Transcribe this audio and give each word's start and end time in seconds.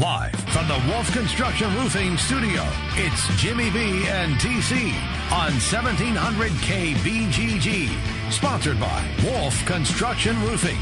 Live 0.00 0.32
from 0.52 0.68
the 0.68 0.80
Wolf 0.92 1.12
Construction 1.12 1.74
Roofing 1.74 2.16
Studio, 2.16 2.62
it's 2.94 3.26
Jimmy 3.36 3.68
B 3.70 4.06
and 4.06 4.34
TC 4.34 4.92
on 5.32 5.50
1700 5.54 6.52
KBGG. 6.52 8.30
Sponsored 8.30 8.78
by 8.78 9.04
Wolf 9.24 9.66
Construction 9.66 10.40
Roofing. 10.42 10.78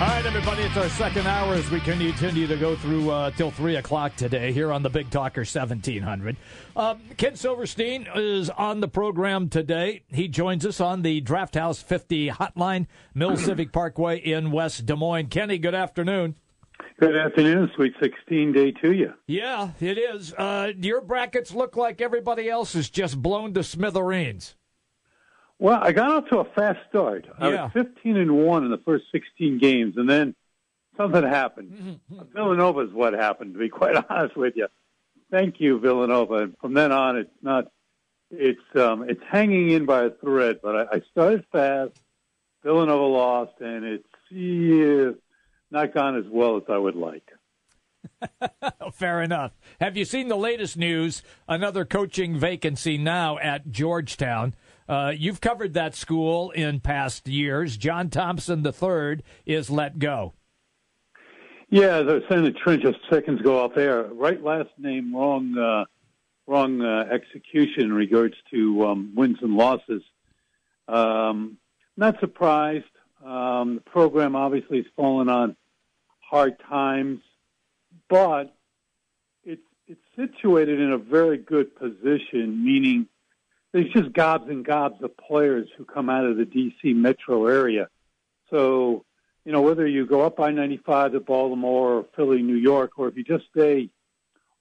All 0.00 0.06
right, 0.06 0.24
everybody, 0.24 0.62
it's 0.62 0.78
our 0.78 0.88
second 0.88 1.26
hour 1.26 1.52
as 1.52 1.70
we 1.70 1.78
continue 1.80 2.46
to 2.46 2.56
go 2.56 2.74
through 2.74 3.10
uh, 3.10 3.30
till 3.32 3.50
3 3.50 3.76
o'clock 3.76 4.16
today 4.16 4.50
here 4.50 4.72
on 4.72 4.82
the 4.82 4.88
Big 4.88 5.10
Talker 5.10 5.42
1700. 5.42 6.38
Uh, 6.74 6.94
Ken 7.18 7.36
Silverstein 7.36 8.08
is 8.14 8.48
on 8.48 8.80
the 8.80 8.88
program 8.88 9.50
today. 9.50 10.04
He 10.08 10.26
joins 10.26 10.64
us 10.64 10.80
on 10.80 11.02
the 11.02 11.20
Draft 11.20 11.54
House 11.54 11.82
50 11.82 12.30
hotline, 12.30 12.86
Mill 13.12 13.36
Civic 13.36 13.72
Parkway 13.72 14.16
in 14.16 14.52
West 14.52 14.86
Des 14.86 14.96
Moines. 14.96 15.26
Kenny, 15.26 15.58
good 15.58 15.74
afternoon. 15.74 16.34
Good 16.98 17.16
afternoon, 17.16 17.70
Sweet 17.74 17.94
16 18.00 18.52
day 18.52 18.72
to 18.72 18.92
you. 18.92 19.14
Yeah, 19.26 19.70
it 19.80 19.98
is. 19.98 20.34
Uh, 20.34 20.72
your 20.78 21.00
brackets 21.00 21.52
look 21.52 21.76
like 21.76 22.00
everybody 22.00 22.48
else 22.48 22.74
is 22.74 22.90
just 22.90 23.20
blown 23.20 23.54
to 23.54 23.62
smithereens. 23.62 24.56
Well, 25.58 25.78
I 25.82 25.92
got 25.92 26.10
off 26.10 26.28
to 26.30 26.38
a 26.38 26.44
fast 26.44 26.78
start. 26.88 27.26
I 27.38 27.48
was 27.48 27.70
15 27.72 28.16
and 28.16 28.46
1 28.46 28.64
in 28.64 28.70
the 28.70 28.78
first 28.78 29.04
16 29.12 29.58
games, 29.58 29.96
and 29.96 30.08
then 30.08 30.34
something 30.96 31.22
happened. 31.22 32.00
Villanova 32.34 32.80
is 32.80 32.92
what 32.92 33.12
happened, 33.12 33.54
to 33.54 33.58
be 33.58 33.68
quite 33.80 33.96
honest 34.08 34.36
with 34.36 34.56
you. 34.56 34.68
Thank 35.30 35.60
you, 35.60 35.78
Villanova. 35.78 36.34
And 36.34 36.58
from 36.58 36.74
then 36.74 36.92
on, 36.92 37.16
it's 37.16 37.30
not, 37.42 37.70
it's, 38.30 38.60
um, 38.74 39.08
it's 39.08 39.22
hanging 39.30 39.70
in 39.70 39.86
by 39.86 40.04
a 40.04 40.10
thread, 40.10 40.60
but 40.62 40.76
I, 40.76 40.96
I 40.96 41.02
started 41.10 41.44
fast. 41.52 41.92
Villanova 42.62 43.04
lost, 43.04 43.60
and 43.60 43.84
it's 43.84 44.04
yeah, 44.30 45.10
not 45.70 45.94
gone 45.94 46.16
as 46.16 46.24
well 46.30 46.56
as 46.56 46.62
I 46.68 46.78
would 46.78 46.96
like. 46.96 47.28
Fair 48.92 49.22
enough. 49.22 49.52
Have 49.80 49.96
you 49.96 50.04
seen 50.04 50.28
the 50.28 50.36
latest 50.36 50.76
news? 50.76 51.22
Another 51.48 51.84
coaching 51.84 52.38
vacancy 52.38 52.98
now 52.98 53.38
at 53.38 53.70
Georgetown. 53.70 54.54
Uh, 54.88 55.12
you've 55.16 55.40
covered 55.40 55.74
that 55.74 55.94
school 55.94 56.50
in 56.50 56.80
past 56.80 57.28
years. 57.28 57.76
John 57.76 58.10
Thompson 58.10 58.66
III 58.66 59.22
is 59.46 59.70
let 59.70 59.98
go. 59.98 60.34
Yeah, 61.70 62.02
the 62.02 62.22
Senate 62.28 62.56
Trent 62.56 62.82
just 62.82 62.98
seconds 63.08 63.40
ago 63.40 63.60
off 63.64 63.76
air. 63.76 64.08
Right 64.12 64.42
last 64.42 64.70
name, 64.76 65.14
wrong, 65.14 65.56
uh, 65.56 65.84
wrong 66.50 66.82
uh, 66.82 67.04
execution 67.12 67.84
in 67.84 67.92
regards 67.92 68.34
to 68.52 68.86
um, 68.86 69.12
wins 69.14 69.38
and 69.40 69.54
losses. 69.54 70.02
Um, 70.88 71.58
not 71.96 72.18
surprised. 72.18 72.86
Um, 73.24 73.76
the 73.76 73.80
program 73.82 74.34
obviously 74.34 74.78
has 74.78 74.86
fallen 74.96 75.28
on 75.28 75.56
hard 76.20 76.58
times, 76.60 77.20
but 78.08 78.54
it's 79.44 79.62
it's 79.86 80.00
situated 80.16 80.80
in 80.80 80.92
a 80.92 80.98
very 80.98 81.38
good 81.38 81.74
position. 81.76 82.64
Meaning, 82.64 83.06
there's 83.72 83.92
just 83.92 84.12
gobs 84.12 84.48
and 84.48 84.64
gobs 84.64 85.02
of 85.02 85.16
players 85.16 85.68
who 85.76 85.84
come 85.84 86.08
out 86.08 86.24
of 86.24 86.36
the 86.36 86.44
D.C. 86.44 86.94
metro 86.94 87.46
area. 87.46 87.88
So 88.48 89.04
you 89.44 89.52
know, 89.52 89.62
whether 89.62 89.86
you 89.86 90.06
go 90.06 90.22
up 90.22 90.38
I 90.38 90.50
95 90.50 91.12
to 91.12 91.20
Baltimore 91.20 91.94
or 91.94 92.06
Philly, 92.14 92.42
New 92.42 92.56
York, 92.56 92.92
or 92.98 93.08
if 93.08 93.16
you 93.16 93.24
just 93.24 93.44
stay 93.50 93.90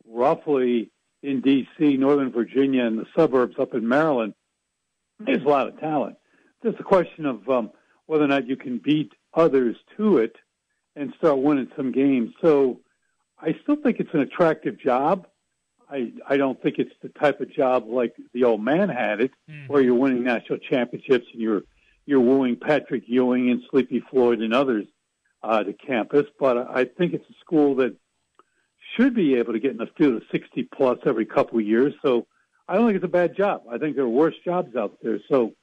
roughly 0.08 0.90
in 1.22 1.42
D.C., 1.42 1.98
Northern 1.98 2.32
Virginia, 2.32 2.86
and 2.86 2.98
the 2.98 3.06
suburbs 3.16 3.56
up 3.60 3.74
in 3.74 3.88
Maryland, 3.88 4.34
there's 5.20 5.44
a 5.44 5.48
lot 5.48 5.68
of 5.68 5.80
talent. 5.80 6.16
Just 6.64 6.80
a 6.80 6.84
question 6.84 7.26
of 7.26 7.48
um, 7.50 7.72
whether 8.10 8.24
or 8.24 8.28
not 8.28 8.48
you 8.48 8.56
can 8.56 8.80
beat 8.80 9.14
others 9.36 9.76
to 9.96 10.18
it 10.18 10.36
and 10.96 11.14
start 11.20 11.38
winning 11.38 11.70
some 11.76 11.92
games. 11.92 12.34
So 12.42 12.80
I 13.40 13.56
still 13.62 13.76
think 13.76 14.00
it's 14.00 14.14
an 14.14 14.22
attractive 14.22 14.80
job. 14.80 15.28
I, 15.88 16.12
I 16.28 16.36
don't 16.38 16.60
think 16.60 16.80
it's 16.80 16.94
the 17.04 17.10
type 17.10 17.40
of 17.40 17.54
job 17.54 17.86
like 17.88 18.16
the 18.34 18.46
old 18.46 18.64
man 18.64 18.90
had 18.90 19.22
it, 19.22 19.32
where 19.68 19.84
you're 19.84 19.94
winning 19.94 20.24
national 20.24 20.58
championships 20.58 21.28
and 21.32 21.42
you're 21.42 21.62
you're 22.08 22.20
wooing 22.20 22.56
Patrick 22.56 23.04
Ewing 23.06 23.52
and 23.52 23.62
Sleepy 23.70 24.04
Floyd 24.10 24.40
and 24.40 24.56
others 24.56 24.86
uh, 25.44 25.62
to 25.62 25.74
campus. 25.74 26.26
But 26.40 26.58
I 26.58 26.86
think 26.86 27.14
it's 27.14 27.30
a 27.30 27.40
school 27.42 27.76
that 27.76 27.96
should 28.96 29.14
be 29.14 29.36
able 29.36 29.54
to 29.54 29.60
get 29.60 29.70
in 29.72 29.78
the 29.78 29.90
field 29.96 30.16
of 30.16 30.24
60 30.32 30.68
plus 30.76 30.98
every 31.06 31.28
couple 31.28 31.60
of 31.60 31.66
years. 31.66 31.94
So 32.02 32.26
I 32.68 32.74
don't 32.74 32.88
think 32.88 32.96
it's 32.96 33.06
a 33.06 33.08
bad 33.08 33.36
job. 33.38 33.62
I 33.72 33.78
think 33.78 33.96
there 33.96 34.06
are 34.06 34.10
worse 34.10 34.34
jobs 34.44 34.76
out 34.76 34.98
there. 35.04 35.20
So 35.30 35.54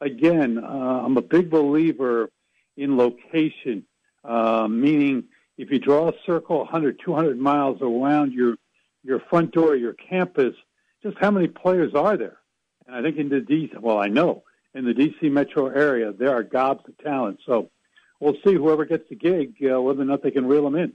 again, 0.00 0.58
uh, 0.62 1.02
I'm 1.04 1.16
a 1.16 1.22
big 1.22 1.50
believer 1.50 2.30
in 2.76 2.96
location, 2.96 3.84
uh, 4.24 4.68
meaning 4.68 5.24
if 5.56 5.70
you 5.70 5.78
draw 5.78 6.08
a 6.08 6.12
circle 6.24 6.58
100, 6.58 7.00
200 7.04 7.38
miles 7.38 7.80
around 7.80 8.32
your 8.32 8.56
your 9.02 9.20
front 9.20 9.52
door, 9.52 9.76
your 9.76 9.92
campus, 9.92 10.54
just 11.02 11.16
how 11.18 11.30
many 11.30 11.46
players 11.46 11.94
are 11.94 12.16
there? 12.16 12.38
And 12.86 12.96
I 12.96 13.02
think 13.02 13.18
in 13.18 13.28
the 13.28 13.40
DC, 13.40 13.78
well, 13.80 13.98
I 13.98 14.08
know 14.08 14.42
in 14.74 14.84
the 14.84 14.92
DC 14.92 15.30
metro 15.30 15.68
area 15.68 16.12
there 16.12 16.34
are 16.34 16.42
gobs 16.42 16.84
of 16.88 16.98
talent. 16.98 17.38
So 17.46 17.70
we'll 18.18 18.36
see 18.44 18.54
whoever 18.54 18.84
gets 18.84 19.08
the 19.08 19.14
gig 19.14 19.54
uh, 19.62 19.80
whether 19.80 20.02
or 20.02 20.04
not 20.04 20.22
they 20.22 20.32
can 20.32 20.46
reel 20.46 20.64
them 20.64 20.74
in. 20.74 20.92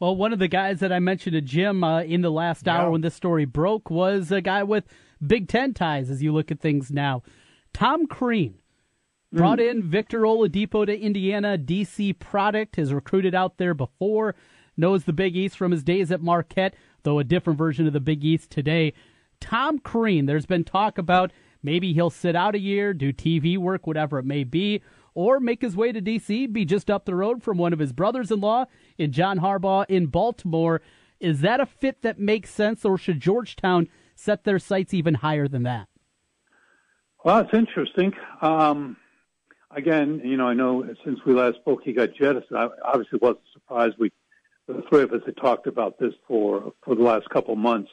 Well, 0.00 0.16
one 0.16 0.32
of 0.32 0.38
the 0.38 0.48
guys 0.48 0.80
that 0.80 0.92
I 0.92 0.98
mentioned 0.98 1.34
to 1.34 1.40
Jim 1.42 1.84
uh, 1.84 2.02
in 2.02 2.22
the 2.22 2.30
last 2.30 2.66
hour 2.66 2.90
when 2.90 3.02
this 3.02 3.14
story 3.14 3.44
broke 3.44 3.90
was 3.90 4.32
a 4.32 4.40
guy 4.40 4.62
with 4.62 4.84
Big 5.24 5.46
Ten 5.46 5.74
ties. 5.74 6.08
As 6.08 6.22
you 6.22 6.32
look 6.32 6.50
at 6.50 6.58
things 6.58 6.90
now, 6.90 7.22
Tom 7.72 8.06
Crean 8.06 8.54
brought 9.32 9.58
mm. 9.58 9.70
in 9.70 9.82
Victor 9.82 10.20
Oladipo 10.20 10.86
to 10.86 10.98
Indiana. 10.98 11.56
DC 11.58 12.18
product 12.18 12.76
has 12.76 12.92
recruited 12.92 13.34
out 13.34 13.58
there 13.58 13.74
before. 13.74 14.34
Knows 14.76 15.04
the 15.04 15.12
Big 15.12 15.36
East 15.36 15.56
from 15.56 15.72
his 15.72 15.82
days 15.82 16.10
at 16.10 16.22
Marquette, 16.22 16.74
though 17.02 17.18
a 17.18 17.24
different 17.24 17.58
version 17.58 17.86
of 17.86 17.92
the 17.92 18.00
Big 18.00 18.24
East 18.24 18.50
today. 18.50 18.92
Tom 19.40 19.78
Crean, 19.78 20.26
there's 20.26 20.46
been 20.46 20.64
talk 20.64 20.98
about 20.98 21.32
maybe 21.62 21.92
he'll 21.92 22.10
sit 22.10 22.36
out 22.36 22.54
a 22.54 22.60
year, 22.60 22.94
do 22.94 23.12
TV 23.12 23.58
work, 23.58 23.86
whatever 23.86 24.18
it 24.18 24.24
may 24.24 24.44
be, 24.44 24.82
or 25.14 25.40
make 25.40 25.62
his 25.62 25.76
way 25.76 25.92
to 25.92 26.00
D.C., 26.00 26.46
be 26.46 26.64
just 26.64 26.90
up 26.90 27.04
the 27.04 27.14
road 27.14 27.42
from 27.42 27.58
one 27.58 27.72
of 27.72 27.78
his 27.78 27.92
brothers 27.92 28.30
in 28.30 28.40
law 28.40 28.66
in 28.96 29.12
John 29.12 29.40
Harbaugh 29.40 29.84
in 29.88 30.06
Baltimore. 30.06 30.80
Is 31.18 31.40
that 31.40 31.60
a 31.60 31.66
fit 31.66 32.02
that 32.02 32.18
makes 32.18 32.50
sense, 32.50 32.84
or 32.84 32.96
should 32.96 33.20
Georgetown 33.20 33.88
set 34.14 34.44
their 34.44 34.58
sights 34.58 34.94
even 34.94 35.14
higher 35.14 35.48
than 35.48 35.64
that? 35.64 35.89
Well, 37.22 37.40
it's 37.40 37.52
interesting. 37.52 38.14
Um, 38.40 38.96
again, 39.70 40.22
you 40.24 40.36
know, 40.36 40.48
I 40.48 40.54
know 40.54 40.94
since 41.04 41.20
we 41.26 41.34
last 41.34 41.56
spoke, 41.56 41.82
he 41.84 41.92
got 41.92 42.14
jettisoned. 42.14 42.58
I 42.58 42.68
obviously 42.84 43.18
wasn't 43.20 43.44
surprised. 43.52 43.96
We, 43.98 44.10
the 44.66 44.82
three 44.88 45.02
of 45.02 45.12
us, 45.12 45.22
had 45.26 45.36
talked 45.36 45.66
about 45.66 45.98
this 45.98 46.14
for 46.26 46.72
for 46.82 46.94
the 46.94 47.02
last 47.02 47.28
couple 47.28 47.56
months. 47.56 47.90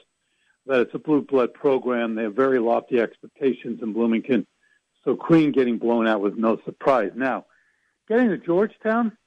That 0.65 0.81
it's 0.81 0.95
a 0.95 0.99
blue 0.99 1.21
blood 1.21 1.53
program. 1.53 2.15
They 2.15 2.23
have 2.23 2.35
very 2.35 2.59
lofty 2.59 2.99
expectations 2.99 3.81
in 3.81 3.93
Bloomington. 3.93 4.45
So 5.03 5.15
Crean 5.15 5.51
getting 5.51 5.77
blown 5.77 6.07
out 6.07 6.21
was 6.21 6.33
no 6.35 6.59
surprise. 6.65 7.11
Now, 7.15 7.45
getting 8.09 8.29
to 8.29 8.37
Georgetown, 8.37 9.17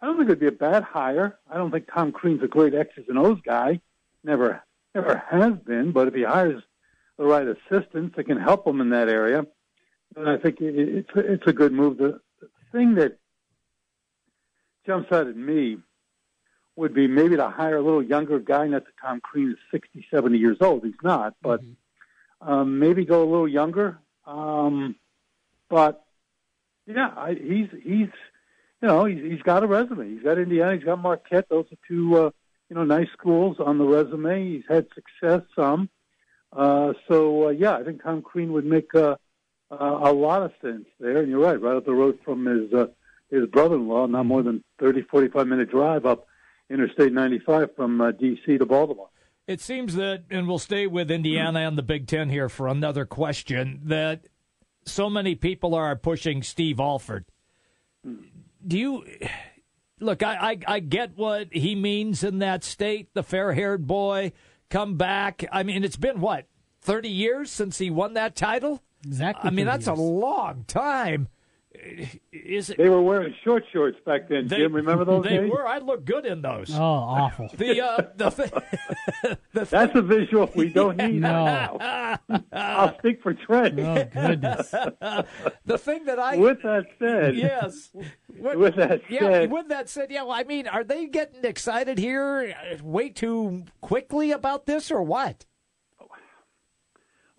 I 0.00 0.06
don't 0.06 0.16
think 0.16 0.28
it'd 0.28 0.40
be 0.40 0.46
a 0.46 0.52
bad 0.52 0.82
hire. 0.82 1.38
I 1.50 1.56
don't 1.56 1.70
think 1.70 1.88
Tom 1.92 2.12
Crean's 2.12 2.42
a 2.42 2.48
great 2.48 2.74
X's 2.74 3.06
and 3.08 3.18
O's 3.18 3.40
guy. 3.44 3.80
Never, 4.24 4.62
never 4.94 5.22
has 5.30 5.54
been. 5.66 5.92
But 5.92 6.08
if 6.08 6.14
he 6.14 6.24
hires 6.24 6.62
the 7.20 7.26
right 7.26 7.46
assistants 7.46 8.16
that 8.16 8.24
can 8.24 8.40
help 8.40 8.66
him 8.66 8.80
in 8.80 8.88
that 8.90 9.10
area, 9.10 9.46
then 10.16 10.26
I 10.26 10.38
think 10.38 10.56
it's 10.58 11.10
it's 11.14 11.46
a 11.46 11.52
good 11.52 11.70
move. 11.70 11.98
The, 11.98 12.18
thing 12.72 12.94
that 12.94 13.18
jumps 14.86 15.12
out 15.12 15.26
at 15.26 15.36
me 15.36 15.76
would 16.76 16.94
be 16.94 17.08
maybe 17.08 17.36
to 17.36 17.50
hire 17.50 17.76
a 17.76 17.82
little 17.82 18.02
younger 18.02 18.38
guy. 18.38 18.66
Not 18.68 18.84
that 18.84 18.92
Tom 19.02 19.20
Crean 19.20 19.50
is 19.50 19.58
60, 19.70 20.06
70 20.08 20.38
years 20.38 20.56
old. 20.60 20.84
He's 20.84 20.94
not, 21.02 21.34
but 21.42 21.60
um, 22.40 22.78
maybe 22.78 23.04
go 23.04 23.22
a 23.22 23.28
little 23.28 23.48
younger. 23.48 23.98
Um, 24.24 24.96
but 25.68 26.02
yeah, 26.86 27.12
I, 27.14 27.34
he's 27.34 27.68
he's 27.82 28.08
you 28.80 28.88
know 28.88 29.04
he's, 29.04 29.22
he's 29.22 29.42
got 29.42 29.62
a 29.62 29.66
resume. 29.66 30.08
He's 30.08 30.22
got 30.22 30.38
Indiana. 30.38 30.76
He's 30.76 30.84
got 30.84 30.98
Marquette. 30.98 31.50
Those 31.50 31.66
are 31.70 31.78
two 31.86 32.16
uh, 32.16 32.30
you 32.70 32.76
know 32.76 32.84
nice 32.84 33.08
schools 33.12 33.58
on 33.60 33.76
the 33.76 33.84
resume. 33.84 34.52
He's 34.52 34.64
had 34.70 34.86
success 34.94 35.42
some. 35.54 35.90
Uh, 36.52 36.92
so 37.08 37.48
uh, 37.48 37.50
yeah, 37.50 37.76
I 37.76 37.84
think 37.84 38.02
Tom 38.02 38.22
Crean 38.22 38.52
would 38.52 38.64
make 38.64 38.94
uh, 38.94 39.16
uh, 39.70 39.98
a 40.02 40.12
lot 40.12 40.42
of 40.42 40.52
sense 40.60 40.86
there. 40.98 41.18
And 41.18 41.28
you're 41.28 41.40
right, 41.40 41.60
right 41.60 41.76
up 41.76 41.84
the 41.84 41.92
road 41.92 42.18
from 42.24 42.46
his 42.46 42.72
uh, 42.72 42.86
his 43.30 43.46
brother-in-law, 43.46 44.06
not 44.06 44.26
more 44.26 44.42
than 44.42 44.64
30, 44.80 45.02
45 45.02 45.46
minute 45.46 45.70
drive 45.70 46.04
up 46.04 46.26
Interstate 46.68 47.12
95 47.12 47.74
from 47.74 48.00
uh, 48.00 48.12
D.C. 48.12 48.58
to 48.58 48.66
Baltimore. 48.66 49.08
It 49.46 49.60
seems 49.60 49.96
that, 49.96 50.24
and 50.30 50.46
we'll 50.46 50.60
stay 50.60 50.86
with 50.86 51.10
Indiana 51.10 51.60
and 51.60 51.76
the 51.76 51.82
Big 51.82 52.06
Ten 52.06 52.28
here 52.28 52.48
for 52.48 52.68
another 52.68 53.04
question, 53.04 53.80
that 53.84 54.26
so 54.84 55.10
many 55.10 55.34
people 55.34 55.74
are 55.74 55.96
pushing 55.96 56.42
Steve 56.42 56.78
Alford. 56.78 57.24
Do 58.04 58.78
you 58.78 59.04
look? 59.98 60.22
I, 60.22 60.34
I, 60.34 60.58
I 60.74 60.80
get 60.80 61.16
what 61.16 61.52
he 61.52 61.74
means 61.74 62.22
in 62.22 62.38
that 62.38 62.62
state, 62.62 63.08
the 63.14 63.24
fair 63.24 63.52
haired 63.52 63.86
boy, 63.86 64.32
come 64.70 64.96
back. 64.96 65.44
I 65.52 65.62
mean, 65.62 65.84
it's 65.84 65.96
been 65.96 66.20
what, 66.20 66.46
30 66.80 67.08
years 67.10 67.50
since 67.50 67.78
he 67.78 67.90
won 67.90 68.14
that 68.14 68.34
title? 68.34 68.82
Exactly. 69.04 69.48
I 69.48 69.50
mean, 69.50 69.66
30 69.66 69.76
that's 69.76 69.86
a 69.88 69.94
long 69.94 70.64
time. 70.66 71.28
Is 72.32 72.70
it, 72.70 72.78
they 72.78 72.88
were 72.88 73.00
wearing 73.00 73.34
short 73.44 73.64
shorts 73.72 73.98
back 74.04 74.28
then. 74.28 74.48
They, 74.48 74.58
Jim, 74.58 74.74
remember 74.74 75.04
those? 75.04 75.24
They 75.24 75.38
days? 75.38 75.50
were. 75.50 75.66
I 75.66 75.78
look 75.78 76.04
good 76.04 76.26
in 76.26 76.42
those. 76.42 76.70
Oh, 76.74 76.80
awful. 76.80 77.48
The 77.56 77.80
uh, 77.80 78.02
the, 78.16 78.30
th- 78.30 78.50
the 79.52 79.64
that's 79.64 79.94
a 79.94 80.02
visual 80.02 80.50
we 80.54 80.68
don't 80.68 80.96
need 80.96 81.14
no. 81.20 81.78
now. 81.78 82.18
I'll 82.52 82.98
speak 82.98 83.22
for 83.22 83.34
Trent. 83.34 83.78
Oh 83.78 84.04
goodness. 84.12 84.70
the 85.64 85.78
thing 85.78 86.04
that 86.04 86.18
I 86.18 86.36
with 86.36 86.62
that 86.62 86.86
said, 86.98 87.36
yes. 87.36 87.90
With, 88.28 88.56
with 88.56 88.76
that 88.76 89.02
yeah, 89.08 89.20
said, 89.20 89.50
with 89.50 89.68
that 89.68 89.88
said, 89.88 90.10
yeah. 90.10 90.22
Well, 90.22 90.32
I 90.32 90.44
mean, 90.44 90.66
are 90.66 90.84
they 90.84 91.06
getting 91.06 91.44
excited 91.44 91.98
here 91.98 92.54
way 92.82 93.10
too 93.10 93.64
quickly 93.80 94.32
about 94.32 94.66
this, 94.66 94.90
or 94.90 95.02
what? 95.02 95.46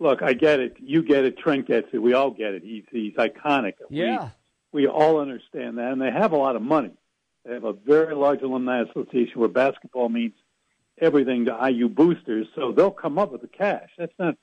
Look, 0.02 0.20
I 0.20 0.32
get 0.32 0.58
it. 0.58 0.76
You 0.80 1.04
get 1.04 1.24
it. 1.24 1.38
Trent 1.38 1.68
gets 1.68 1.86
it. 1.92 1.98
We 1.98 2.12
all 2.12 2.32
get 2.32 2.54
it. 2.54 2.64
He's 2.64 2.82
he's 2.90 3.14
iconic. 3.14 3.74
Yeah. 3.88 4.30
We, 4.72 4.82
we 4.82 4.88
all 4.88 5.20
understand 5.20 5.78
that, 5.78 5.92
and 5.92 6.02
they 6.02 6.10
have 6.10 6.32
a 6.32 6.36
lot 6.36 6.56
of 6.56 6.62
money. 6.62 6.90
They 7.44 7.54
have 7.54 7.62
a 7.62 7.72
very 7.72 8.12
large 8.16 8.42
alumni 8.42 8.82
association 8.82 9.38
where 9.38 9.48
basketball 9.48 10.08
means 10.08 10.34
everything 11.00 11.44
to 11.44 11.56
IU 11.70 11.88
boosters, 11.88 12.48
so 12.56 12.72
they'll 12.72 12.90
come 12.90 13.16
up 13.16 13.30
with 13.30 13.42
the 13.42 13.46
cash. 13.46 13.90
That's 13.96 14.12
not 14.18 14.34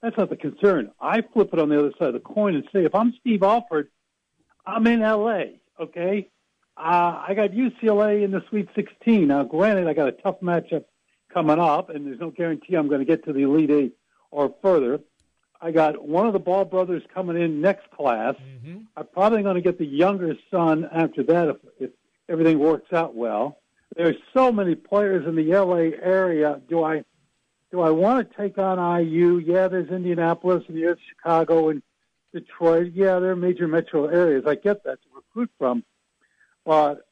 that's 0.00 0.16
not 0.16 0.30
the 0.30 0.36
concern. 0.36 0.92
I 1.00 1.22
flip 1.22 1.50
it 1.52 1.58
on 1.58 1.70
the 1.70 1.78
other 1.80 1.92
side 1.98 2.08
of 2.08 2.14
the 2.14 2.20
coin 2.20 2.54
and 2.54 2.62
say, 2.72 2.84
if 2.84 2.94
I'm 2.94 3.12
Steve 3.18 3.42
Alford, 3.42 3.88
I'm 4.64 4.86
in 4.86 5.00
LA. 5.00 5.42
Okay, 5.80 6.28
uh, 6.76 7.24
I 7.26 7.34
got 7.34 7.50
UCLA 7.50 8.22
in 8.22 8.30
the 8.30 8.44
Sweet 8.48 8.68
16. 8.76 9.26
Now, 9.26 9.42
granted, 9.42 9.88
I 9.88 9.92
got 9.92 10.06
a 10.06 10.12
tough 10.12 10.38
matchup 10.40 10.84
coming 11.34 11.58
up, 11.58 11.90
and 11.90 12.06
there's 12.06 12.20
no 12.20 12.30
guarantee 12.30 12.76
I'm 12.76 12.86
going 12.86 13.00
to 13.00 13.04
get 13.04 13.24
to 13.24 13.32
the 13.32 13.42
Elite 13.42 13.70
Eight 13.72 13.96
or 14.30 14.54
further. 14.62 15.00
I 15.60 15.72
got 15.72 16.02
one 16.02 16.26
of 16.26 16.32
the 16.32 16.38
Ball 16.38 16.64
brothers 16.64 17.02
coming 17.12 17.40
in 17.40 17.60
next 17.60 17.90
class. 17.90 18.34
Mm-hmm. 18.36 18.78
I'm 18.96 19.06
probably 19.12 19.42
going 19.42 19.56
to 19.56 19.60
get 19.60 19.78
the 19.78 19.86
younger 19.86 20.34
son 20.50 20.88
after 20.90 21.22
that 21.24 21.48
if, 21.48 21.56
if 21.78 21.90
everything 22.28 22.58
works 22.58 22.92
out 22.92 23.14
well. 23.14 23.58
There's 23.94 24.16
so 24.32 24.52
many 24.52 24.74
players 24.74 25.26
in 25.26 25.34
the 25.34 25.52
LA 25.52 25.96
area. 26.02 26.60
Do 26.68 26.82
I 26.82 27.04
do 27.70 27.80
I 27.80 27.90
want 27.90 28.28
to 28.28 28.36
take 28.36 28.58
on 28.58 28.78
IU? 29.04 29.38
Yeah, 29.38 29.68
there's 29.68 29.90
Indianapolis 29.90 30.64
and 30.68 30.76
there's 30.76 30.98
Chicago 31.08 31.68
and 31.68 31.82
Detroit. 32.32 32.92
Yeah, 32.94 33.18
they're 33.18 33.36
major 33.36 33.68
metro 33.68 34.06
areas. 34.06 34.44
I 34.46 34.54
get 34.54 34.84
that 34.84 34.98
to 35.02 35.08
recruit 35.14 35.50
from, 35.58 35.84
but 36.64 37.06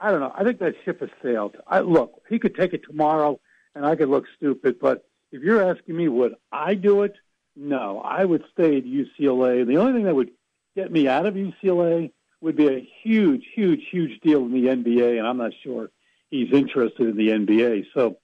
I 0.00 0.10
don't 0.10 0.20
know. 0.20 0.32
I 0.34 0.44
think 0.44 0.60
that 0.60 0.74
ship 0.84 1.00
has 1.00 1.10
sailed. 1.22 1.56
I 1.66 1.80
look, 1.80 2.22
he 2.28 2.38
could 2.38 2.54
take 2.54 2.72
it 2.72 2.82
tomorrow, 2.84 3.40
and 3.74 3.84
I 3.84 3.96
could 3.96 4.08
look 4.08 4.26
stupid, 4.36 4.78
but 4.80 5.07
if 5.32 5.42
you're 5.42 5.62
asking 5.62 5.96
me, 5.96 6.08
would 6.08 6.34
I 6.52 6.74
do 6.74 7.02
it? 7.02 7.14
No, 7.56 8.00
I 8.00 8.24
would 8.24 8.44
stay 8.52 8.78
at 8.78 8.84
UCLA. 8.84 9.66
The 9.66 9.76
only 9.76 9.92
thing 9.92 10.04
that 10.04 10.14
would 10.14 10.30
get 10.76 10.92
me 10.92 11.08
out 11.08 11.26
of 11.26 11.34
UCLA 11.34 12.12
would 12.40 12.56
be 12.56 12.68
a 12.68 12.88
huge, 13.02 13.44
huge, 13.54 13.82
huge 13.90 14.20
deal 14.20 14.44
in 14.44 14.52
the 14.52 14.68
NBA, 14.68 15.18
and 15.18 15.26
I'm 15.26 15.38
not 15.38 15.52
sure 15.62 15.90
he's 16.30 16.52
interested 16.52 17.08
in 17.08 17.16
the 17.16 17.28
NBA. 17.30 17.86
So 17.94 18.18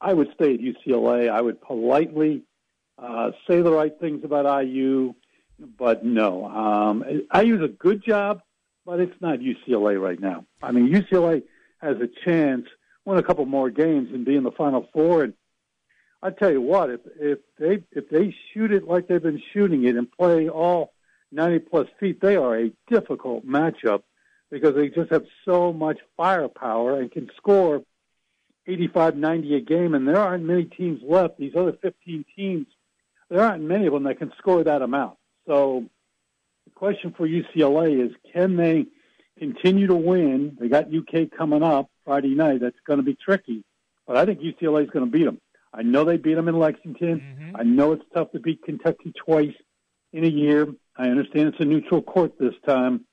I 0.00 0.14
would 0.14 0.32
stay 0.34 0.54
at 0.54 0.60
UCLA. 0.60 1.30
I 1.30 1.40
would 1.40 1.60
politely 1.60 2.44
uh, 2.96 3.32
say 3.46 3.60
the 3.60 3.72
right 3.72 3.92
things 4.00 4.24
about 4.24 4.64
IU, 4.64 5.14
but 5.58 6.04
no. 6.04 6.46
Um, 6.46 7.04
IU's 7.34 7.62
a 7.62 7.68
good 7.68 8.02
job, 8.02 8.40
but 8.86 9.00
it's 9.00 9.20
not 9.20 9.40
UCLA 9.40 10.00
right 10.00 10.18
now. 10.18 10.46
I 10.62 10.72
mean, 10.72 10.88
UCLA 10.90 11.42
has 11.78 11.96
a 12.00 12.08
chance 12.24 12.66
win 13.04 13.18
a 13.18 13.22
couple 13.22 13.46
more 13.46 13.70
games 13.70 14.10
and 14.12 14.24
be 14.24 14.36
in 14.36 14.44
the 14.44 14.52
Final 14.52 14.88
Four, 14.92 15.24
and 15.24 15.34
I 16.22 16.30
tell 16.30 16.50
you 16.50 16.60
what, 16.60 16.90
if 16.90 17.00
if 17.20 17.38
they 17.58 17.84
if 17.92 18.08
they 18.08 18.34
shoot 18.52 18.72
it 18.72 18.84
like 18.84 19.06
they've 19.06 19.22
been 19.22 19.42
shooting 19.52 19.84
it 19.84 19.96
and 19.96 20.10
play 20.10 20.48
all 20.48 20.92
90 21.30 21.60
plus 21.60 21.86
feet, 22.00 22.20
they 22.20 22.36
are 22.36 22.56
a 22.56 22.72
difficult 22.90 23.46
matchup 23.46 24.02
because 24.50 24.74
they 24.74 24.88
just 24.88 25.10
have 25.10 25.24
so 25.44 25.72
much 25.72 25.98
firepower 26.16 27.00
and 27.00 27.12
can 27.12 27.30
score 27.36 27.82
85, 28.66 29.16
90 29.16 29.54
a 29.54 29.60
game. 29.60 29.94
And 29.94 30.08
there 30.08 30.18
aren't 30.18 30.44
many 30.44 30.64
teams 30.64 31.00
left. 31.02 31.38
These 31.38 31.54
other 31.54 31.72
15 31.72 32.24
teams, 32.34 32.66
there 33.28 33.42
aren't 33.42 33.62
many 33.62 33.86
of 33.86 33.92
them 33.92 34.04
that 34.04 34.18
can 34.18 34.32
score 34.38 34.64
that 34.64 34.82
amount. 34.82 35.18
So 35.46 35.84
the 36.64 36.70
question 36.70 37.14
for 37.16 37.26
UCLA 37.26 38.06
is, 38.06 38.12
can 38.32 38.56
they 38.56 38.86
continue 39.38 39.86
to 39.86 39.94
win? 39.94 40.56
They 40.58 40.68
got 40.68 40.86
UK 40.86 41.30
coming 41.36 41.62
up 41.62 41.90
Friday 42.04 42.34
night. 42.34 42.60
That's 42.60 42.76
going 42.86 42.98
to 42.98 43.04
be 43.04 43.14
tricky, 43.14 43.64
but 44.06 44.16
I 44.16 44.24
think 44.24 44.40
UCLA 44.40 44.84
is 44.84 44.90
going 44.90 45.04
to 45.04 45.10
beat 45.10 45.24
them. 45.24 45.40
I 45.72 45.82
know 45.82 46.04
they 46.04 46.16
beat 46.16 46.34
them 46.34 46.48
in 46.48 46.58
Lexington. 46.58 47.20
Mm-hmm. 47.20 47.56
I 47.56 47.62
know 47.62 47.92
it's 47.92 48.04
tough 48.14 48.32
to 48.32 48.40
beat 48.40 48.62
Kentucky 48.62 49.12
twice 49.24 49.54
in 50.12 50.24
a 50.24 50.28
year. 50.28 50.66
I 50.96 51.08
understand 51.08 51.48
it's 51.48 51.60
a 51.60 51.64
neutral 51.64 52.02
court 52.02 52.38
this 52.38 52.54
time, 52.66 53.04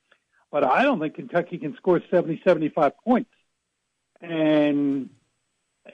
but 0.50 0.64
I 0.64 0.82
don't 0.82 0.98
think 0.98 1.14
Kentucky 1.14 1.58
can 1.58 1.76
score 1.76 2.00
70, 2.10 2.42
75 2.44 2.92
points. 3.04 3.30
And 4.20 5.10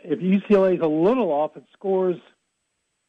if 0.04 0.20
UCLA 0.20 0.76
is 0.76 0.80
a 0.80 0.86
little 0.86 1.30
off, 1.30 1.56
it 1.56 1.64
scores 1.72 2.16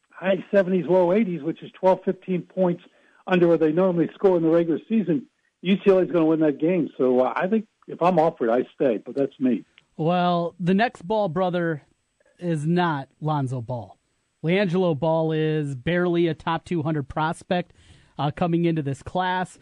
high 0.10 0.44
70s, 0.52 0.88
low 0.88 1.08
80s, 1.08 1.44
which 1.44 1.62
is 1.64 1.72
12, 1.80 2.00
15 2.04 2.42
points 2.44 2.84
under 3.26 3.48
what 3.48 3.60
they 3.60 3.72
normally 3.72 4.10
score 4.14 4.38
in 4.38 4.44
the 4.44 4.50
regular 4.50 4.80
season. 4.90 5.28
UCLA 5.64 6.06
is 6.06 6.12
going 6.12 6.24
to 6.24 6.26
win 6.26 6.42
that 6.42 6.60
game. 6.60 6.90
So 6.98 7.22
uh, 7.22 7.34
I 7.36 7.48
think 7.48 7.68
if 7.88 8.02
I'm 8.02 8.20
offered, 8.20 8.50
I 8.50 8.64
stay, 8.76 8.98
but 8.98 9.16
that's 9.16 9.40
me. 9.40 9.64
Well, 9.96 10.56
the 10.60 10.74
next 10.74 11.08
ball 11.08 11.30
brother 11.30 11.84
is 12.44 12.66
not 12.66 13.10
Lonzo 13.22 13.62
Ball. 13.62 13.98
LiAngelo 14.44 14.98
Ball 15.00 15.32
is 15.32 15.76
barely 15.76 16.28
a 16.28 16.34
top 16.34 16.66
200 16.66 17.08
prospect 17.08 17.74
uh, 18.18 18.32
coming 18.32 18.66
into 18.66 18.82
this 18.82 19.02
class, 19.02 19.58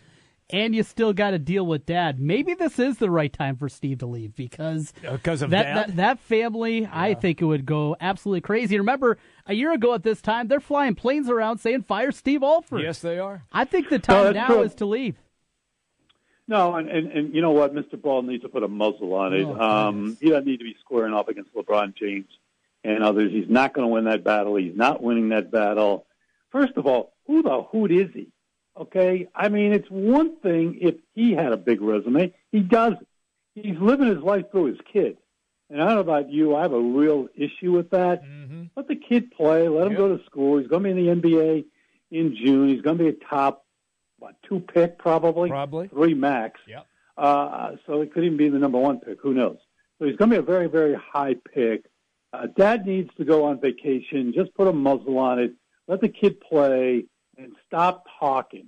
and 0.50 0.75
you 0.75 0.83
still 0.83 1.13
got 1.13 1.31
to 1.31 1.39
deal 1.39 1.66
with 1.66 1.86
dad. 1.86 2.19
Maybe 2.19 2.56
this 2.56 2.80
is 2.80 2.98
the 2.98 3.10
right 3.10 3.31
time 3.31 3.56
for 3.56 3.69
Steve 3.69 4.00
to 4.00 4.06
leave 4.06 4.36
because 4.36 4.92
because 5.01 5.42
of 5.42 5.51
that, 5.51 5.63
dad? 5.63 5.75
that, 5.75 5.95
that 5.95 6.19
family. 6.19 6.81
Yeah. 6.81 6.89
I 6.92 7.13
think 7.13 7.42
it 7.42 7.45
would 7.45 7.66
go 7.66 7.95
absolutely 8.01 8.42
crazy. 8.42 8.78
Remember, 8.78 9.18
a 9.45 9.54
year 9.54 9.72
ago 9.72 9.94
at 9.94 10.04
this 10.04 10.22
time, 10.22 10.48
they're 10.48 10.60
flying 10.60 10.95
planes 10.95 11.30
around 11.30 11.60
saying 11.60 11.84
"Fire 11.84 12.12
Steve 12.12 12.44
Alford." 12.44 12.81
Yes, 12.81 13.00
they 13.00 13.19
are. 13.19 13.44
I 13.54 13.66
think 13.66 13.89
the 13.89 14.00
time 14.00 14.25
no, 14.25 14.31
now 14.31 14.48
true. 14.48 14.62
is 14.63 14.75
to 14.75 14.86
leave. 14.86 15.16
No, 16.48 16.75
and, 16.75 16.89
and, 16.89 17.12
and 17.13 17.36
you 17.36 17.42
know 17.42 17.51
what? 17.51 17.74
Mr. 17.74 18.01
Ball 18.01 18.24
needs 18.24 18.44
to 18.44 18.50
put 18.50 18.62
a 18.62 18.68
muzzle 18.68 19.13
on 19.13 19.34
it. 19.34 19.45
Oh, 19.45 19.57
um, 19.57 20.18
he 20.19 20.30
doesn't 20.30 20.45
need 20.45 20.57
to 20.57 20.66
be 20.66 20.75
squaring 20.81 21.13
off 21.13 21.30
against 21.30 21.54
LeBron 21.56 21.95
James 21.95 22.25
and 22.83 23.04
others. 23.04 23.31
He's 23.31 23.50
not 23.50 23.74
going 23.74 23.88
to 23.88 23.94
win 23.94 24.06
that 24.06 24.24
battle. 24.24 24.56
He's 24.56 24.75
not 24.75 25.01
winning 25.01 25.30
that 25.30 25.51
battle. 25.51 26.06
First 26.51 26.74
of 26.78 26.86
all, 26.86 27.13
who 27.28 27.44
the 27.44 27.63
hoot 27.72 27.92
is 27.92 28.10
he? 28.13 28.28
Okay, 28.80 29.28
I 29.36 29.50
mean, 29.50 29.74
it's 29.74 29.89
one 29.89 30.38
thing 30.38 30.78
if 30.81 30.95
he 31.13 31.33
had 31.33 31.51
a 31.51 31.57
big 31.57 31.81
resume. 31.81 32.33
He 32.51 32.62
doesn't. 32.62 33.07
He's 33.54 33.78
living 33.80 34.07
his 34.07 34.24
life 34.24 34.45
through 34.51 34.66
his 34.66 34.78
kid. 34.92 35.18
And 35.69 35.81
I 35.81 35.86
don't 35.86 35.95
know 35.95 36.01
about 36.01 36.30
you, 36.30 36.56
I 36.56 36.63
have 36.63 36.74
a 36.74 36.80
real 36.80 37.28
issue 37.36 37.72
with 37.72 37.91
that. 37.91 38.24
Mm-hmm. 38.24 38.63
Let 38.75 38.88
the 38.88 38.96
kid 38.96 39.32
play. 39.32 39.67
Let 39.70 39.88
him 39.88 39.94
yep. 39.94 40.00
go 40.00 40.17
to 40.17 40.24
school. 40.25 40.58
He's 40.58 40.67
going 40.67 40.84
to 40.84 40.94
be 40.94 41.00
in 41.00 41.22
the 41.22 41.29
NBA 41.29 41.65
in 42.12 42.36
June. 42.36 42.67
He's 42.67 42.82
going 42.82 42.98
to 42.98 43.03
be 43.03 43.10
a 43.10 43.13
top, 43.29 43.65
what, 44.20 44.36
two 44.48 44.60
pick 44.60 44.98
probably? 44.98 45.50
Probably. 45.50 45.88
Three 45.88 46.13
max. 46.13 46.60
Yep. 46.67 46.86
Uh, 47.17 47.72
so 47.86 48.01
it 48.01 48.13
could 48.13 48.24
even 48.24 48.38
be 48.38 48.50
the 48.50 48.60
number 48.60 48.77
one 48.77 49.00
pick. 49.00 49.20
Who 49.22 49.34
knows? 49.34 49.58
So 49.98 50.05
he's 50.05 50.17
going 50.17 50.32
to 50.32 50.36
be 50.36 50.39
a 50.39 50.46
very, 50.46 50.67
very 50.67 50.96
high 50.96 51.36
pick. 51.36 51.86
Uh, 52.33 52.47
dad 52.55 52.85
needs 52.85 53.09
to 53.17 53.25
go 53.25 53.45
on 53.45 53.59
vacation. 53.59 54.33
Just 54.33 54.53
put 54.55 54.67
a 54.67 54.73
muzzle 54.73 55.17
on 55.17 55.39
it. 55.39 55.53
Let 55.88 56.01
the 56.01 56.09
kid 56.09 56.39
play 56.39 57.05
and 57.38 57.55
stop 57.67 58.05
talking. 58.19 58.67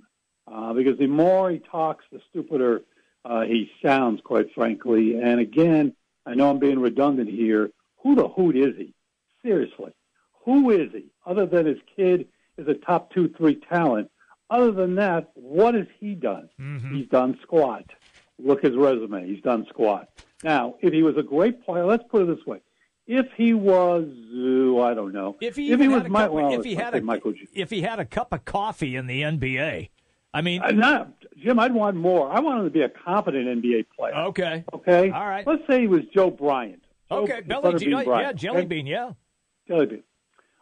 Uh, 0.50 0.74
because 0.74 0.98
the 0.98 1.06
more 1.06 1.50
he 1.50 1.58
talks, 1.58 2.04
the 2.12 2.20
stupider 2.30 2.82
uh, 3.24 3.42
he 3.42 3.70
sounds, 3.82 4.20
quite 4.22 4.52
frankly. 4.54 5.18
And 5.18 5.40
again, 5.40 5.94
I 6.26 6.34
know 6.34 6.50
I'm 6.50 6.58
being 6.58 6.78
redundant 6.78 7.30
here. 7.30 7.70
Who 8.02 8.14
the 8.14 8.28
hoot 8.28 8.56
is 8.56 8.76
he? 8.76 8.92
Seriously. 9.42 9.92
Who 10.44 10.70
is 10.70 10.92
he? 10.92 11.06
Other 11.24 11.46
than 11.46 11.64
his 11.64 11.78
kid 11.96 12.28
is 12.58 12.68
a 12.68 12.74
top 12.74 13.12
two, 13.12 13.32
three 13.36 13.56
talent. 13.56 14.10
Other 14.50 14.72
than 14.72 14.96
that, 14.96 15.30
what 15.34 15.74
has 15.74 15.86
he 15.98 16.14
done? 16.14 16.50
Mm-hmm. 16.60 16.94
He's 16.94 17.08
done 17.08 17.38
squat. 17.42 17.84
Look 18.38 18.62
his 18.62 18.76
resume. 18.76 19.26
He's 19.26 19.42
done 19.42 19.66
squat. 19.70 20.08
Now, 20.42 20.74
if 20.80 20.92
he 20.92 21.02
was 21.02 21.16
a 21.16 21.22
great 21.22 21.64
player, 21.64 21.86
let's 21.86 22.04
put 22.10 22.22
it 22.22 22.36
this 22.36 22.44
way: 22.46 22.60
if 23.06 23.26
he 23.36 23.52
was, 23.52 24.04
uh, 24.04 24.80
I 24.82 24.94
don't 24.94 25.12
know. 25.12 25.36
If 25.40 25.56
he, 25.56 25.72
if 25.72 25.80
he 25.80 25.88
was, 25.88 26.08
my, 26.08 26.28
well, 26.28 26.52
if 26.52 26.64
he 26.64 26.74
had 26.74 26.94
a, 26.94 27.00
Michael, 27.00 27.34
if 27.52 27.70
he 27.70 27.82
had 27.82 27.98
a 28.00 28.04
cup 28.04 28.32
of 28.32 28.44
coffee 28.44 28.96
in 28.96 29.06
the 29.06 29.22
NBA, 29.22 29.90
I 30.32 30.40
mean, 30.40 30.62
uh, 30.62 30.72
not, 30.72 31.12
Jim, 31.38 31.58
I'd 31.58 31.72
want 31.72 31.96
more. 31.96 32.30
I 32.30 32.40
want 32.40 32.60
him 32.60 32.64
to 32.64 32.70
be 32.70 32.82
a 32.82 32.88
competent 32.88 33.46
NBA 33.62 33.86
player. 33.96 34.14
Okay. 34.14 34.64
Okay. 34.72 35.10
All 35.10 35.26
right. 35.26 35.46
Let's 35.46 35.62
say 35.68 35.82
he 35.82 35.86
was 35.86 36.02
Joe 36.12 36.30
Bryant. 36.30 36.82
Joe, 37.10 37.18
okay, 37.18 37.40
Belly, 37.42 37.78
Bean 37.78 37.90
yeah, 37.90 38.04
Bryant, 38.04 38.38
Jelly 38.38 38.58
okay? 38.58 38.66
Bean, 38.66 38.86
yeah. 38.86 39.12
Jelly 39.68 39.86
Bean. 39.86 40.02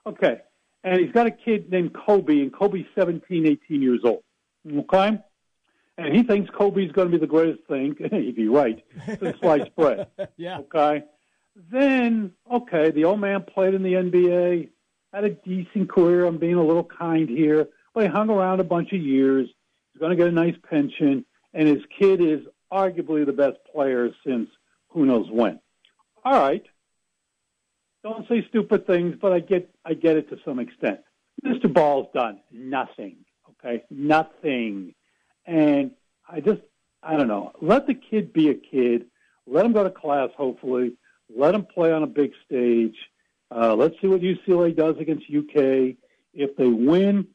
Okay. 0.05 0.41
And 0.85 1.01
he's 1.01 1.13
got 1.13 1.27
a 1.27 1.31
kid 1.31 1.71
named 1.71 1.95
Kobe, 1.95 2.41
and 2.41 2.53
Kobe's 2.53 2.85
17, 2.97 3.47
18 3.47 3.83
years 3.83 4.01
old. 4.05 4.25
Okay? 4.69 5.19
And 5.97 6.15
he 6.15 6.23
thinks 6.25 6.51
Kobe's 6.51 6.91
going 6.93 7.11
to 7.11 7.13
be 7.13 7.19
the 7.19 7.27
greatest 7.27 7.65
thing, 7.69 7.97
he'd 8.11 8.35
be 8.35 8.49
right, 8.49 8.83
since 9.07 9.39
sliced 9.39 9.75
bread. 9.77 10.09
yeah. 10.37 10.59
Okay? 10.59 11.05
Then, 11.55 12.33
okay, 12.51 12.91
the 12.91 13.05
old 13.05 13.21
man 13.21 13.43
played 13.43 13.75
in 13.75 13.83
the 13.83 13.95
NBA, 13.95 14.71
had 15.13 15.25
a 15.25 15.31
decent 15.31 15.91
career. 15.91 16.25
I'm 16.25 16.39
being 16.39 16.55
a 16.55 16.65
little 16.65 16.85
kind 16.85 17.29
here, 17.29 17.69
but 17.95 18.05
he 18.05 18.09
hung 18.09 18.31
around 18.31 18.61
a 18.61 18.65
bunch 18.65 18.93
of 18.93 19.01
years. 19.01 19.49
He's 19.93 20.01
going 20.01 20.11
to 20.11 20.17
get 20.17 20.29
a 20.29 20.33
nice 20.33 20.57
pension, 20.69 21.25
and 21.53 21.69
his 21.69 21.83
kid 21.99 22.23
is 22.23 22.41
arguably 22.73 23.27
the 23.27 23.33
best 23.33 23.59
player 23.71 24.11
since 24.27 24.49
who 24.89 25.05
knows 25.05 25.31
when. 25.31 25.61
All 26.25 26.41
right. 26.41 26.65
Don't 28.03 28.27
say 28.29 28.45
stupid 28.49 28.87
things, 28.87 29.17
but 29.21 29.33
I 29.33 29.41
get 29.41 29.71
I 29.85 29.95
get 29.95 30.17
it 30.17 30.29
to 30.31 30.39
some 30.45 30.59
extent. 30.59 31.01
Mr. 31.45 31.73
Ball's 31.73 32.09
done 32.13 32.41
nothing. 32.51 33.19
Okay, 33.51 33.85
nothing, 33.91 34.95
and 35.47 35.93
I 36.29 36.41
just 36.41 36.63
I 37.03 37.17
don't 37.17 37.29
know. 37.29 37.53
Let 37.61 37.87
the 37.87 37.95
kid 37.95 38.33
be 38.33 38.49
a 38.49 38.55
kid. 38.55 39.07
Let 39.47 39.65
him 39.65 39.73
go 39.73 39.85
to 39.85 39.91
class. 39.91 40.31
Hopefully, 40.37 40.95
let 41.37 41.53
them 41.53 41.67
play 41.67 41.93
on 41.93 42.03
a 42.03 42.07
big 42.07 42.33
stage. 42.47 42.97
Uh, 43.55 43.75
let's 43.75 43.95
see 44.01 44.07
what 44.07 44.21
UCLA 44.21 44.75
does 44.75 44.97
against 44.99 45.25
UK. 45.25 45.97
If 46.35 46.57
they 46.57 46.67
win, 46.67 47.27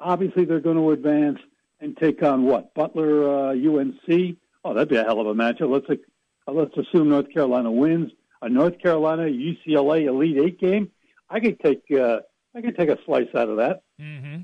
obviously 0.00 0.44
they're 0.44 0.60
going 0.60 0.76
to 0.76 0.90
advance 0.90 1.38
and 1.80 1.96
take 1.96 2.22
on 2.22 2.44
what 2.44 2.74
Butler, 2.74 3.28
uh, 3.28 3.52
UNC. 3.52 4.36
Oh, 4.64 4.74
that'd 4.74 4.88
be 4.88 4.96
a 4.96 5.04
hell 5.04 5.20
of 5.20 5.26
a 5.26 5.34
matchup. 5.34 5.70
Let's 5.70 5.86
uh, 5.90 6.52
let's 6.52 6.76
assume 6.76 7.08
North 7.08 7.32
Carolina 7.32 7.70
wins 7.70 8.12
a 8.42 8.48
North 8.48 8.78
Carolina 8.80 9.22
UCLA 9.22 10.06
Elite 10.06 10.38
Eight 10.38 10.60
game. 10.60 10.90
I 11.30 11.40
could 11.40 11.58
take 11.60 11.82
uh, 11.90 12.18
I 12.54 12.60
could 12.60 12.76
take 12.76 12.90
a 12.90 12.98
slice 13.06 13.28
out 13.34 13.48
of 13.48 13.56
that. 13.56 13.82
Mm-hmm. 14.00 14.42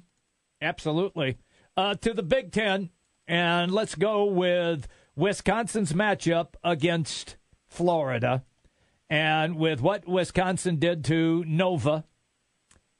Absolutely. 0.63 1.37
Uh, 1.77 1.95
to 1.95 2.15
the 2.15 2.23
Big 2.23 2.53
Ten, 2.53 2.91
and 3.27 3.71
let's 3.71 3.95
go 3.95 4.25
with 4.25 4.89
Wisconsin's 5.15 5.93
matchup 5.93 6.55
against 6.65 7.37
Florida, 7.69 8.45
and 9.11 9.57
with 9.57 9.81
what 9.81 10.07
Wisconsin 10.07 10.77
did 10.77 11.05
to 11.07 11.45
Nova. 11.47 12.05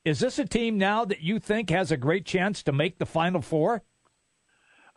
Is 0.05 0.21
this 0.21 0.39
a 0.39 0.45
team 0.45 0.79
now 0.79 1.05
that 1.05 1.21
you 1.21 1.39
think 1.39 1.71
has 1.71 1.91
a 1.91 1.97
great 1.97 2.25
chance 2.25 2.63
to 2.63 2.73
make 2.73 2.99
the 2.99 3.07
Final 3.07 3.43
Four? 3.43 3.83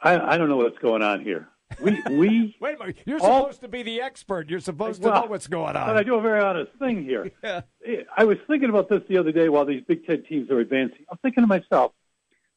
I, 0.01 0.19
I 0.19 0.37
don't 0.37 0.49
know 0.49 0.57
what's 0.57 0.77
going 0.79 1.01
on 1.01 1.21
here. 1.21 1.49
We 1.81 2.01
we 2.09 2.55
wait 2.61 2.75
a 2.75 2.79
minute. 2.79 2.97
You're 3.05 3.21
all, 3.21 3.41
supposed 3.41 3.61
to 3.61 3.67
be 3.67 3.83
the 3.83 4.01
expert. 4.01 4.49
You're 4.49 4.59
supposed 4.59 5.03
well, 5.03 5.13
to 5.13 5.19
know 5.21 5.25
what's 5.27 5.47
going 5.47 5.75
on. 5.75 5.87
But 5.87 5.97
I 5.97 6.03
do 6.03 6.15
a 6.15 6.21
very 6.21 6.41
honest 6.41 6.71
thing 6.79 7.03
here. 7.03 7.31
yeah. 7.43 7.61
Eh, 7.85 8.03
I 8.15 8.23
was 8.23 8.37
thinking 8.47 8.69
about 8.69 8.89
this 8.89 9.01
the 9.07 9.17
other 9.17 9.31
day 9.31 9.49
while 9.49 9.65
these 9.65 9.83
Big 9.87 10.05
Ten 10.05 10.23
teams 10.23 10.49
are 10.49 10.59
advancing. 10.59 11.05
I'm 11.09 11.17
thinking 11.17 11.43
to 11.43 11.47
myself, 11.47 11.93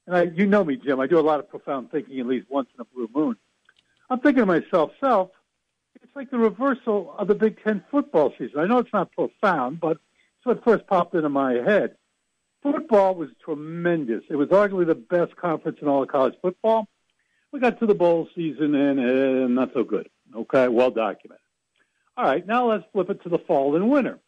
and 0.06 0.16
I, 0.16 0.23
you 0.23 0.46
know 0.46 0.64
me, 0.64 0.76
Jim. 0.76 1.00
I 1.00 1.06
do 1.06 1.18
a 1.18 1.23
lot 1.23 1.40
of 1.40 1.49
profound 1.49 1.90
thinking 1.90 2.20
at 2.20 2.26
least 2.26 2.46
once 2.50 2.68
in 2.75 2.80
a 2.80 2.84
blue 2.84 3.08
moon. 3.14 3.37
I'm 4.11 4.20
thinking 4.20 4.42
to 4.42 4.46
myself, 4.46 4.92
self, 5.00 5.30
it's 6.14 6.16
like 6.16 6.30
the 6.30 6.38
reversal 6.38 7.14
of 7.18 7.28
the 7.28 7.35
Big 7.35 7.62
Ten 7.62 7.85
football 7.90 8.33
season. 8.38 8.61
I 8.61 8.66
know 8.66 8.78
it's 8.78 8.92
not 8.92 9.12
profound, 9.12 9.80
but 9.80 9.92
it's 9.92 10.44
what 10.44 10.64
first 10.64 10.87
popped 10.87 11.14
into 11.14 11.28
my 11.28 11.54
head. 11.54 11.97
Football 12.62 13.14
was 13.14 13.30
tremendous. 13.44 14.23
It 14.30 14.37
was 14.37 14.49
arguably 14.49 14.87
the 14.87 14.94
best 14.94 15.37
conference 15.37 15.78
in 15.83 15.88
all 15.88 16.02
of 16.02 16.09
college 16.09 16.35
football 16.40 16.88
we 17.54 17.61
got 17.61 17.78
to 17.78 17.87
the 17.87 17.94
bowl 17.94 18.28
season 18.35 18.75
and 18.75 18.99
uh, 18.99 19.47
not 19.47 19.73
so 19.73 19.85
good. 19.85 20.09
Okay, 20.35 20.66
well 20.66 20.90
documented. 20.90 21.40
All 22.16 22.25
right, 22.25 22.44
now 22.44 22.68
let's 22.68 22.85
flip 22.92 23.11
it 23.11 23.23
to 23.23 23.28
the 23.28 23.38
fall 23.38 23.76
and 23.76 23.88
winter, 23.88 24.18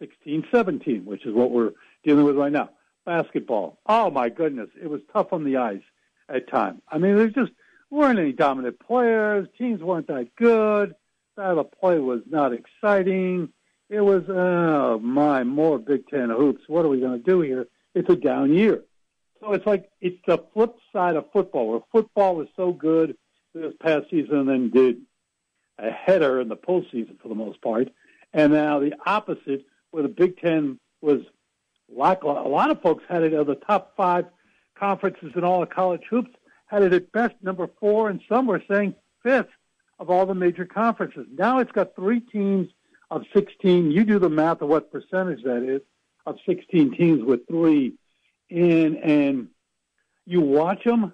16, 0.00 0.48
17, 0.50 1.04
which 1.04 1.24
is 1.24 1.32
what 1.32 1.52
we're 1.52 1.70
dealing 2.02 2.24
with 2.24 2.36
right 2.36 2.50
now. 2.50 2.70
Basketball. 3.06 3.78
Oh 3.86 4.10
my 4.10 4.28
goodness, 4.28 4.70
it 4.82 4.90
was 4.90 5.02
tough 5.12 5.32
on 5.32 5.44
the 5.44 5.58
ice 5.58 5.82
at 6.28 6.48
times. 6.48 6.80
I 6.88 6.98
mean, 6.98 7.16
there 7.16 7.28
just 7.28 7.52
weren't 7.90 8.18
any 8.18 8.32
dominant 8.32 8.80
players. 8.80 9.46
Teams 9.56 9.80
weren't 9.80 10.08
that 10.08 10.34
good. 10.34 10.96
Style 11.34 11.58
of 11.58 11.72
play 11.72 11.98
was 11.98 12.20
not 12.30 12.52
exciting. 12.52 13.48
It 13.90 14.00
was, 14.00 14.22
oh 14.28 15.00
my, 15.00 15.42
more 15.42 15.78
Big 15.78 16.06
Ten 16.08 16.30
hoops. 16.30 16.62
What 16.68 16.84
are 16.84 16.88
we 16.88 17.00
going 17.00 17.18
to 17.18 17.24
do 17.24 17.40
here? 17.40 17.66
It's 17.94 18.08
a 18.08 18.16
down 18.16 18.52
year. 18.52 18.84
So 19.40 19.52
it's 19.52 19.66
like 19.66 19.90
it's 20.00 20.20
the 20.26 20.38
flip 20.52 20.76
side 20.92 21.16
of 21.16 21.26
football, 21.32 21.68
where 21.68 21.80
football 21.92 22.36
was 22.36 22.48
so 22.56 22.72
good 22.72 23.16
this 23.52 23.74
past 23.80 24.06
season 24.10 24.38
and 24.38 24.48
then 24.48 24.70
did 24.70 25.02
a 25.78 25.90
header 25.90 26.40
in 26.40 26.48
the 26.48 26.56
postseason 26.56 27.20
for 27.20 27.28
the 27.28 27.34
most 27.34 27.60
part, 27.60 27.88
and 28.32 28.52
now 28.52 28.78
the 28.78 28.94
opposite, 29.04 29.64
where 29.90 30.04
the 30.04 30.08
Big 30.08 30.40
Ten 30.40 30.78
was 31.00 31.20
like 31.94 32.22
a 32.22 32.28
lot 32.28 32.70
of 32.70 32.80
folks 32.80 33.04
had 33.08 33.22
it 33.22 33.34
of 33.34 33.46
the 33.46 33.56
top 33.56 33.94
five 33.96 34.26
conferences 34.78 35.32
in 35.34 35.44
all 35.44 35.62
of 35.62 35.70
college 35.70 36.02
hoops, 36.08 36.30
had 36.66 36.82
it 36.82 36.92
at 36.92 37.12
best 37.12 37.34
number 37.42 37.68
four, 37.80 38.08
and 38.08 38.20
some 38.28 38.46
were 38.46 38.62
saying 38.70 38.94
fifth 39.22 39.48
of 39.98 40.10
all 40.10 40.26
the 40.26 40.34
major 40.34 40.64
conferences. 40.64 41.26
Now 41.32 41.58
it's 41.58 41.72
got 41.72 41.94
three 41.94 42.20
teams 42.20 42.68
of 43.10 43.22
16. 43.34 43.90
You 43.90 44.04
do 44.04 44.18
the 44.18 44.28
math 44.28 44.62
of 44.62 44.68
what 44.68 44.90
percentage 44.90 45.42
that 45.44 45.62
is 45.62 45.82
of 46.26 46.36
16 46.46 46.96
teams 46.96 47.22
with 47.22 47.46
three 47.46 47.94
in 48.48 48.96
and 48.96 49.48
you 50.26 50.40
watch 50.40 50.84
them. 50.84 51.12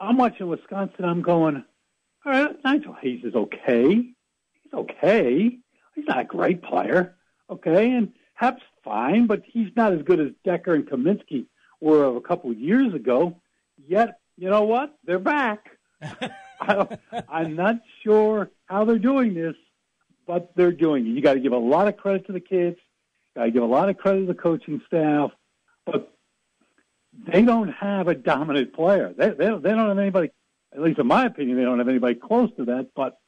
I'm 0.00 0.16
watching 0.16 0.48
Wisconsin. 0.48 1.04
I'm 1.04 1.22
going, 1.22 1.64
all 2.24 2.32
right, 2.32 2.56
Nigel 2.64 2.96
Hayes 3.00 3.24
is 3.24 3.34
okay. 3.34 3.94
He's 3.94 4.72
okay. 4.72 5.58
He's 5.94 6.04
not 6.06 6.20
a 6.20 6.24
great 6.24 6.62
player. 6.62 7.16
Okay. 7.50 7.90
And 7.92 8.12
Happ's 8.34 8.62
fine, 8.84 9.26
but 9.26 9.42
he's 9.44 9.70
not 9.76 9.92
as 9.92 10.02
good 10.02 10.20
as 10.20 10.28
Dekker 10.46 10.74
and 10.74 10.86
Kaminsky 10.86 11.46
were 11.80 12.16
a 12.16 12.20
couple 12.20 12.50
of 12.50 12.58
years 12.58 12.94
ago. 12.94 13.40
Yet, 13.86 14.20
you 14.36 14.50
know 14.50 14.62
what? 14.62 14.96
They're 15.04 15.18
back. 15.18 15.70
I'm 17.28 17.56
not 17.56 17.76
sure 18.02 18.50
how 18.66 18.84
they're 18.84 18.98
doing 18.98 19.34
this, 19.34 19.54
but 20.26 20.52
they're 20.56 20.72
doing 20.72 21.06
it. 21.06 21.10
You 21.10 21.22
got 21.22 21.34
to 21.34 21.40
give 21.40 21.52
a 21.52 21.58
lot 21.58 21.88
of 21.88 21.96
credit 21.96 22.26
to 22.26 22.32
the 22.32 22.40
kids. 22.40 22.76
Got 23.36 23.44
to 23.44 23.50
give 23.50 23.62
a 23.62 23.66
lot 23.66 23.88
of 23.88 23.96
credit 23.96 24.20
to 24.20 24.26
the 24.26 24.34
coaching 24.34 24.80
staff. 24.86 25.30
But 25.86 26.12
they 27.12 27.42
don't 27.42 27.68
have 27.68 28.08
a 28.08 28.14
dominant 28.14 28.74
player. 28.74 29.14
They, 29.16 29.30
they, 29.30 29.46
they 29.46 29.70
don't 29.70 29.88
have 29.88 29.98
anybody, 29.98 30.30
at 30.72 30.80
least 30.80 30.98
in 30.98 31.06
my 31.06 31.26
opinion, 31.26 31.56
they 31.56 31.64
don't 31.64 31.78
have 31.78 31.88
anybody 31.88 32.14
close 32.14 32.50
to 32.56 32.64
that. 32.66 32.88
But, 32.94 33.18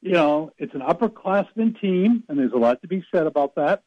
you 0.00 0.12
know, 0.12 0.52
it's 0.58 0.74
an 0.74 0.80
upperclassmen 0.80 1.80
team, 1.80 2.24
and 2.28 2.38
there's 2.38 2.52
a 2.52 2.58
lot 2.58 2.82
to 2.82 2.88
be 2.88 3.04
said 3.12 3.26
about 3.26 3.54
that. 3.56 3.82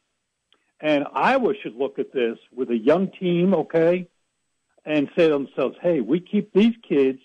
And 0.80 1.06
Iowa 1.12 1.54
should 1.62 1.74
look 1.74 1.98
at 1.98 2.12
this 2.12 2.38
with 2.54 2.70
a 2.70 2.76
young 2.76 3.10
team, 3.10 3.54
okay, 3.54 4.08
and 4.84 5.08
say 5.16 5.28
to 5.28 5.32
themselves, 5.32 5.76
hey, 5.80 6.00
we 6.00 6.20
keep 6.20 6.52
these 6.52 6.74
kids 6.86 7.18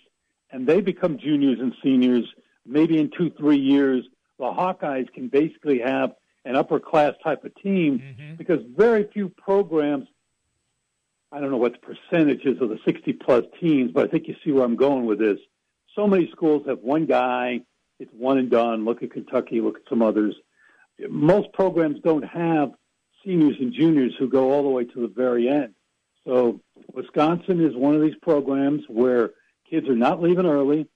and 0.52 0.68
they 0.68 0.82
become 0.82 1.18
juniors 1.18 1.60
and 1.60 1.74
seniors. 1.84 2.26
Maybe 2.66 3.00
in 3.00 3.10
two, 3.18 3.32
three 3.32 3.58
years, 3.58 4.06
the 4.38 4.46
Hawkeyes 4.46 5.12
can 5.14 5.28
basically 5.28 5.80
have 5.80 6.14
an 6.46 6.56
upper 6.56 6.80
class 6.80 7.14
type 7.24 7.44
of 7.44 7.54
team 7.56 8.00
mm-hmm. 8.00 8.36
because 8.36 8.60
very 8.76 9.08
few 9.14 9.30
programs 9.30 10.08
I 11.32 11.40
don't 11.40 11.50
know 11.50 11.58
what 11.58 11.74
the 11.74 11.96
percentages 11.96 12.62
of 12.62 12.70
the 12.70 12.80
60 12.84 13.14
plus 13.14 13.46
teams, 13.60 13.92
but 13.94 14.06
I 14.06 14.12
think 14.12 14.28
you 14.28 14.36
see 14.44 14.52
where 14.52 14.66
I'm 14.66 14.76
going 14.76 15.06
with 15.06 15.20
this. 15.20 15.40
So 15.96 16.06
many 16.06 16.30
schools 16.32 16.64
have 16.68 16.80
one 16.80 17.06
guy, 17.06 17.62
it's 18.00 18.12
one 18.14 18.38
and 18.38 18.50
done. 18.50 18.84
Look 18.84 19.02
at 19.02 19.12
Kentucky, 19.12 19.62
look 19.62 19.78
at 19.78 19.90
some 19.90 20.02
others. 20.02 20.36
Most 21.10 21.54
programs 21.54 22.00
don't 22.04 22.24
have 22.24 22.72
seniors 23.24 23.56
and 23.60 23.74
juniors 23.74 24.14
who 24.20 24.28
go 24.28 24.52
all 24.52 24.64
the 24.64 24.70
way 24.70 24.84
to 24.84 25.02
the 25.02 25.08
very 25.08 25.48
end. 25.48 25.74
So 26.26 26.60
Wisconsin 26.94 27.64
is 27.64 27.76
one 27.76 27.96
of 27.96 28.02
these 28.02 28.16
programs 28.22 28.84
where 28.90 29.32
kids 29.72 29.88
are 29.88 29.96
not 29.96 30.22
leaving 30.22 30.46
early. 30.46 30.88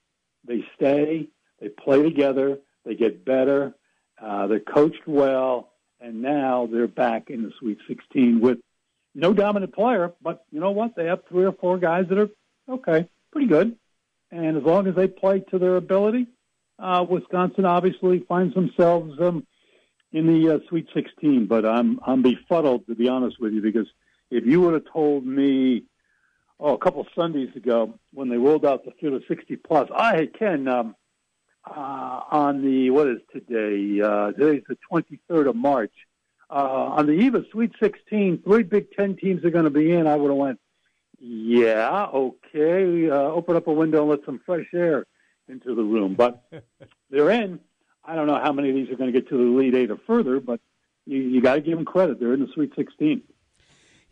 They 0.46 0.64
stay, 0.76 1.30
they 1.60 1.70
play 1.70 2.04
together, 2.04 2.60
they 2.86 2.96
get 2.96 3.26
better, 3.26 3.74
uh, 4.22 4.48
they're 4.48 4.60
coached 4.60 5.08
well, 5.08 5.72
and 6.00 6.22
now 6.22 6.68
they're 6.72 6.88
back 6.88 7.30
in 7.30 7.42
the 7.44 7.52
Sweet 7.60 7.80
16 7.88 8.42
with 8.42 8.60
no 9.16 9.34
dominant 9.34 9.74
player, 9.74 10.14
but 10.22 10.46
you 10.52 10.60
know 10.60 10.72
what? 10.72 10.96
They 10.96 11.06
have 11.06 11.22
three 11.28 11.46
or 11.46 11.54
four 11.54 11.78
guys 11.78 12.06
that 12.10 12.18
are 12.20 12.30
okay, 12.70 13.08
pretty 13.32 13.48
good. 13.48 13.78
And 14.32 14.58
as 14.58 14.64
long 14.64 14.88
as 14.88 14.96
they 14.96 15.08
play 15.08 15.40
to 15.52 15.58
their 15.58 15.78
ability, 15.78 16.28
uh, 16.78 17.06
Wisconsin 17.10 17.66
obviously 17.66 18.20
finds 18.20 18.54
themselves 18.54 19.14
um, 19.22 19.48
in 20.12 20.28
the 20.28 20.56
uh, 20.56 20.60
Sweet 20.68 20.88
16. 20.94 21.48
But 21.48 21.66
I'm 21.66 22.00
I'm 22.06 22.22
befuddled 22.22 22.88
to 22.88 22.96
be 22.96 23.08
honest 23.08 23.40
with 23.40 23.54
you 23.54 23.62
because 23.62 23.88
if 24.30 24.46
you 24.46 24.62
would 24.62 24.74
have 24.74 24.92
told 24.92 25.26
me, 25.26 25.84
oh, 26.60 26.74
a 26.74 26.78
couple 26.78 27.06
Sundays 27.16 27.56
ago 27.56 27.98
when 28.14 28.30
they 28.30 28.38
rolled 28.38 28.66
out 28.66 28.86
the 28.86 28.92
field 29.00 29.14
of 29.14 29.24
60 29.28 29.56
plus, 29.58 29.90
I 29.96 30.28
Ken 30.28 30.68
um, 30.68 30.96
uh, 31.66 32.22
on 32.32 32.62
the 32.64 32.90
what 32.90 33.08
is 33.08 33.20
today? 33.32 34.02
Uh, 34.02 34.32
today's 34.32 34.64
the 34.68 34.78
23rd 34.92 35.50
of 35.50 35.56
March 35.56 35.94
uh, 36.50 36.54
on 36.54 37.08
the 37.08 37.14
eve 37.14 37.36
of 37.36 37.46
Sweet 37.52 37.72
16, 37.80 38.44
three 38.44 38.64
Big 38.64 38.92
Ten 38.92 39.16
teams 39.16 39.44
are 39.44 39.50
going 39.50 39.66
to 39.66 39.72
be 39.72 39.92
in. 39.92 40.08
I 40.08 40.16
would 40.16 40.30
have 40.30 40.38
went, 40.38 40.60
yeah, 41.20 42.06
okay, 42.14 43.10
uh, 43.10 43.16
open 43.16 43.56
up 43.56 43.68
a 43.68 43.74
window 43.74 44.02
and 44.02 44.10
let 44.12 44.26
some 44.26 44.40
fresh 44.46 44.68
air 44.74 45.06
into 45.48 45.74
the 45.74 45.84
room. 45.84 46.14
But 46.16 46.44
they're 47.10 47.32
in. 47.32 47.60
I 48.04 48.16
don't 48.16 48.28
know 48.28 48.40
how 48.40 48.52
many 48.52 48.70
of 48.70 48.76
these 48.76 48.90
are 48.90 48.96
going 48.96 49.12
to 49.12 49.20
get 49.20 49.30
to 49.30 49.38
the 49.38 49.44
Elite 49.44 49.76
Eight 49.76 49.92
or 49.92 49.98
further, 50.06 50.40
but 50.40 50.60
you, 51.06 51.20
you 51.20 51.42
got 51.42 51.56
to 51.56 51.62
give 51.62 51.78
them 51.78 51.86
credit. 51.86 52.20
They're 52.20 52.34
in 52.34 52.42
the 52.42 52.52
Sweet 52.54 52.74
16. 52.76 53.24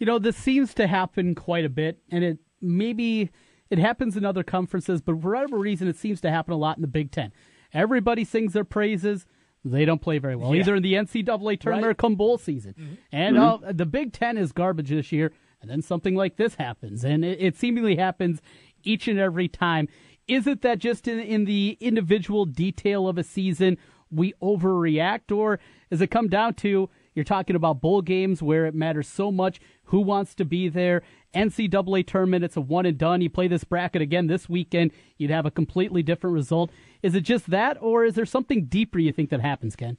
You 0.03 0.07
know, 0.07 0.19
this 0.19 0.35
seems 0.35 0.73
to 0.73 0.85
happen 0.85 1.33
quite 1.33 1.63
a 1.63 1.69
bit, 1.69 1.99
and 2.11 2.25
it 2.25 2.39
maybe 2.61 3.31
it 3.69 3.79
happens 3.79 4.17
in 4.17 4.25
other 4.25 4.43
conferences, 4.43 5.01
but 5.01 5.21
for 5.21 5.31
whatever 5.31 5.57
reason, 5.57 5.87
it 5.87 5.95
seems 5.95 6.19
to 6.19 6.29
happen 6.29 6.51
a 6.53 6.57
lot 6.57 6.75
in 6.77 6.81
the 6.81 6.89
Big 6.89 7.09
Ten. 7.09 7.31
Everybody 7.71 8.25
sings 8.25 8.51
their 8.51 8.65
praises 8.65 9.25
they 9.63 9.85
don't 9.85 10.01
play 10.01 10.17
very 10.17 10.35
well, 10.35 10.53
yeah. 10.53 10.59
either 10.59 10.75
in 10.75 10.83
the 10.83 10.95
NCAA 10.95 11.57
tournament 11.57 11.85
right. 11.85 11.91
or 11.91 11.93
come 11.93 12.15
bowl 12.15 12.37
season. 12.37 12.73
Mm-hmm. 12.77 12.93
And 13.13 13.37
mm-hmm. 13.37 13.63
Uh, 13.63 13.71
the 13.71 13.85
Big 13.85 14.11
Ten 14.11 14.37
is 14.37 14.51
garbage 14.51 14.89
this 14.89 15.13
year, 15.13 15.31
and 15.61 15.71
then 15.71 15.81
something 15.81 16.15
like 16.15 16.35
this 16.35 16.55
happens. 16.55 17.05
And 17.05 17.23
it, 17.23 17.37
it 17.39 17.55
seemingly 17.55 17.95
happens 17.95 18.41
each 18.83 19.07
and 19.07 19.17
every 19.17 19.47
time. 19.47 19.87
Is 20.27 20.47
it 20.47 20.63
that 20.63 20.79
just 20.79 21.07
in, 21.07 21.17
in 21.17 21.45
the 21.45 21.77
individual 21.79 22.43
detail 22.43 23.07
of 23.07 23.17
a 23.17 23.23
season 23.23 23.77
we 24.11 24.33
overreact, 24.41 25.33
or 25.33 25.61
does 25.89 26.01
it 26.01 26.11
come 26.11 26.27
down 26.27 26.55
to 26.55 26.89
you're 27.15 27.23
talking 27.23 27.55
about 27.55 27.81
bowl 27.81 28.01
games 28.01 28.41
where 28.41 28.65
it 28.65 28.75
matters 28.75 29.07
so 29.07 29.31
much 29.31 29.59
who 29.85 29.99
wants 29.99 30.35
to 30.35 30.45
be 30.45 30.69
there? 30.69 31.03
NCAA 31.33 32.05
tournament, 32.05 32.43
it's 32.43 32.57
a 32.57 32.61
one 32.61 32.85
and 32.85 32.97
done. 32.97 33.21
You 33.21 33.29
play 33.29 33.47
this 33.47 33.63
bracket 33.63 34.01
again 34.01 34.27
this 34.27 34.47
weekend, 34.47 34.91
you'd 35.17 35.31
have 35.31 35.45
a 35.45 35.51
completely 35.51 36.03
different 36.03 36.33
result. 36.33 36.71
Is 37.01 37.15
it 37.15 37.21
just 37.21 37.49
that, 37.49 37.77
or 37.81 38.05
is 38.05 38.15
there 38.15 38.25
something 38.25 38.65
deeper 38.65 38.99
you 38.99 39.11
think 39.11 39.29
that 39.31 39.41
happens, 39.41 39.75
Ken? 39.75 39.97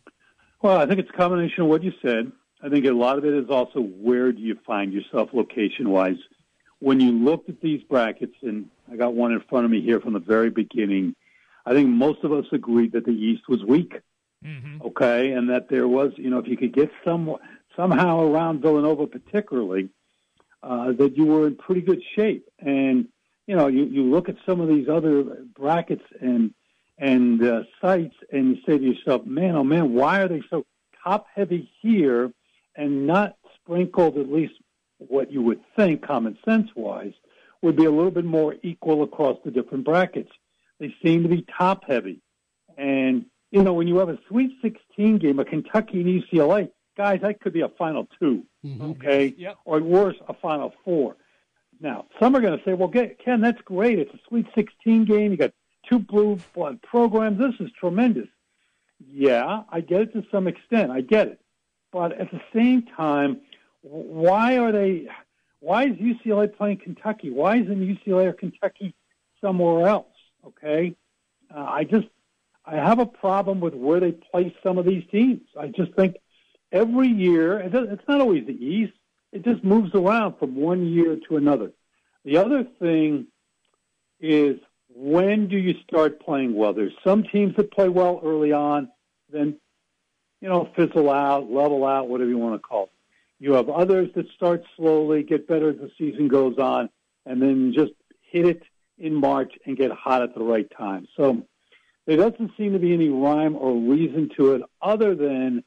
Well, 0.62 0.78
I 0.78 0.86
think 0.86 1.00
it's 1.00 1.10
a 1.10 1.16
combination 1.16 1.64
of 1.64 1.68
what 1.68 1.82
you 1.82 1.92
said. 2.00 2.32
I 2.62 2.68
think 2.70 2.86
a 2.86 2.92
lot 2.92 3.18
of 3.18 3.24
it 3.24 3.34
is 3.34 3.50
also 3.50 3.80
where 3.80 4.32
do 4.32 4.40
you 4.40 4.56
find 4.66 4.92
yourself 4.92 5.30
location 5.32 5.90
wise. 5.90 6.16
When 6.78 7.00
you 7.00 7.12
looked 7.12 7.48
at 7.48 7.60
these 7.60 7.82
brackets, 7.82 8.34
and 8.42 8.66
I 8.90 8.96
got 8.96 9.14
one 9.14 9.32
in 9.32 9.40
front 9.48 9.64
of 9.64 9.70
me 9.70 9.82
here 9.82 10.00
from 10.00 10.14
the 10.14 10.18
very 10.20 10.50
beginning, 10.50 11.14
I 11.66 11.72
think 11.72 11.88
most 11.88 12.24
of 12.24 12.32
us 12.32 12.46
agreed 12.52 12.92
that 12.92 13.04
the 13.04 13.12
East 13.12 13.42
was 13.48 13.62
weak. 13.64 13.94
Mm-hmm. 14.44 14.86
Okay, 14.86 15.32
and 15.32 15.48
that 15.48 15.68
there 15.70 15.88
was, 15.88 16.12
you 16.16 16.28
know, 16.28 16.38
if 16.38 16.46
you 16.46 16.56
could 16.56 16.74
get 16.74 16.90
some 17.04 17.36
somehow 17.76 18.20
around 18.20 18.62
Villanova, 18.62 19.06
particularly, 19.06 19.88
uh, 20.62 20.92
that 20.92 21.16
you 21.16 21.26
were 21.26 21.46
in 21.46 21.56
pretty 21.56 21.82
good 21.82 22.02
shape. 22.16 22.48
And 22.58 23.08
you 23.46 23.56
know, 23.56 23.66
you, 23.66 23.84
you 23.84 24.04
look 24.04 24.28
at 24.28 24.36
some 24.46 24.60
of 24.60 24.68
these 24.68 24.88
other 24.88 25.24
brackets 25.54 26.04
and 26.20 26.54
and 26.96 27.42
uh, 27.42 27.62
sites, 27.80 28.14
and 28.32 28.56
you 28.56 28.62
say 28.66 28.78
to 28.78 28.84
yourself, 28.84 29.26
"Man, 29.26 29.56
oh 29.56 29.64
man, 29.64 29.92
why 29.94 30.20
are 30.20 30.28
they 30.28 30.42
so 30.48 30.64
top 31.02 31.26
heavy 31.34 31.70
here 31.80 32.32
and 32.76 33.06
not 33.06 33.36
sprinkled 33.56 34.16
at 34.16 34.30
least 34.30 34.54
what 34.98 35.30
you 35.30 35.42
would 35.42 35.60
think, 35.76 36.06
common 36.06 36.38
sense 36.44 36.70
wise, 36.74 37.12
would 37.62 37.76
be 37.76 37.84
a 37.84 37.90
little 37.90 38.10
bit 38.10 38.24
more 38.24 38.56
equal 38.62 39.02
across 39.02 39.38
the 39.44 39.50
different 39.50 39.84
brackets. 39.84 40.30
They 40.80 40.94
seem 41.02 41.22
to 41.22 41.28
be 41.28 41.46
top 41.58 41.84
heavy. 41.86 42.20
And, 42.76 43.26
you 43.50 43.62
know, 43.62 43.74
when 43.74 43.86
you 43.86 43.98
have 43.98 44.08
a 44.08 44.18
Sweet 44.28 44.52
16 44.62 45.18
game, 45.18 45.38
a 45.38 45.44
Kentucky 45.44 46.00
and 46.00 46.22
UCLA, 46.22 46.70
guys, 46.96 47.20
that 47.22 47.40
could 47.40 47.52
be 47.52 47.60
a 47.62 47.68
Final 47.68 48.08
2 48.18 48.42
mm-hmm. 48.64 48.90
okay? 48.92 49.34
Yep. 49.36 49.58
Or 49.64 49.80
worse, 49.80 50.16
a 50.28 50.34
Final 50.34 50.72
Four. 50.84 51.16
Now, 51.80 52.06
some 52.20 52.34
are 52.36 52.40
going 52.40 52.56
to 52.56 52.64
say, 52.64 52.72
well, 52.72 52.88
Ken, 52.88 53.40
that's 53.40 53.60
great. 53.62 53.98
It's 53.98 54.14
a 54.14 54.20
Sweet 54.28 54.46
16 54.54 55.04
game. 55.04 55.32
You 55.32 55.36
got 55.36 55.52
two 55.88 55.98
blue 55.98 56.38
blood 56.54 56.80
programs. 56.82 57.38
This 57.38 57.54
is 57.60 57.70
tremendous. 57.78 58.28
Yeah, 59.06 59.62
I 59.70 59.80
get 59.80 60.02
it 60.02 60.12
to 60.14 60.24
some 60.30 60.46
extent. 60.46 60.90
I 60.90 61.00
get 61.00 61.28
it. 61.28 61.40
But 61.92 62.12
at 62.12 62.30
the 62.30 62.40
same 62.54 62.82
time, 62.96 63.40
why 63.82 64.58
are 64.58 64.72
they? 64.72 65.08
Why 65.60 65.84
is 65.84 65.96
UCLA 65.96 66.54
playing 66.56 66.78
Kentucky? 66.78 67.30
Why 67.30 67.56
isn't 67.56 67.80
UCLA 67.80 68.26
or 68.26 68.32
Kentucky 68.32 68.94
somewhere 69.40 69.86
else? 69.86 70.06
Okay, 70.46 70.96
uh, 71.54 71.60
I 71.60 71.84
just 71.84 72.06
I 72.64 72.76
have 72.76 72.98
a 72.98 73.06
problem 73.06 73.60
with 73.60 73.74
where 73.74 74.00
they 74.00 74.12
place 74.12 74.52
some 74.62 74.78
of 74.78 74.86
these 74.86 75.04
teams. 75.10 75.42
I 75.58 75.68
just 75.68 75.92
think 75.94 76.16
every 76.74 77.08
year 77.08 77.60
it's 77.60 78.08
not 78.08 78.20
always 78.20 78.46
the 78.46 78.52
East. 78.52 78.92
It 79.32 79.44
just 79.44 79.64
moves 79.64 79.94
around 79.94 80.38
from 80.38 80.56
one 80.56 80.86
year 80.86 81.16
to 81.28 81.36
another. 81.36 81.72
The 82.24 82.36
other 82.36 82.64
thing 82.78 83.28
is 84.20 84.58
when 84.94 85.48
do 85.48 85.56
you 85.56 85.74
start 85.88 86.20
playing 86.20 86.54
well? 86.54 86.74
There's 86.74 86.92
some 87.02 87.22
teams 87.22 87.56
that 87.56 87.72
play 87.72 87.88
well 87.88 88.20
early 88.22 88.52
on, 88.52 88.88
then 89.30 89.56
you 90.40 90.48
know, 90.48 90.68
fizzle 90.76 91.10
out, 91.10 91.50
level 91.50 91.86
out, 91.86 92.08
whatever 92.08 92.28
you 92.28 92.36
want 92.36 92.54
to 92.54 92.58
call 92.58 92.84
it. 92.84 92.90
You 93.38 93.54
have 93.54 93.68
others 93.70 94.10
that 94.14 94.26
start 94.36 94.62
slowly, 94.76 95.22
get 95.22 95.48
better 95.48 95.70
as 95.70 95.76
the 95.76 95.90
season 95.96 96.28
goes 96.28 96.58
on, 96.58 96.90
and 97.24 97.40
then 97.40 97.72
just 97.74 97.92
hit 98.20 98.46
it 98.46 98.62
in 98.98 99.14
March 99.14 99.52
and 99.64 99.76
get 99.76 99.90
hot 99.90 100.22
at 100.22 100.34
the 100.34 100.42
right 100.42 100.70
time. 100.76 101.08
So 101.16 101.46
there 102.06 102.16
doesn't 102.16 102.52
seem 102.56 102.74
to 102.74 102.78
be 102.78 102.92
any 102.92 103.08
rhyme 103.08 103.56
or 103.56 103.74
reason 103.74 104.30
to 104.36 104.54
it 104.54 104.62
other 104.82 105.14
than 105.14 105.64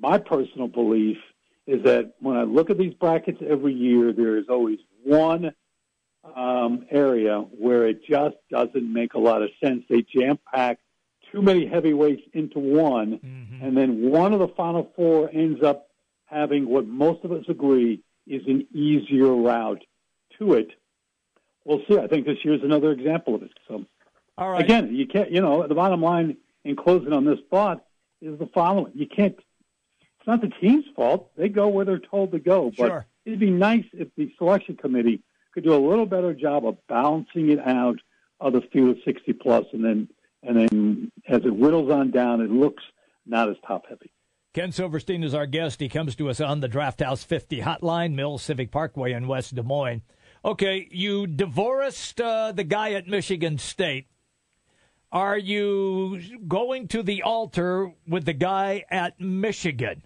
my 0.00 0.18
personal 0.18 0.68
belief 0.68 1.18
is 1.66 1.82
that 1.84 2.14
when 2.20 2.36
I 2.36 2.42
look 2.42 2.70
at 2.70 2.78
these 2.78 2.94
brackets 2.94 3.38
every 3.46 3.74
year, 3.74 4.12
there 4.12 4.36
is 4.38 4.46
always 4.48 4.78
one 5.04 5.52
um, 6.36 6.86
area 6.90 7.38
where 7.38 7.86
it 7.86 8.04
just 8.04 8.36
doesn't 8.50 8.92
make 8.92 9.14
a 9.14 9.18
lot 9.18 9.42
of 9.42 9.50
sense. 9.62 9.84
They 9.88 10.02
jam 10.02 10.38
pack 10.52 10.78
too 11.32 11.42
many 11.42 11.66
heavyweights 11.66 12.22
into 12.32 12.58
one, 12.58 13.20
mm-hmm. 13.24 13.64
and 13.64 13.76
then 13.76 14.10
one 14.10 14.32
of 14.32 14.40
the 14.40 14.48
final 14.48 14.90
four 14.96 15.30
ends 15.32 15.62
up 15.62 15.88
having 16.26 16.68
what 16.68 16.86
most 16.86 17.24
of 17.24 17.32
us 17.32 17.44
agree 17.48 18.02
is 18.26 18.42
an 18.46 18.66
easier 18.74 19.34
route 19.34 19.84
to 20.38 20.54
it. 20.54 20.70
We'll 21.64 21.82
see. 21.88 21.98
I 21.98 22.06
think 22.06 22.26
this 22.26 22.38
year 22.44 22.54
is 22.54 22.62
another 22.62 22.90
example 22.90 23.34
of 23.34 23.42
it. 23.42 23.52
So, 23.68 23.84
all 24.38 24.50
right. 24.50 24.64
Again, 24.64 24.94
you 24.94 25.06
can't. 25.06 25.30
You 25.30 25.40
know, 25.40 25.66
the 25.66 25.74
bottom 25.74 26.02
line 26.02 26.36
in 26.64 26.76
closing 26.76 27.12
on 27.12 27.24
this 27.24 27.38
thought 27.50 27.84
is 28.20 28.38
the 28.38 28.46
following: 28.46 28.92
you 28.94 29.06
can't. 29.06 29.36
It's 30.20 30.26
not 30.26 30.42
the 30.42 30.52
team's 30.60 30.84
fault. 30.94 31.30
They 31.36 31.48
go 31.48 31.68
where 31.68 31.86
they're 31.86 31.98
told 31.98 32.32
to 32.32 32.38
go. 32.38 32.70
But 32.76 32.86
sure. 32.88 33.06
it'd 33.24 33.40
be 33.40 33.50
nice 33.50 33.86
if 33.94 34.08
the 34.16 34.30
selection 34.36 34.76
committee 34.76 35.22
could 35.54 35.64
do 35.64 35.74
a 35.74 35.80
little 35.80 36.04
better 36.04 36.34
job 36.34 36.66
of 36.66 36.76
balancing 36.88 37.50
it 37.50 37.58
out 37.58 37.98
of 38.38 38.52
the 38.52 38.60
field 38.72 38.90
of 38.90 38.98
60 39.04 39.32
plus, 39.34 39.64
and 39.72 39.82
then 39.82 40.08
and 40.42 40.56
then 40.56 41.12
as 41.26 41.42
it 41.44 41.54
whittles 41.54 41.90
on 41.90 42.10
down, 42.10 42.40
it 42.40 42.50
looks 42.50 42.82
not 43.26 43.48
as 43.48 43.56
top 43.66 43.86
heavy. 43.88 44.12
Ken 44.52 44.72
Silverstein 44.72 45.22
is 45.22 45.34
our 45.34 45.46
guest. 45.46 45.80
He 45.80 45.88
comes 45.88 46.14
to 46.16 46.28
us 46.28 46.40
on 46.40 46.60
the 46.60 46.68
Draft 46.68 47.00
House 47.00 47.22
50 47.22 47.60
hotline, 47.60 48.14
Mill 48.14 48.36
Civic 48.36 48.70
Parkway 48.70 49.12
in 49.12 49.26
West 49.28 49.54
Des 49.54 49.62
Moines. 49.62 50.02
Okay, 50.44 50.88
you 50.90 51.26
divorced 51.26 52.20
uh, 52.20 52.52
the 52.52 52.64
guy 52.64 52.92
at 52.92 53.06
Michigan 53.06 53.58
State. 53.58 54.08
Are 55.12 55.38
you 55.38 56.20
going 56.46 56.88
to 56.88 57.02
the 57.02 57.22
altar 57.22 57.92
with 58.08 58.24
the 58.24 58.32
guy 58.32 58.84
at 58.90 59.20
Michigan? 59.20 60.02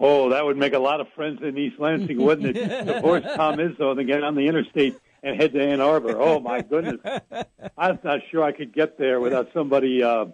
Oh, 0.00 0.30
that 0.30 0.44
would 0.44 0.56
make 0.56 0.74
a 0.74 0.78
lot 0.78 1.00
of 1.00 1.08
friends 1.14 1.40
in 1.42 1.58
East 1.58 1.78
Lansing, 1.78 2.22
wouldn't 2.22 2.56
it? 2.56 2.84
Divorce 2.86 3.24
Tom 3.34 3.56
Izzo 3.56 3.90
and 3.90 3.98
then 3.98 4.06
get 4.06 4.22
on 4.22 4.34
the 4.34 4.46
interstate 4.46 4.96
and 5.22 5.40
head 5.40 5.52
to 5.52 5.62
Ann 5.62 5.80
Arbor. 5.80 6.16
Oh 6.18 6.38
my 6.38 6.62
goodness, 6.62 7.00
I'm 7.76 7.98
not 8.04 8.20
sure 8.30 8.44
I 8.44 8.52
could 8.52 8.72
get 8.72 8.98
there 8.98 9.20
without 9.20 9.48
somebody 9.52 10.02
uh, 10.02 10.26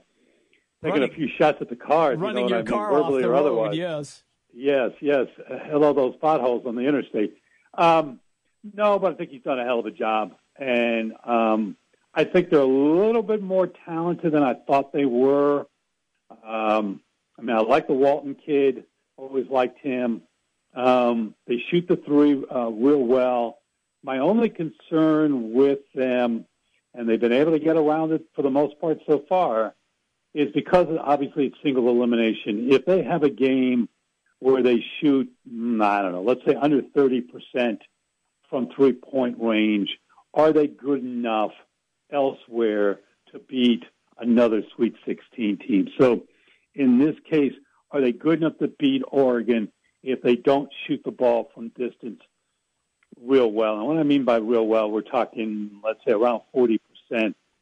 taking 0.82 1.00
running, 1.00 1.10
a 1.10 1.14
few 1.14 1.28
shots 1.38 1.58
at 1.60 1.70
the 1.70 1.76
car. 1.76 2.14
Running 2.14 2.44
you 2.44 2.50
know 2.50 2.56
your 2.56 2.64
car 2.64 2.90
mean, 2.90 3.02
verbally 3.02 3.16
off 3.16 3.22
the 3.22 3.28
or 3.28 3.32
road, 3.32 3.38
otherwise. 3.38 3.76
yes. 3.76 4.22
Yes, 4.56 4.92
yes. 5.00 5.26
Hello, 5.48 5.92
those 5.92 6.14
potholes 6.20 6.64
on 6.64 6.76
the 6.76 6.82
interstate. 6.82 7.36
Um, 7.76 8.20
no, 8.72 8.98
but 8.98 9.12
I 9.12 9.14
think 9.16 9.30
he's 9.30 9.42
done 9.42 9.58
a 9.58 9.64
hell 9.64 9.80
of 9.80 9.86
a 9.86 9.90
job, 9.90 10.36
and 10.56 11.12
um, 11.24 11.76
I 12.14 12.24
think 12.24 12.50
they're 12.50 12.60
a 12.60 12.64
little 12.64 13.22
bit 13.22 13.42
more 13.42 13.66
talented 13.66 14.32
than 14.32 14.42
I 14.42 14.54
thought 14.54 14.92
they 14.92 15.04
were. 15.04 15.66
Um, 16.30 17.00
I 17.36 17.42
mean, 17.42 17.56
I 17.56 17.60
like 17.60 17.88
the 17.88 17.94
Walton 17.94 18.36
kid. 18.36 18.84
Always 19.16 19.48
liked 19.48 19.78
him. 19.80 20.22
Um, 20.74 21.34
they 21.46 21.62
shoot 21.70 21.86
the 21.88 21.96
three 21.96 22.42
uh, 22.52 22.68
real 22.70 23.02
well. 23.02 23.58
My 24.02 24.18
only 24.18 24.50
concern 24.50 25.52
with 25.52 25.80
them, 25.94 26.46
and 26.92 27.08
they've 27.08 27.20
been 27.20 27.32
able 27.32 27.52
to 27.52 27.58
get 27.58 27.76
around 27.76 28.12
it 28.12 28.24
for 28.34 28.42
the 28.42 28.50
most 28.50 28.80
part 28.80 28.98
so 29.06 29.24
far, 29.28 29.74
is 30.34 30.50
because 30.52 30.88
obviously 31.00 31.46
it's 31.46 31.56
single 31.62 31.88
elimination. 31.88 32.72
If 32.72 32.84
they 32.84 33.02
have 33.02 33.22
a 33.22 33.30
game 33.30 33.88
where 34.40 34.62
they 34.62 34.84
shoot, 35.00 35.30
mm, 35.50 35.82
I 35.82 36.02
don't 36.02 36.12
know, 36.12 36.22
let's 36.22 36.44
say 36.44 36.54
under 36.54 36.82
30% 36.82 37.78
from 38.50 38.68
three 38.74 38.92
point 38.92 39.36
range, 39.40 39.90
are 40.34 40.52
they 40.52 40.66
good 40.66 41.02
enough 41.04 41.52
elsewhere 42.12 43.00
to 43.32 43.38
beat 43.38 43.84
another 44.18 44.62
Sweet 44.74 44.96
16 45.06 45.58
team? 45.58 45.88
So 45.98 46.24
in 46.74 46.98
this 46.98 47.14
case, 47.30 47.52
are 47.94 48.00
they 48.00 48.12
good 48.12 48.40
enough 48.40 48.58
to 48.58 48.68
beat 48.68 49.02
Oregon 49.08 49.72
if 50.02 50.20
they 50.20 50.36
don't 50.36 50.68
shoot 50.86 51.00
the 51.04 51.10
ball 51.10 51.50
from 51.54 51.68
distance 51.70 52.20
real 53.20 53.50
well. 53.50 53.78
And 53.78 53.86
what 53.86 53.96
I 53.96 54.02
mean 54.02 54.24
by 54.24 54.36
real 54.36 54.66
well, 54.66 54.90
we're 54.90 55.00
talking, 55.02 55.80
let's 55.82 56.00
say, 56.04 56.12
around 56.12 56.42
40%, 56.54 56.78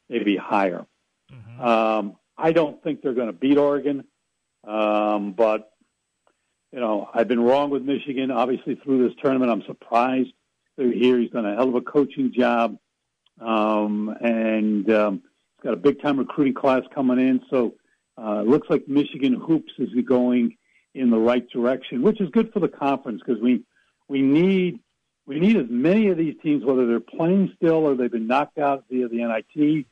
maybe 0.09 0.37
higher. 0.37 0.87
Mm-hmm. 1.33 1.63
Um, 1.63 2.17
I 2.37 2.53
don't 2.53 2.83
think 2.83 3.03
they're 3.03 3.15
going 3.15 3.29
to 3.29 3.33
beat 3.33 3.59
Oregon, 3.59 4.05
um, 4.67 5.33
but 5.33 5.73
you 6.73 6.81
know, 6.81 7.09
I've 7.13 7.29
been 7.29 7.41
wrong 7.41 7.69
with 7.71 7.83
Michigan. 7.83 8.31
Obviously, 8.31 8.77
through 8.77 9.07
this 9.07 9.17
tournament, 9.23 9.51
I'm 9.51 9.63
surprised 9.67 10.33
they're 10.77 10.91
here. 10.91 11.19
He's 11.19 11.31
done 11.31 11.45
a 11.45 11.55
hell 11.55 11.69
of 11.69 11.75
a 11.75 11.83
coaching 11.83 12.33
job, 12.33 12.79
um, 13.41 14.09
and 14.21 14.91
um, 14.91 15.23
he's 15.57 15.65
got 15.65 15.75
a 15.75 15.77
big 15.77 16.01
time 16.01 16.19
recruiting 16.19 16.55
class 16.55 16.83
coming 16.95 17.19
in. 17.19 17.43
So, 17.51 17.75
uh, 18.19 18.43
looks 18.43 18.69
like 18.71 18.89
Michigan 18.89 19.35
hoops 19.35 19.73
is 19.79 19.91
going 20.07 20.57
in 20.95 21.11
the 21.11 21.19
right 21.19 21.49
direction, 21.51 22.03
which 22.03 22.21
is 22.21 22.29
good 22.31 22.53
for 22.53 22.61
the 22.61 22.69
conference 22.69 23.23
because 23.25 23.41
we 23.43 23.65
we 24.09 24.21
need 24.21 24.81
we 25.27 25.41
need 25.41 25.57
as 25.57 25.67
many 25.71 26.09
of 26.09 26.19
these 26.19 26.35
teams, 26.43 26.65
whether 26.65 26.87
they're 26.87 27.01
playing 27.01 27.53
still 27.57 27.87
or 27.87 27.95
they've 27.95 28.11
been 28.11 28.27
knocked 28.27 28.59
out 28.59 28.85
via 28.91 29.09
the 29.09 29.25
NIT 29.25 29.87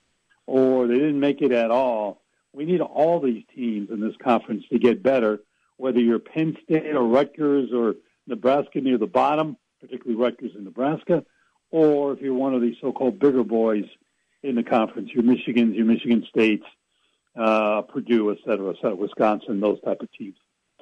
or 0.46 0.86
they 0.86 0.94
didn't 0.94 1.20
make 1.20 1.40
it 1.40 1.52
at 1.52 1.70
all. 1.70 2.20
We 2.52 2.64
need 2.64 2.80
all 2.80 3.20
these 3.20 3.44
teams 3.54 3.90
in 3.90 4.00
this 4.00 4.16
conference 4.22 4.64
to 4.72 4.78
get 4.78 5.02
better, 5.02 5.38
whether 5.76 6.00
you're 6.00 6.18
Penn 6.18 6.56
State 6.64 6.94
or 6.94 7.04
Rutgers 7.04 7.70
or 7.72 7.94
Nebraska 8.26 8.80
near 8.80 8.98
the 8.98 9.06
bottom, 9.06 9.56
particularly 9.80 10.20
Rutgers 10.20 10.50
and 10.56 10.64
Nebraska, 10.64 11.24
or 11.70 12.12
if 12.12 12.20
you're 12.20 12.34
one 12.34 12.54
of 12.54 12.60
these 12.60 12.76
so-called 12.80 13.20
bigger 13.20 13.44
boys 13.44 13.84
in 14.42 14.56
the 14.56 14.64
conference, 14.64 15.10
your 15.14 15.22
Michigans, 15.22 15.76
your 15.76 15.84
Michigan 15.84 16.26
States, 16.28 16.64
uh, 17.38 17.82
Purdue, 17.82 18.32
et 18.32 18.38
cetera, 18.44 18.70
et 18.70 18.76
cetera, 18.76 18.96
Wisconsin, 18.96 19.60
those 19.60 19.80
type 19.82 20.00
of 20.00 20.12
teams. 20.12 20.36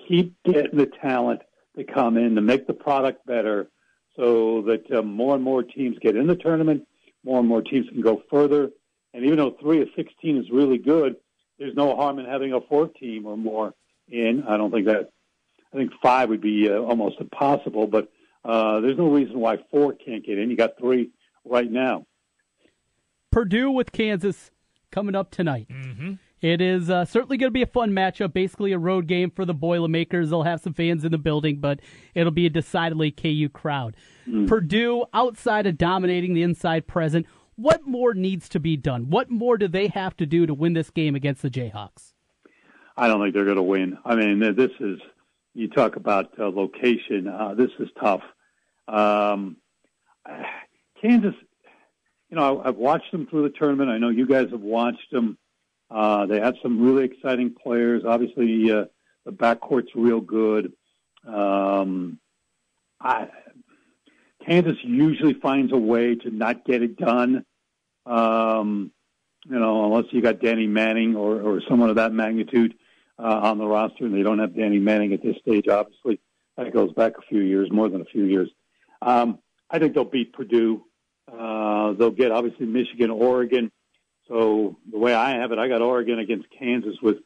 Keep 0.08 0.34
getting 0.44 0.78
the 0.78 0.86
talent 0.86 1.42
to 1.76 1.84
come 1.84 2.16
in 2.16 2.34
to 2.34 2.40
make 2.40 2.66
the 2.66 2.74
product 2.74 3.26
better 3.26 3.68
so 4.16 4.62
that 4.62 4.90
uh, 4.90 5.02
more 5.02 5.34
and 5.34 5.44
more 5.44 5.62
teams 5.62 5.96
get 6.00 6.16
in 6.16 6.26
the 6.26 6.36
tournament, 6.36 6.86
more 7.24 7.38
and 7.38 7.48
more 7.48 7.62
teams 7.62 7.88
can 7.88 8.00
go 8.00 8.22
further. 8.30 8.70
And 9.14 9.24
even 9.24 9.38
though 9.38 9.56
three 9.60 9.80
of 9.82 9.88
16 9.96 10.38
is 10.38 10.50
really 10.50 10.78
good, 10.78 11.16
there's 11.58 11.74
no 11.74 11.94
harm 11.96 12.18
in 12.18 12.26
having 12.26 12.52
a 12.52 12.60
fourth 12.60 12.94
team 12.94 13.26
or 13.26 13.36
more 13.36 13.74
in. 14.08 14.44
I 14.48 14.56
don't 14.56 14.70
think 14.70 14.86
that, 14.86 15.10
I 15.72 15.76
think 15.76 15.92
five 16.02 16.28
would 16.30 16.40
be 16.40 16.68
uh, 16.70 16.78
almost 16.78 17.20
impossible, 17.20 17.86
but 17.86 18.10
uh, 18.44 18.80
there's 18.80 18.96
no 18.96 19.10
reason 19.10 19.38
why 19.38 19.58
four 19.70 19.92
can't 19.92 20.24
get 20.24 20.38
in. 20.38 20.50
You 20.50 20.56
got 20.56 20.78
three 20.78 21.10
right 21.44 21.70
now. 21.70 22.06
Purdue 23.30 23.70
with 23.70 23.92
Kansas 23.92 24.50
coming 24.90 25.14
up 25.14 25.30
tonight. 25.30 25.68
Mm-hmm. 25.70 26.14
It 26.40 26.60
is 26.60 26.88
uh, 26.88 27.04
certainly 27.04 27.36
going 27.36 27.48
to 27.48 27.54
be 27.54 27.62
a 27.62 27.66
fun 27.66 27.90
matchup, 27.90 28.32
basically 28.32 28.72
a 28.72 28.78
road 28.78 29.06
game 29.06 29.30
for 29.30 29.44
the 29.44 29.54
Boilermakers. 29.54 30.30
They'll 30.30 30.44
have 30.44 30.60
some 30.60 30.72
fans 30.72 31.04
in 31.04 31.10
the 31.10 31.18
building, 31.18 31.56
but 31.56 31.80
it'll 32.14 32.32
be 32.32 32.46
a 32.46 32.50
decidedly 32.50 33.10
KU 33.10 33.48
crowd. 33.48 33.96
Mm. 34.28 34.46
Purdue, 34.46 35.06
outside 35.12 35.66
of 35.66 35.76
dominating 35.76 36.34
the 36.34 36.42
inside 36.42 36.86
present, 36.86 37.26
what 37.56 37.84
more 37.86 38.14
needs 38.14 38.48
to 38.50 38.60
be 38.60 38.76
done? 38.76 39.10
What 39.10 39.30
more 39.30 39.58
do 39.58 39.66
they 39.66 39.88
have 39.88 40.16
to 40.18 40.26
do 40.26 40.46
to 40.46 40.54
win 40.54 40.74
this 40.74 40.90
game 40.90 41.16
against 41.16 41.42
the 41.42 41.50
Jayhawks? 41.50 42.12
I 42.96 43.08
don't 43.08 43.20
think 43.20 43.34
they're 43.34 43.44
going 43.44 43.56
to 43.56 43.62
win. 43.62 43.98
I 44.04 44.14
mean, 44.14 44.38
this 44.38 44.70
is, 44.78 44.98
you 45.54 45.68
talk 45.68 45.96
about 45.96 46.38
uh, 46.38 46.48
location, 46.50 47.26
uh, 47.26 47.54
this 47.54 47.70
is 47.80 47.88
tough. 48.00 48.22
Um, 48.86 49.56
Kansas, 51.02 51.34
you 52.30 52.36
know, 52.36 52.62
I've 52.64 52.76
watched 52.76 53.10
them 53.10 53.26
through 53.26 53.44
the 53.44 53.58
tournament. 53.58 53.90
I 53.90 53.98
know 53.98 54.10
you 54.10 54.26
guys 54.26 54.50
have 54.50 54.60
watched 54.60 55.10
them. 55.10 55.38
Uh, 55.90 56.26
they 56.26 56.40
have 56.40 56.54
some 56.62 56.80
really 56.80 57.04
exciting 57.04 57.54
players. 57.54 58.02
Obviously, 58.06 58.70
uh, 58.70 58.84
the 59.24 59.32
backcourt's 59.32 59.90
real 59.94 60.20
good. 60.20 60.72
Um, 61.26 62.18
I, 63.00 63.28
Kansas 64.46 64.76
usually 64.82 65.34
finds 65.34 65.72
a 65.72 65.76
way 65.76 66.14
to 66.14 66.30
not 66.30 66.64
get 66.64 66.82
it 66.82 66.96
done. 66.96 67.44
Um, 68.06 68.92
you 69.46 69.58
know, 69.58 69.84
unless 69.86 70.12
you 70.12 70.20
got 70.20 70.40
Danny 70.40 70.66
Manning 70.66 71.16
or, 71.16 71.40
or 71.40 71.62
someone 71.68 71.90
of 71.90 71.96
that 71.96 72.12
magnitude 72.12 72.74
uh, 73.18 73.40
on 73.42 73.58
the 73.58 73.66
roster, 73.66 74.04
and 74.04 74.14
they 74.14 74.22
don't 74.22 74.38
have 74.38 74.56
Danny 74.56 74.78
Manning 74.78 75.12
at 75.12 75.22
this 75.22 75.36
stage. 75.38 75.68
Obviously, 75.68 76.20
that 76.56 76.72
goes 76.72 76.92
back 76.92 77.12
a 77.18 77.22
few 77.22 77.40
years, 77.40 77.70
more 77.70 77.88
than 77.88 78.00
a 78.00 78.06
few 78.06 78.24
years. 78.24 78.50
Um, 79.00 79.38
I 79.70 79.78
think 79.78 79.94
they'll 79.94 80.04
beat 80.04 80.32
Purdue. 80.32 80.84
Uh, 81.30 81.92
they'll 81.92 82.10
get 82.10 82.30
obviously 82.30 82.66
Michigan, 82.66 83.10
Oregon. 83.10 83.70
So 84.28 84.76
the 84.90 84.98
way 84.98 85.14
I 85.14 85.30
have 85.30 85.52
it, 85.52 85.58
I 85.58 85.68
got 85.68 85.80
Oregon 85.82 86.18
against 86.18 86.48
Kansas 86.56 86.96
with 87.02 87.16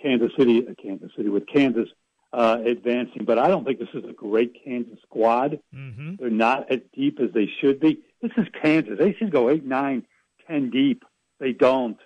Kansas 0.00 0.30
City, 0.38 0.66
uh, 0.66 0.74
Kansas 0.80 1.10
City 1.16 1.28
with 1.28 1.46
Kansas 1.46 1.88
uh, 2.32 2.58
advancing. 2.64 3.24
But 3.24 3.38
I 3.38 3.48
don't 3.48 3.64
think 3.64 3.78
this 3.78 3.88
is 3.94 4.04
a 4.08 4.12
great 4.12 4.56
Kansas 4.64 4.98
squad. 5.02 5.60
Mm-hmm. 5.74 6.16
They're 6.18 6.30
not 6.30 6.70
as 6.70 6.80
deep 6.94 7.18
as 7.20 7.30
they 7.32 7.48
should 7.60 7.80
be. 7.80 8.00
This 8.20 8.32
is 8.36 8.46
Kansas. 8.62 8.98
They 8.98 9.14
should 9.14 9.32
go 9.32 9.50
eight, 9.50 9.64
nine, 9.64 10.04
ten 10.46 10.70
deep. 10.70 11.04
They 11.40 11.52
don't. 11.52 11.98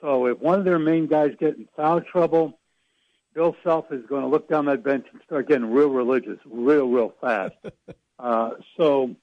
So 0.00 0.26
if 0.26 0.38
one 0.38 0.58
of 0.58 0.64
their 0.64 0.78
main 0.78 1.06
guys 1.06 1.32
get 1.40 1.56
in 1.56 1.66
foul 1.76 2.00
trouble, 2.00 2.58
Bill 3.34 3.56
Self 3.64 3.90
is 3.90 4.04
going 4.06 4.22
to 4.22 4.28
look 4.28 4.48
down 4.48 4.66
that 4.66 4.84
bench 4.84 5.06
and 5.12 5.20
start 5.24 5.48
getting 5.48 5.70
real 5.70 5.90
religious, 5.90 6.38
real, 6.46 6.88
real 6.88 7.12
fast. 7.20 7.54
uh, 8.18 8.50
so 8.76 9.14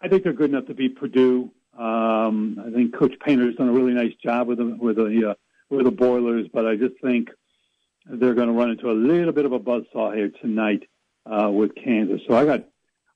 I 0.00 0.08
think 0.08 0.22
they're 0.22 0.32
good 0.32 0.50
enough 0.50 0.66
to 0.66 0.74
beat 0.74 0.96
Purdue. 0.96 1.50
Um, 1.76 2.62
I 2.66 2.70
think 2.70 2.96
Coach 2.96 3.14
Painter 3.20 3.46
has 3.46 3.54
done 3.56 3.68
a 3.68 3.72
really 3.72 3.92
nice 3.92 4.14
job 4.22 4.48
with 4.48 4.58
the 4.58 4.64
with 4.66 4.96
the 4.96 5.30
uh, 5.30 5.34
with 5.68 5.84
the 5.84 5.90
Boilers, 5.90 6.46
but 6.52 6.66
I 6.66 6.76
just 6.76 6.94
think 7.02 7.28
they're 8.06 8.34
going 8.34 8.48
to 8.48 8.54
run 8.54 8.70
into 8.70 8.90
a 8.90 8.92
little 8.92 9.32
bit 9.32 9.44
of 9.44 9.52
a 9.52 9.58
buzzsaw 9.58 10.14
here 10.14 10.30
tonight 10.40 10.88
uh, 11.26 11.50
with 11.50 11.74
Kansas. 11.74 12.20
So 12.26 12.34
I 12.34 12.44
got 12.44 12.64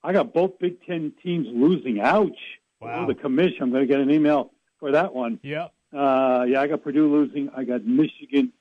I 0.03 0.13
got 0.13 0.35
both 0.35 0.59
Big 0.59 0.85
Ten 0.85 1.13
teams 1.23 1.47
losing. 1.51 2.01
Ouch! 2.01 2.39
Wow. 2.81 3.05
Oh, 3.05 3.07
the 3.07 3.15
commission. 3.15 3.63
I'm 3.63 3.71
going 3.71 3.87
to 3.87 3.93
get 3.93 4.01
an 4.01 4.11
email 4.11 4.53
for 4.79 4.93
that 4.93 5.15
one. 5.15 5.39
Yep. 5.43 5.73
Uh, 5.93 6.45
yeah, 6.49 6.61
I 6.61 6.67
got 6.67 6.83
Purdue 6.83 7.11
losing. 7.11 7.51
I 7.57 7.65
got 7.65 7.85
Michigan 7.85 8.53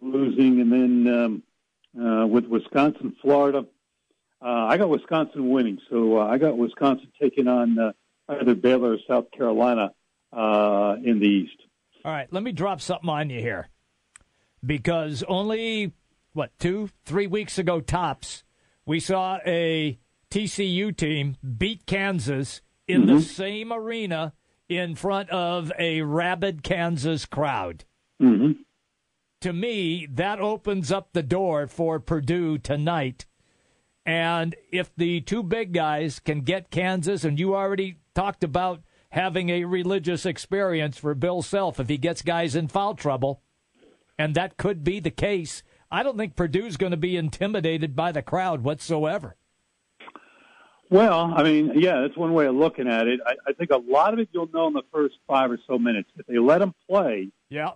losing, 0.00 0.60
and 0.60 0.72
then 0.72 1.14
um, 1.14 1.42
uh, 2.00 2.26
with 2.26 2.46
Wisconsin, 2.46 3.16
Florida. 3.20 3.66
Uh, 4.44 4.66
I 4.66 4.76
got 4.76 4.90
Wisconsin 4.90 5.48
winning, 5.50 5.78
so 5.88 6.18
uh, 6.20 6.26
I 6.26 6.38
got 6.38 6.58
Wisconsin 6.58 7.08
taking 7.20 7.48
on 7.48 7.78
uh, 7.78 7.92
either 8.28 8.54
Baylor 8.54 8.94
or 8.94 8.98
South 9.08 9.30
Carolina 9.30 9.90
uh, 10.32 10.96
in 11.02 11.20
the 11.20 11.26
East. 11.26 11.56
All 12.04 12.12
right, 12.12 12.30
let 12.32 12.42
me 12.42 12.52
drop 12.52 12.80
something 12.80 13.08
on 13.08 13.30
you 13.30 13.40
here, 13.40 13.68
because 14.64 15.22
only 15.26 15.92
what 16.32 16.50
two, 16.58 16.90
three 17.04 17.26
weeks 17.26 17.58
ago 17.58 17.80
tops, 17.80 18.44
we 18.84 19.00
saw 19.00 19.38
a 19.46 19.98
TCU 20.30 20.94
team 20.94 21.36
beat 21.56 21.86
Kansas 21.86 22.60
in 22.86 23.02
mm-hmm. 23.02 23.16
the 23.16 23.22
same 23.22 23.72
arena 23.72 24.34
in 24.68 24.94
front 24.94 25.30
of 25.30 25.72
a 25.78 26.02
rabid 26.02 26.62
Kansas 26.62 27.24
crowd. 27.24 27.84
Mm-hmm. 28.20 28.52
To 29.42 29.52
me, 29.52 30.06
that 30.10 30.40
opens 30.40 30.90
up 30.90 31.12
the 31.12 31.22
door 31.22 31.66
for 31.66 32.00
Purdue 32.00 32.58
tonight. 32.58 33.26
And 34.06 34.54
if 34.70 34.94
the 34.96 35.20
two 35.22 35.42
big 35.42 35.72
guys 35.72 36.18
can 36.18 36.40
get 36.40 36.70
Kansas, 36.70 37.24
and 37.24 37.38
you 37.38 37.54
already 37.54 37.96
talked 38.14 38.44
about 38.44 38.82
having 39.10 39.48
a 39.48 39.64
religious 39.64 40.26
experience 40.26 40.98
for 40.98 41.14
Bill 41.14 41.40
Self 41.40 41.80
if 41.80 41.88
he 41.88 41.96
gets 41.96 42.20
guys 42.20 42.54
in 42.54 42.68
foul 42.68 42.94
trouble, 42.94 43.40
and 44.18 44.34
that 44.34 44.56
could 44.56 44.84
be 44.84 45.00
the 45.00 45.10
case. 45.10 45.62
I 45.90 46.02
don't 46.02 46.18
think 46.18 46.36
Purdue's 46.36 46.76
going 46.76 46.90
to 46.90 46.96
be 46.96 47.16
intimidated 47.16 47.96
by 47.96 48.12
the 48.12 48.22
crowd 48.22 48.62
whatsoever. 48.62 49.36
Well, 50.90 51.32
I 51.34 51.42
mean, 51.42 51.72
yeah, 51.76 52.02
that's 52.02 52.16
one 52.16 52.34
way 52.34 52.46
of 52.46 52.54
looking 52.54 52.88
at 52.88 53.08
it. 53.08 53.20
I, 53.26 53.34
I 53.48 53.52
think 53.52 53.70
a 53.70 53.78
lot 53.78 54.12
of 54.12 54.18
it 54.18 54.28
you'll 54.32 54.50
know 54.52 54.66
in 54.66 54.74
the 54.74 54.82
first 54.92 55.14
five 55.26 55.50
or 55.50 55.58
so 55.66 55.78
minutes. 55.78 56.10
If 56.16 56.26
they 56.26 56.38
let 56.38 56.58
them 56.58 56.74
play, 56.88 57.30
yeah, 57.48 57.70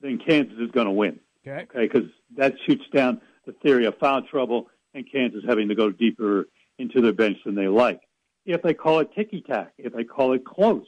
then 0.00 0.18
Kansas 0.18 0.58
is 0.58 0.70
going 0.70 0.86
to 0.86 0.92
win. 0.92 1.18
Okay, 1.46 1.62
okay, 1.62 1.88
because 1.88 2.08
that 2.36 2.54
shoots 2.66 2.84
down 2.92 3.20
the 3.46 3.52
theory 3.62 3.86
of 3.86 3.96
foul 3.98 4.22
trouble 4.22 4.68
and 4.94 5.10
Kansas 5.10 5.42
having 5.46 5.68
to 5.68 5.74
go 5.74 5.90
deeper 5.90 6.48
into 6.78 7.00
their 7.00 7.12
bench 7.12 7.38
than 7.44 7.54
they 7.54 7.68
like 7.68 8.00
if 8.44 8.62
they 8.62 8.74
call 8.74 9.00
it 9.00 9.14
ticky 9.14 9.40
tack, 9.40 9.72
if 9.78 9.92
they 9.92 10.04
call 10.04 10.32
it 10.32 10.44
close. 10.44 10.86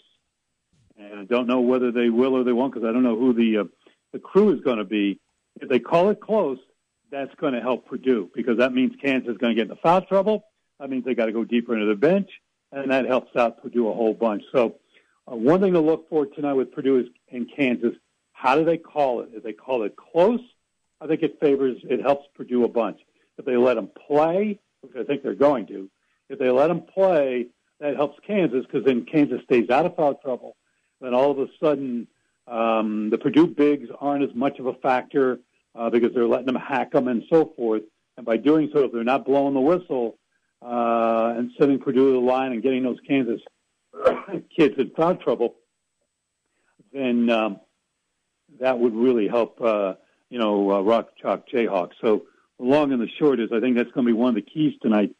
And 0.98 1.20
I 1.20 1.24
don't 1.24 1.46
know 1.46 1.60
whether 1.60 1.90
they 1.90 2.10
will 2.10 2.34
or 2.34 2.44
they 2.44 2.52
won't 2.52 2.72
because 2.72 2.88
I 2.88 2.92
don't 2.92 3.02
know 3.02 3.18
who 3.18 3.32
the 3.32 3.58
uh, 3.58 3.64
the 4.12 4.18
crew 4.18 4.54
is 4.54 4.60
going 4.60 4.78
to 4.78 4.84
be. 4.84 5.20
If 5.60 5.68
they 5.68 5.78
call 5.78 6.10
it 6.10 6.20
close, 6.20 6.58
that's 7.10 7.34
going 7.36 7.54
to 7.54 7.60
help 7.60 7.86
Purdue 7.86 8.30
because 8.34 8.58
that 8.58 8.72
means 8.72 8.92
Kansas 9.02 9.30
is 9.30 9.38
going 9.38 9.54
to 9.54 9.60
get 9.60 9.70
into 9.70 9.80
foul 9.82 10.02
trouble. 10.02 10.44
That 10.78 10.90
means 10.90 11.04
they 11.04 11.14
got 11.14 11.26
to 11.26 11.32
go 11.32 11.44
deeper 11.44 11.74
into 11.74 11.86
the 11.86 11.94
bench, 11.94 12.28
and 12.72 12.90
that 12.90 13.06
helps 13.06 13.34
out 13.36 13.62
Purdue 13.62 13.88
a 13.88 13.94
whole 13.94 14.14
bunch. 14.14 14.42
So, 14.52 14.76
uh, 15.30 15.36
one 15.36 15.60
thing 15.60 15.72
to 15.72 15.80
look 15.80 16.08
for 16.08 16.26
tonight 16.26 16.54
with 16.54 16.72
Purdue 16.72 16.98
is 16.98 17.06
in 17.28 17.46
Kansas. 17.46 17.94
How 18.32 18.56
do 18.56 18.64
they 18.64 18.76
call 18.76 19.20
it? 19.20 19.30
If 19.32 19.42
they 19.42 19.52
call 19.52 19.84
it 19.84 19.96
close, 19.96 20.40
I 21.00 21.06
think 21.06 21.22
it 21.22 21.38
favors, 21.40 21.78
it 21.84 22.00
helps 22.02 22.26
Purdue 22.34 22.64
a 22.64 22.68
bunch. 22.68 23.00
If 23.38 23.44
they 23.44 23.56
let 23.56 23.74
them 23.74 23.90
play, 24.06 24.58
which 24.82 24.92
I 24.96 25.04
think 25.04 25.22
they're 25.22 25.34
going 25.34 25.66
to, 25.66 25.90
if 26.28 26.38
they 26.38 26.50
let 26.50 26.68
them 26.68 26.82
play, 26.82 27.48
that 27.80 27.96
helps 27.96 28.18
Kansas 28.26 28.64
because 28.64 28.84
then 28.84 29.04
Kansas 29.04 29.42
stays 29.44 29.70
out 29.70 29.86
of 29.86 29.96
foul 29.96 30.14
trouble. 30.14 30.56
Then 31.00 31.14
all 31.14 31.30
of 31.30 31.38
a 31.38 31.46
sudden, 31.62 32.06
um, 32.46 33.10
the 33.10 33.18
Purdue 33.18 33.46
bigs 33.46 33.88
aren't 34.00 34.24
as 34.24 34.34
much 34.34 34.58
of 34.58 34.66
a 34.66 34.74
factor 34.74 35.40
uh, 35.74 35.90
because 35.90 36.12
they're 36.14 36.28
letting 36.28 36.46
them 36.46 36.56
hack 36.56 36.92
them 36.92 37.08
and 37.08 37.24
so 37.30 37.52
forth. 37.56 37.82
And 38.16 38.24
by 38.24 38.36
doing 38.36 38.70
so, 38.72 38.84
if 38.84 38.92
they're 38.92 39.04
not 39.04 39.24
blowing 39.24 39.54
the 39.54 39.60
whistle 39.60 40.18
uh, 40.62 41.34
and 41.36 41.50
sending 41.58 41.78
Purdue 41.78 42.06
to 42.06 42.12
the 42.12 42.18
line 42.18 42.52
and 42.52 42.62
getting 42.62 42.84
those 42.84 42.98
Kansas 43.06 43.40
kids 44.56 44.74
in 44.78 44.90
foul 44.96 45.16
trouble, 45.16 45.56
then 46.92 47.28
um, 47.28 47.60
that 48.60 48.78
would 48.78 48.94
really 48.94 49.26
help, 49.26 49.60
uh, 49.60 49.94
you 50.30 50.38
know, 50.38 50.70
uh, 50.70 50.80
Rock 50.80 51.10
Chalk 51.20 51.48
Jayhawks. 51.48 51.94
So 52.00 52.26
long 52.58 52.92
and 52.92 53.00
the 53.00 53.08
short 53.18 53.40
is 53.40 53.50
I 53.52 53.60
think 53.60 53.76
that's 53.76 53.90
going 53.90 54.06
to 54.06 54.12
be 54.12 54.16
one 54.16 54.30
of 54.30 54.34
the 54.34 54.42
keys 54.42 54.74
tonight 54.80 55.14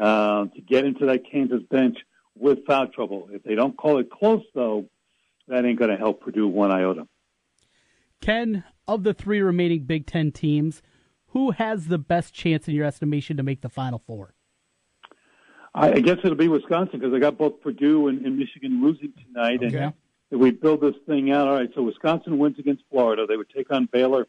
uh, 0.00 0.46
to 0.46 0.60
get 0.60 0.84
into 0.84 1.06
that 1.06 1.22
Kansas 1.30 1.62
bench 1.70 1.98
with 2.36 2.66
foul 2.66 2.88
trouble. 2.88 3.28
If 3.30 3.42
they 3.42 3.54
don't 3.54 3.76
call 3.76 3.98
it 3.98 4.10
close, 4.10 4.42
though, 4.54 4.86
that 5.48 5.64
ain't 5.64 5.78
going 5.78 5.90
to 5.90 5.96
help 5.96 6.22
Purdue 6.22 6.48
one 6.48 6.70
iota. 6.70 7.06
Ken, 8.20 8.64
of 8.88 9.04
the 9.04 9.14
three 9.14 9.40
remaining 9.40 9.84
Big 9.84 10.06
Ten 10.06 10.32
teams, 10.32 10.82
who 11.28 11.50
has 11.52 11.88
the 11.88 11.98
best 11.98 12.34
chance 12.34 12.68
in 12.68 12.74
your 12.74 12.86
estimation 12.86 13.36
to 13.36 13.42
make 13.42 13.60
the 13.60 13.68
Final 13.68 13.98
Four? 13.98 14.34
I 15.76 15.98
guess 15.98 16.18
it'll 16.22 16.36
be 16.36 16.46
Wisconsin 16.46 17.00
because 17.00 17.12
I 17.12 17.18
got 17.18 17.36
both 17.36 17.60
Purdue 17.60 18.06
and, 18.06 18.24
and 18.24 18.38
Michigan 18.38 18.80
losing 18.80 19.12
tonight. 19.26 19.58
Okay. 19.60 19.76
And 19.76 19.94
if 20.30 20.38
we 20.38 20.52
build 20.52 20.80
this 20.80 20.94
thing 21.06 21.32
out, 21.32 21.48
all 21.48 21.56
right, 21.56 21.68
so 21.74 21.82
Wisconsin 21.82 22.38
wins 22.38 22.60
against 22.60 22.84
Florida. 22.90 23.26
They 23.28 23.36
would 23.36 23.50
take 23.50 23.72
on 23.72 23.88
Baylor 23.92 24.28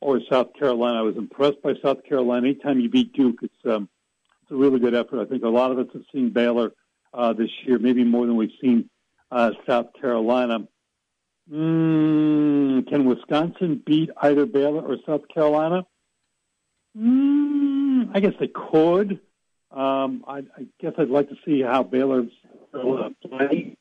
or 0.00 0.20
South 0.30 0.54
Carolina. 0.58 0.98
I 0.98 1.02
was 1.02 1.16
impressed 1.16 1.62
by 1.62 1.74
South 1.82 2.04
Carolina. 2.04 2.48
Anytime 2.48 2.80
you 2.80 2.88
beat 2.88 3.12
Duke, 3.12 3.40
it's 3.42 3.54
um, 3.64 3.88
it's 4.42 4.50
a 4.50 4.54
really 4.54 4.78
good 4.78 4.94
effort. 4.94 5.20
I 5.20 5.24
think 5.24 5.42
a 5.42 5.48
lot 5.48 5.72
of 5.72 5.78
us 5.78 5.86
have 5.92 6.02
seen 6.12 6.30
Baylor 6.30 6.72
uh, 7.12 7.32
this 7.32 7.50
year, 7.64 7.78
maybe 7.78 8.04
more 8.04 8.26
than 8.26 8.36
we've 8.36 8.50
seen 8.60 8.90
uh, 9.30 9.52
South 9.66 9.88
Carolina. 10.00 10.68
Mm, 11.50 12.88
can 12.88 13.04
Wisconsin 13.04 13.82
beat 13.84 14.10
either 14.20 14.46
Baylor 14.46 14.82
or 14.82 14.96
South 15.06 15.22
Carolina? 15.32 15.86
Mm, 16.96 18.10
I 18.14 18.20
guess 18.20 18.34
they 18.40 18.48
could. 18.48 19.20
Um, 19.70 20.24
I, 20.26 20.38
I 20.38 20.66
guess 20.80 20.92
I'd 20.98 21.10
like 21.10 21.28
to 21.28 21.36
see 21.44 21.62
how 21.62 21.82
Baylor's 21.82 22.30
play. 22.72 23.76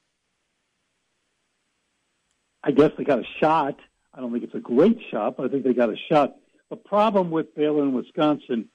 I 2.64 2.72
guess 2.72 2.92
they 2.98 3.04
got 3.04 3.20
a 3.20 3.26
shot. 3.40 3.78
I 4.16 4.22
don't 4.22 4.32
think 4.32 4.46
it's 4.46 4.56
a 4.56 4.60
great 4.60 4.98
shot, 5.12 5.36
but 5.36 5.46
I 5.46 5.50
think 5.50 5.64
they 5.64 5.74
got 5.74 5.90
a 5.90 5.98
shot. 6.10 6.36
The 6.70 6.78
problem 6.78 7.32
with 7.32 7.54
Baylor 7.54 7.84
and 7.84 7.94
Wisconsin, 7.94 8.70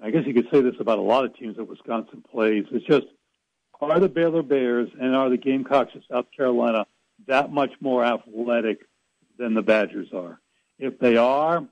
I 0.00 0.10
guess 0.10 0.24
you 0.26 0.32
could 0.32 0.48
say 0.50 0.60
this 0.60 0.76
about 0.78 0.98
a 0.98 1.02
lot 1.02 1.24
of 1.24 1.36
teams 1.36 1.56
that 1.56 1.64
Wisconsin 1.64 2.22
plays, 2.30 2.64
is 2.70 2.82
just 2.84 3.06
are 3.80 3.98
the 3.98 4.08
Baylor 4.08 4.42
Bears 4.42 4.88
and 4.98 5.14
are 5.14 5.28
the 5.28 5.36
Gamecocks 5.36 5.94
of 5.94 6.02
South 6.10 6.26
Carolina 6.34 6.86
that 7.26 7.52
much 7.52 7.72
more 7.80 8.04
athletic 8.04 8.86
than 9.38 9.54
the 9.54 9.62
Badgers 9.62 10.08
are? 10.14 10.40
If 10.78 10.98
they 10.98 11.16
are, 11.16 11.66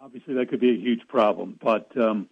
obviously 0.00 0.34
that 0.34 0.50
could 0.50 0.60
be 0.60 0.70
a 0.70 0.78
huge 0.78 1.06
problem. 1.08 1.58
But 1.60 1.90
um, 1.96 2.28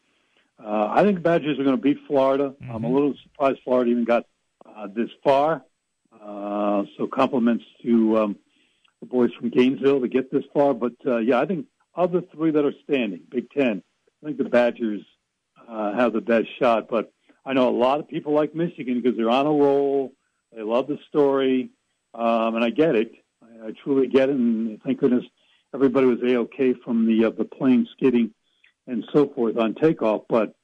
uh, 0.62 0.88
I 0.90 1.02
think 1.02 1.16
the 1.16 1.22
Badgers 1.22 1.58
are 1.58 1.64
going 1.64 1.76
to 1.76 1.82
beat 1.82 1.98
Florida. 2.06 2.54
Mm-hmm. 2.62 2.70
I'm 2.70 2.84
a 2.84 2.88
little 2.88 3.14
surprised 3.22 3.60
Florida 3.64 3.90
even 3.90 4.04
got 4.04 4.26
uh, 4.64 4.88
this 4.94 5.08
far. 5.24 5.64
Uh, 6.22 6.84
so 6.96 7.06
compliments 7.06 7.64
to 7.82 8.18
um, 8.18 8.36
the 9.02 9.06
boys 9.06 9.30
from 9.38 9.50
Gainesville 9.50 10.00
to 10.00 10.08
get 10.08 10.30
this 10.30 10.44
far. 10.54 10.72
But 10.72 10.92
uh, 11.04 11.18
yeah, 11.18 11.40
I 11.40 11.46
think 11.46 11.66
of 11.94 12.12
the 12.12 12.22
three 12.32 12.52
that 12.52 12.64
are 12.64 12.72
standing, 12.84 13.22
Big 13.28 13.50
Ten, 13.50 13.82
I 14.22 14.26
think 14.26 14.38
the 14.38 14.44
Badgers 14.44 15.02
uh, 15.68 15.92
have 15.92 16.12
the 16.12 16.20
best 16.20 16.46
shot. 16.58 16.88
But 16.88 17.12
I 17.44 17.52
know 17.52 17.68
a 17.68 17.76
lot 17.76 17.98
of 17.98 18.08
people 18.08 18.32
like 18.32 18.54
Michigan 18.54 19.02
because 19.02 19.16
they're 19.16 19.28
on 19.28 19.46
a 19.46 19.50
roll. 19.50 20.12
They 20.54 20.62
love 20.62 20.86
the 20.86 20.98
story, 21.08 21.70
um, 22.14 22.54
and 22.54 22.64
I 22.64 22.70
get 22.70 22.94
it. 22.94 23.12
I, 23.42 23.68
I 23.68 23.70
truly 23.82 24.06
get 24.06 24.28
it. 24.28 24.36
And 24.36 24.80
thank 24.82 25.00
goodness 25.00 25.24
everybody 25.74 26.06
was 26.06 26.20
a 26.22 26.36
okay 26.36 26.72
from 26.84 27.06
the 27.06 27.26
uh, 27.26 27.30
the 27.30 27.44
plane 27.44 27.88
skidding 27.92 28.32
and 28.86 29.04
so 29.12 29.28
forth 29.28 29.56
on 29.58 29.74
takeoff. 29.74 30.22
But 30.28 30.54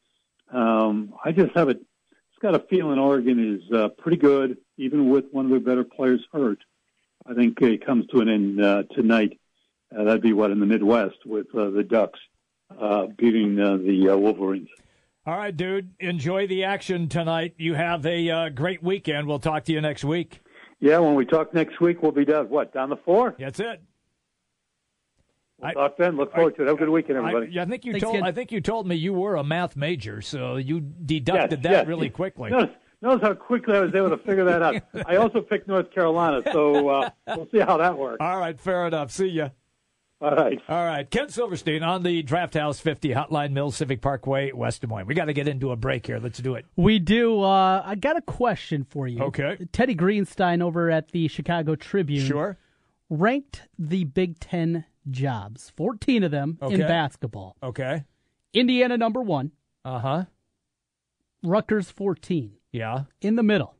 um, 0.53 1.12
I 1.24 1.33
just 1.33 1.57
have 1.57 1.68
a 1.68 1.72
it's 1.72 2.40
got 2.40 2.55
a 2.55 2.61
feeling 2.70 3.01
Oregon 3.01 3.57
is 3.57 3.77
uh, 3.77 3.88
pretty 3.98 4.18
good, 4.18 4.59
even 4.77 5.11
with 5.11 5.24
one 5.33 5.46
of 5.46 5.51
their 5.51 5.59
better 5.59 5.83
players 5.83 6.20
hurt. 6.33 6.61
I 7.28 7.34
think 7.34 7.60
it 7.60 7.84
comes 7.84 8.06
to 8.08 8.20
an 8.20 8.28
end 8.28 8.64
uh, 8.64 8.82
tonight. 8.94 9.38
Uh, 9.94 10.04
that'd 10.04 10.22
be 10.22 10.32
what 10.32 10.50
in 10.50 10.60
the 10.60 10.66
Midwest 10.66 11.18
with 11.26 11.46
uh, 11.54 11.70
the 11.70 11.82
Ducks 11.82 12.18
uh, 12.80 13.06
beating 13.16 13.58
uh, 13.60 13.76
the 13.76 14.10
uh, 14.10 14.16
Wolverines. 14.16 14.68
All 15.26 15.36
right, 15.36 15.54
dude. 15.54 15.90
Enjoy 16.00 16.46
the 16.46 16.64
action 16.64 17.08
tonight. 17.08 17.54
You 17.58 17.74
have 17.74 18.06
a 18.06 18.30
uh, 18.30 18.48
great 18.48 18.82
weekend. 18.82 19.26
We'll 19.26 19.38
talk 19.38 19.64
to 19.64 19.72
you 19.72 19.80
next 19.80 20.04
week. 20.04 20.40
Yeah, 20.80 21.00
when 21.00 21.14
we 21.16 21.26
talk 21.26 21.52
next 21.52 21.80
week, 21.80 22.02
we'll 22.02 22.12
be 22.12 22.24
down 22.24 22.48
what 22.48 22.72
down 22.72 22.88
the 22.88 22.96
four. 22.96 23.34
That's 23.38 23.60
it. 23.60 23.82
We'll 25.58 25.70
I, 25.70 25.74
talk 25.74 25.96
then. 25.98 26.16
Look 26.16 26.32
forward 26.32 26.54
I, 26.54 26.56
to 26.56 26.62
it. 26.62 26.66
Have 26.68 26.76
a 26.76 26.78
good 26.78 26.88
weekend, 26.88 27.18
everybody. 27.18 27.58
I, 27.58 27.62
I 27.62 27.66
think 27.66 27.84
you 27.84 27.92
Thanks 27.92 28.04
told. 28.04 28.16
Again. 28.16 28.26
I 28.26 28.32
think 28.32 28.52
you 28.52 28.60
told 28.62 28.86
me 28.86 28.94
you 28.94 29.12
were 29.12 29.36
a 29.36 29.44
math 29.44 29.76
major, 29.76 30.22
so 30.22 30.56
you 30.56 30.80
deducted 30.80 31.58
yes, 31.58 31.62
that 31.64 31.72
yes. 31.72 31.86
really 31.86 32.08
quickly. 32.08 32.50
Notice, 32.50 32.74
notice, 33.02 33.22
how 33.22 33.34
quickly 33.34 33.76
I 33.76 33.80
was 33.80 33.94
able 33.94 34.11
to 34.11 34.18
figure 34.18 34.44
that 34.44 34.62
out. 34.62 34.82
I 35.06 35.16
also 35.16 35.40
picked 35.40 35.68
North 35.68 35.90
Carolina, 35.90 36.42
so 36.52 36.88
uh, 36.88 37.11
we'll 37.28 37.48
see 37.50 37.61
how 37.61 37.76
that 37.78 37.96
works. 37.96 38.18
All 38.20 38.38
right, 38.38 38.58
fair 38.58 38.87
enough. 38.87 39.11
See 39.11 39.28
ya. 39.28 39.50
All 40.20 40.34
right. 40.34 40.61
All 40.68 40.84
right. 40.84 41.08
Ken 41.08 41.28
Silverstein 41.28 41.84
on 41.84 42.02
the 42.02 42.22
Draft 42.22 42.54
House 42.54 42.80
50 42.80 43.11
Hotline 43.11 43.52
Mill 43.52 43.70
Civic 43.70 44.00
Parkway, 44.00 44.50
West 44.50 44.80
Des 44.80 44.88
Moines. 44.88 45.06
We 45.06 45.14
got 45.14 45.26
to 45.26 45.32
get 45.32 45.46
into 45.46 45.70
a 45.70 45.76
break 45.76 46.06
here. 46.06 46.18
Let's 46.18 46.40
do 46.40 46.56
it. 46.56 46.66
We 46.74 46.98
do. 46.98 47.40
Uh, 47.40 47.82
I 47.84 47.94
got 47.94 48.16
a 48.16 48.20
question 48.22 48.84
for 48.90 49.06
you. 49.06 49.22
Okay. 49.22 49.68
Teddy 49.70 49.94
Greenstein 49.94 50.61
over 50.61 50.90
at 50.90 51.12
the 51.12 51.28
Chicago 51.28 51.76
Tribune. 51.76 52.26
Sure. 52.26 52.58
Ranked 53.08 53.68
the 53.78 54.04
Big 54.04 54.40
Ten 54.40 54.84
jobs, 55.08 55.72
14 55.76 56.24
of 56.24 56.30
them 56.32 56.58
okay. 56.61 56.74
in 56.74 56.80
basketball. 56.80 57.56
Okay. 57.62 58.04
Indiana, 58.52 58.96
number 58.96 59.22
one. 59.22 59.52
Uh 59.84 59.98
huh. 60.00 60.24
Rutgers, 61.44 61.90
14. 61.92 62.57
Yeah. 62.72 63.04
In 63.20 63.37
the 63.37 63.42
middle. 63.42 63.74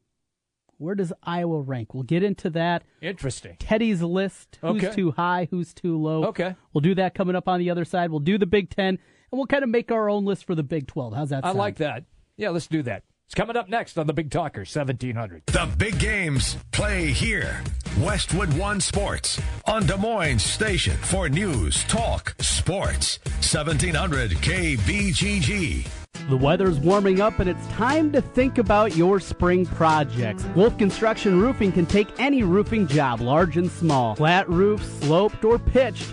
Where 0.79 0.95
does 0.95 1.13
Iowa 1.25 1.61
rank? 1.61 1.93
We'll 1.93 2.05
get 2.05 2.23
into 2.23 2.51
that. 2.51 2.85
Interesting. 3.03 3.57
Teddy's 3.59 4.01
list. 4.01 4.59
Who's 4.61 4.85
okay. 4.85 4.95
too 4.95 5.11
high? 5.11 5.49
Who's 5.51 5.75
too 5.75 5.99
low? 6.01 6.27
Okay. 6.27 6.55
We'll 6.73 6.83
do 6.83 6.95
that 6.95 7.15
coming 7.15 7.35
up 7.35 7.49
on 7.49 7.59
the 7.59 7.71
other 7.71 7.85
side. 7.85 8.11
We'll 8.11 8.21
do 8.21 8.39
the 8.39 8.47
Big 8.47 8.71
Ten, 8.71 8.89
and 8.91 8.99
we'll 9.33 9.47
kind 9.47 9.65
of 9.65 9.71
make 9.71 9.91
our 9.91 10.09
own 10.09 10.25
list 10.25 10.45
for 10.45 10.55
the 10.55 10.63
Big 10.63 10.87
12. 10.87 11.15
How's 11.15 11.31
that 11.31 11.45
I 11.45 11.51
like 11.51 11.77
that. 11.77 12.05
Yeah, 12.37 12.51
let's 12.51 12.69
do 12.69 12.83
that. 12.85 13.03
It's 13.27 13.35
coming 13.35 13.57
up 13.57 13.69
next 13.69 13.99
on 13.99 14.07
the 14.07 14.15
Big 14.15 14.31
Talker 14.31 14.61
1700. 14.61 15.43
The 15.47 15.69
big 15.77 15.99
games 15.99 16.57
play 16.71 17.09
here. 17.09 17.63
Westwood 18.01 18.57
One 18.57 18.81
Sports 18.81 19.39
on 19.67 19.85
Des 19.85 19.99
Moines 19.99 20.43
Station 20.43 20.97
for 20.97 21.29
news, 21.29 21.85
talk, 21.85 22.35
sports. 22.41 23.19
1700 23.43 24.31
KBGG. 24.31 25.98
The 26.29 26.37
weather's 26.37 26.79
warming 26.79 27.21
up 27.21 27.39
and 27.39 27.49
it's 27.49 27.67
time 27.69 28.13
to 28.13 28.21
think 28.21 28.59
about 28.59 28.97
your 28.97 29.21
spring 29.21 29.65
projects. 29.65 30.45
Wolf 30.55 30.77
Construction 30.77 31.41
Roofing 31.41 31.73
can 31.73 31.87
take 31.87 32.09
any 32.19 32.43
roofing 32.43 32.87
job, 32.87 33.21
large 33.21 33.57
and 33.57 33.71
small, 33.71 34.15
flat 34.15 34.49
roof, 34.49 34.85
sloped, 35.01 35.45
or 35.45 35.59
pitched. 35.59 36.13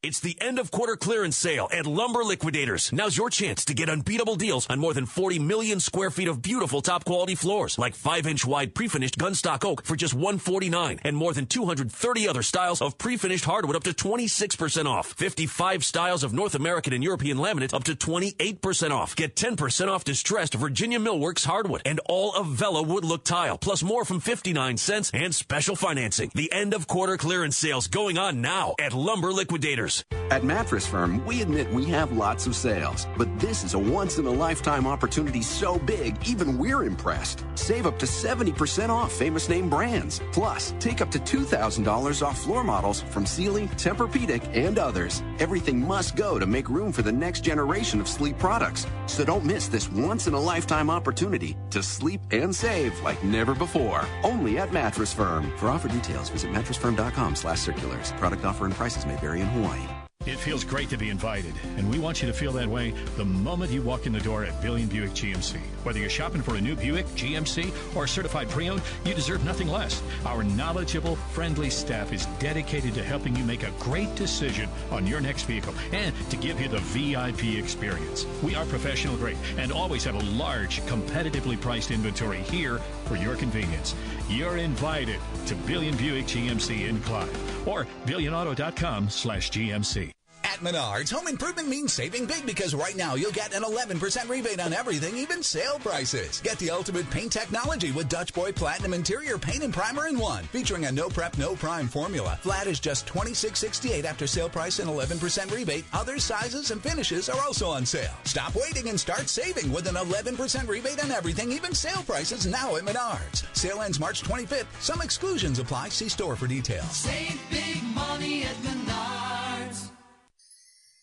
It's 0.00 0.20
the 0.20 0.40
end 0.40 0.60
of 0.60 0.70
quarter 0.70 0.94
clearance 0.94 1.36
sale 1.36 1.68
at 1.72 1.84
Lumber 1.84 2.22
Liquidators. 2.22 2.92
Now's 2.92 3.16
your 3.16 3.30
chance 3.30 3.64
to 3.64 3.74
get 3.74 3.88
unbeatable 3.88 4.36
deals 4.36 4.64
on 4.70 4.78
more 4.78 4.94
than 4.94 5.06
40 5.06 5.40
million 5.40 5.80
square 5.80 6.12
feet 6.12 6.28
of 6.28 6.40
beautiful 6.40 6.80
top 6.80 7.04
quality 7.04 7.34
floors, 7.34 7.80
like 7.80 7.96
5 7.96 8.28
inch 8.28 8.46
wide 8.46 8.76
pre-finished 8.76 9.18
gunstock 9.18 9.64
oak 9.64 9.82
for 9.84 9.96
just 9.96 10.14
149 10.14 11.00
and 11.02 11.16
more 11.16 11.32
than 11.32 11.46
230 11.46 12.28
other 12.28 12.44
styles 12.44 12.80
of 12.80 12.96
pre-finished 12.96 13.44
hardwood 13.44 13.74
up 13.74 13.82
to 13.82 13.90
26% 13.90 14.86
off. 14.86 15.14
55 15.14 15.84
styles 15.84 16.22
of 16.22 16.32
North 16.32 16.54
American 16.54 16.92
and 16.92 17.02
European 17.02 17.38
laminate 17.38 17.74
up 17.74 17.82
to 17.82 17.96
28% 17.96 18.92
off. 18.92 19.16
Get 19.16 19.34
10% 19.34 19.88
off 19.88 20.04
distressed 20.04 20.54
Virginia 20.54 21.00
Millworks 21.00 21.44
hardwood 21.44 21.82
and 21.84 21.98
all 22.08 22.36
of 22.36 22.46
Vela 22.46 22.84
wood 22.84 23.04
look 23.04 23.24
tile, 23.24 23.58
plus 23.58 23.82
more 23.82 24.04
from 24.04 24.20
59 24.20 24.76
cents 24.76 25.10
and 25.12 25.34
special 25.34 25.74
financing. 25.74 26.30
The 26.36 26.52
end 26.52 26.72
of 26.72 26.86
quarter 26.86 27.16
clearance 27.16 27.56
sales 27.56 27.88
going 27.88 28.16
on 28.16 28.40
now 28.40 28.76
at 28.78 28.92
Lumber 28.92 29.32
Liquidators. 29.32 29.88
At 30.30 30.44
Mattress 30.44 30.86
Firm, 30.86 31.24
we 31.24 31.40
admit 31.40 31.72
we 31.72 31.86
have 31.86 32.12
lots 32.12 32.46
of 32.46 32.54
sales, 32.54 33.06
but 33.16 33.28
this 33.40 33.64
is 33.64 33.72
a 33.72 33.78
once 33.78 34.18
in 34.18 34.26
a 34.26 34.30
lifetime 34.30 34.86
opportunity 34.86 35.40
so 35.40 35.78
big, 35.78 36.16
even 36.28 36.58
we're 36.58 36.84
impressed. 36.84 37.44
Save 37.54 37.86
up 37.86 37.98
to 38.00 38.04
70% 38.04 38.90
off 38.90 39.10
famous 39.10 39.48
name 39.48 39.70
brands. 39.70 40.20
Plus, 40.32 40.74
take 40.80 41.00
up 41.00 41.10
to 41.12 41.18
$2,000 41.18 42.22
off 42.22 42.38
floor 42.40 42.62
models 42.62 43.00
from 43.00 43.24
Sealy, 43.24 43.68
Tempur-Pedic, 43.78 44.44
and 44.54 44.78
others. 44.78 45.22
Everything 45.38 45.80
must 45.80 46.14
go 46.14 46.38
to 46.38 46.46
make 46.46 46.68
room 46.68 46.92
for 46.92 47.00
the 47.00 47.12
next 47.12 47.40
generation 47.40 47.98
of 47.98 48.06
sleep 48.06 48.38
products. 48.38 48.86
So 49.06 49.24
don't 49.24 49.46
miss 49.46 49.66
this 49.68 49.90
once 49.90 50.26
in 50.26 50.34
a 50.34 50.40
lifetime 50.40 50.90
opportunity 50.90 51.56
to 51.70 51.82
sleep 51.82 52.20
and 52.32 52.54
save 52.54 53.00
like 53.00 53.24
never 53.24 53.54
before. 53.54 54.04
Only 54.22 54.58
at 54.58 54.74
Mattress 54.74 55.14
Firm. 55.14 55.50
For 55.56 55.70
offer 55.70 55.88
details, 55.88 56.28
visit 56.28 56.50
mattressfirm.com 56.50 57.34
slash 57.34 57.60
circulars. 57.60 58.12
Product 58.12 58.44
offer 58.44 58.66
and 58.66 58.74
prices 58.74 59.06
may 59.06 59.16
vary 59.16 59.40
in 59.40 59.46
Hawaii. 59.46 59.87
It 60.26 60.38
feels 60.38 60.62
great 60.62 60.90
to 60.90 60.98
be 60.98 61.08
invited, 61.08 61.54
and 61.78 61.88
we 61.90 61.98
want 61.98 62.20
you 62.20 62.28
to 62.28 62.34
feel 62.34 62.52
that 62.52 62.68
way 62.68 62.92
the 63.16 63.24
moment 63.24 63.70
you 63.70 63.80
walk 63.80 64.04
in 64.04 64.12
the 64.12 64.20
door 64.20 64.44
at 64.44 64.60
Billion 64.60 64.86
Buick 64.86 65.12
GMC. 65.12 65.56
Whether 65.84 66.00
you're 66.00 66.10
shopping 66.10 66.42
for 66.42 66.56
a 66.56 66.60
new 66.60 66.76
Buick, 66.76 67.06
GMC, 67.16 67.96
or 67.96 68.06
certified 68.06 68.50
pre-owned, 68.50 68.82
you 69.06 69.14
deserve 69.14 69.42
nothing 69.42 69.68
less. 69.68 70.02
Our 70.26 70.42
knowledgeable, 70.42 71.16
friendly 71.16 71.70
staff 71.70 72.12
is 72.12 72.26
dedicated 72.40 72.92
to 72.94 73.02
helping 73.02 73.36
you 73.36 73.44
make 73.44 73.62
a 73.62 73.70
great 73.78 74.14
decision 74.16 74.68
on 74.90 75.06
your 75.06 75.20
next 75.20 75.44
vehicle 75.44 75.72
and 75.92 76.14
to 76.28 76.36
give 76.36 76.60
you 76.60 76.68
the 76.68 76.80
VIP 76.80 77.56
experience. 77.56 78.26
We 78.42 78.54
are 78.54 78.66
professional 78.66 79.16
grade 79.16 79.38
and 79.56 79.72
always 79.72 80.04
have 80.04 80.16
a 80.16 80.24
large, 80.36 80.82
competitively 80.82 81.58
priced 81.58 81.90
inventory 81.90 82.42
here 82.42 82.78
for 83.06 83.16
your 83.16 83.36
convenience. 83.36 83.94
You're 84.28 84.58
invited 84.58 85.20
to 85.46 85.54
Billion 85.66 85.96
Buick 85.96 86.26
GMC 86.26 86.88
in 86.88 87.00
Clive 87.00 87.66
or 87.66 87.86
billionauto.com 88.06 89.08
slash 89.08 89.50
GMC. 89.50 90.12
At 90.50 90.60
Menards, 90.60 91.12
home 91.12 91.28
improvement 91.28 91.68
means 91.68 91.92
saving 91.92 92.24
big 92.24 92.46
because 92.46 92.74
right 92.74 92.96
now 92.96 93.16
you'll 93.16 93.32
get 93.32 93.54
an 93.54 93.62
11% 93.62 94.30
rebate 94.30 94.60
on 94.60 94.72
everything, 94.72 95.14
even 95.18 95.42
sale 95.42 95.78
prices. 95.78 96.40
Get 96.40 96.58
the 96.58 96.70
ultimate 96.70 97.08
paint 97.10 97.30
technology 97.32 97.90
with 97.92 98.08
Dutch 98.08 98.32
Boy 98.32 98.52
Platinum 98.52 98.94
Interior 98.94 99.36
Paint 99.36 99.62
and 99.62 99.74
Primer 99.74 100.06
in 100.06 100.18
one, 100.18 100.44
featuring 100.44 100.86
a 100.86 100.92
no 100.92 101.10
prep, 101.10 101.36
no 101.36 101.54
prime 101.54 101.86
formula. 101.86 102.38
Flat 102.40 102.66
is 102.66 102.80
just 102.80 103.06
$26.68 103.06 104.04
after 104.04 104.26
sale 104.26 104.48
price 104.48 104.78
and 104.78 104.88
11% 104.88 105.54
rebate. 105.54 105.84
Other 105.92 106.18
sizes 106.18 106.70
and 106.70 106.82
finishes 106.82 107.28
are 107.28 107.40
also 107.42 107.68
on 107.68 107.84
sale. 107.84 108.14
Stop 108.24 108.54
waiting 108.54 108.88
and 108.88 108.98
start 108.98 109.28
saving 109.28 109.70
with 109.70 109.86
an 109.86 109.96
11% 109.96 110.66
rebate 110.66 111.04
on 111.04 111.10
everything, 111.10 111.52
even 111.52 111.74
sale 111.74 112.02
prices 112.04 112.46
now 112.46 112.76
at 112.76 112.84
Menards. 112.84 113.44
Sale 113.54 113.82
ends 113.82 114.00
March 114.00 114.22
25th. 114.22 114.66
Some 114.80 115.02
exclusions 115.02 115.58
apply. 115.58 115.90
See 115.90 116.08
store 116.08 116.36
for 116.36 116.46
details. 116.46 116.96
Save 116.96 117.38
big 117.50 117.82
money 117.94 118.44
at 118.44 118.56
Menards. 118.56 118.77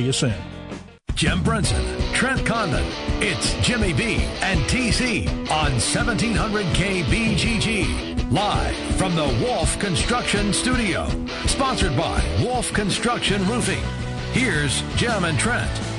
you 0.00 0.12
soon. 0.12 0.34
Jim 1.14 1.42
Brenson, 1.42 1.84
Trent 2.12 2.46
Condon. 2.46 2.84
It's 3.20 3.54
Jimmy 3.66 3.92
B 3.92 4.16
and 4.40 4.60
TC 4.60 5.28
on 5.50 5.72
1700 5.72 6.64
KBGG. 6.66 8.32
Live 8.32 8.76
from 8.96 9.14
the 9.14 9.26
Wolf 9.44 9.78
Construction 9.78 10.52
Studio. 10.52 11.08
Sponsored 11.46 11.96
by 11.96 12.22
Wolf 12.40 12.72
Construction 12.72 13.46
Roofing. 13.48 13.82
Here's 14.32 14.82
Jim 14.96 15.24
and 15.24 15.38
Trent. 15.38 15.89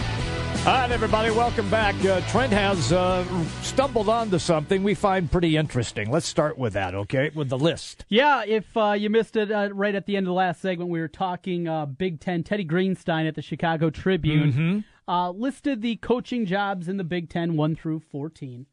All 0.63 0.67
right, 0.73 0.91
everybody, 0.91 1.31
welcome 1.31 1.67
back. 1.71 1.95
Uh, 2.05 2.21
Trent 2.29 2.53
has 2.53 2.91
uh, 2.93 3.25
stumbled 3.63 4.07
onto 4.07 4.37
something 4.37 4.83
we 4.83 4.93
find 4.93 5.29
pretty 5.31 5.57
interesting. 5.57 6.11
Let's 6.11 6.27
start 6.27 6.55
with 6.55 6.73
that, 6.73 6.93
okay? 6.93 7.31
With 7.33 7.49
the 7.49 7.57
list. 7.57 8.05
Yeah, 8.09 8.43
if 8.45 8.77
uh, 8.77 8.91
you 8.91 9.09
missed 9.09 9.35
it 9.35 9.51
uh, 9.51 9.69
right 9.73 9.95
at 9.95 10.05
the 10.05 10.15
end 10.15 10.27
of 10.27 10.29
the 10.29 10.35
last 10.35 10.61
segment, 10.61 10.91
we 10.91 10.99
were 10.99 11.07
talking 11.07 11.67
uh, 11.67 11.87
Big 11.87 12.19
Ten. 12.19 12.43
Teddy 12.43 12.63
Greenstein 12.63 13.27
at 13.27 13.33
the 13.33 13.41
Chicago 13.41 13.89
Tribune 13.89 14.85
Mhm. 15.07 15.35
listed 15.35 15.81
the 15.81 15.95
coaching 15.95 16.45
jobs 16.45 16.87
in 16.87 16.97
the 16.97 17.03
Big 17.03 17.27
Ten 17.29 17.57
1 17.57 17.75
through 17.75 18.01
14. 18.11 18.67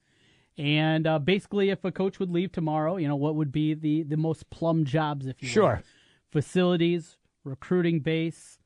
And 0.59 1.07
uh, 1.07 1.19
basically, 1.21 1.71
if 1.71 1.83
a 1.87 1.91
coach 1.91 2.19
would 2.19 2.31
leave 2.31 2.53
tomorrow, 2.53 2.99
you 2.99 3.09
know, 3.09 3.17
what 3.17 3.35
would 3.35 3.51
be 3.51 3.73
the, 3.73 4.03
the 4.03 4.19
most 4.19 4.51
plum 4.51 4.85
jobs, 4.85 5.27
if 5.27 5.43
you 5.43 5.47
will? 5.49 5.53
Sure. 5.55 5.83
Facilities, 6.31 7.17
recruiting 7.45 8.01
base. 8.01 8.58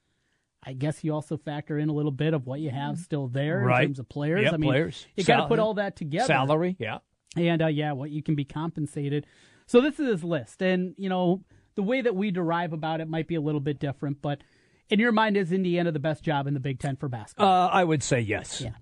I 0.65 0.73
guess 0.75 1.03
you 1.03 1.13
also 1.13 1.37
factor 1.37 1.79
in 1.79 1.89
a 1.89 1.93
little 1.93 2.13
bit 2.13 2.35
of 2.35 2.47
what 2.47 2.61
you 2.61 2.71
have 2.71 2.99
still 2.99 3.27
there 3.29 3.61
Right. 3.61 3.83
in 3.83 3.89
terms 3.89 3.99
of 3.99 4.09
players. 4.09 4.43
Yeah, 4.45 4.53
I 4.53 4.57
mean, 4.57 4.71
players. 4.71 5.07
you 5.17 5.25
got 5.25 5.39
to 5.43 5.49
put 5.49 5.59
all 5.59 5.75
that 5.75 5.97
together. 5.97 6.27
Salary, 6.27 6.77
yeah. 6.79 6.99
And 7.37 7.63
uh, 7.63 7.67
yeah, 7.67 7.93
what 7.93 8.11
you 8.11 8.23
can 8.23 8.35
be 8.35 8.45
compensated. 8.45 9.27
So 9.67 9.81
this 9.81 9.99
is 9.99 10.07
his 10.09 10.25
list, 10.25 10.63
and 10.63 10.95
you 10.99 11.09
know 11.09 11.43
the 11.75 11.83
way 11.83 12.01
that 12.03 12.15
we 12.15 12.31
derive 12.31 12.73
about 12.73 13.01
it 13.01 13.09
might 13.09 13.27
be 13.27 13.35
a 13.35 13.41
little 13.41 13.61
bit 13.61 13.79
different, 13.81 14.21
but 14.23 14.43
in 14.91 15.01
your 15.01 15.13
mind, 15.13 15.37
is 15.39 15.53
Indiana 15.53 15.91
the 15.91 15.99
best 15.99 16.23
job 16.23 16.47
in 16.47 16.53
the 16.55 16.61
Big 16.61 16.79
Ten 16.79 16.97
for 16.97 17.09
basketball? 17.09 17.49
Uh, 17.49 17.69
I 17.69 17.83
would 17.83 18.03
say 18.03 18.21
yes. 18.21 18.61
Yeah. 18.61 18.73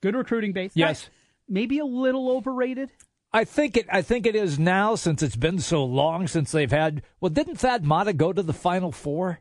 Good 0.00 0.16
recruiting 0.16 0.52
base. 0.52 0.72
Yes. 0.74 1.08
Maybe 1.48 1.78
a 1.78 1.84
little 1.84 2.30
overrated. 2.30 2.90
I 3.32 3.44
think 3.44 3.76
it. 3.76 3.86
I 3.90 4.02
think 4.02 4.26
it 4.26 4.34
is 4.34 4.58
now 4.58 4.94
since 4.96 5.22
it's 5.22 5.36
been 5.36 5.58
so 5.60 5.84
long 5.84 6.26
since 6.26 6.50
they've 6.52 6.70
had. 6.70 7.02
Well, 7.20 7.30
didn't 7.30 7.56
Thad 7.56 7.84
Matta 7.84 8.12
go 8.12 8.32
to 8.32 8.42
the 8.42 8.52
Final 8.52 8.90
Four? 8.92 9.40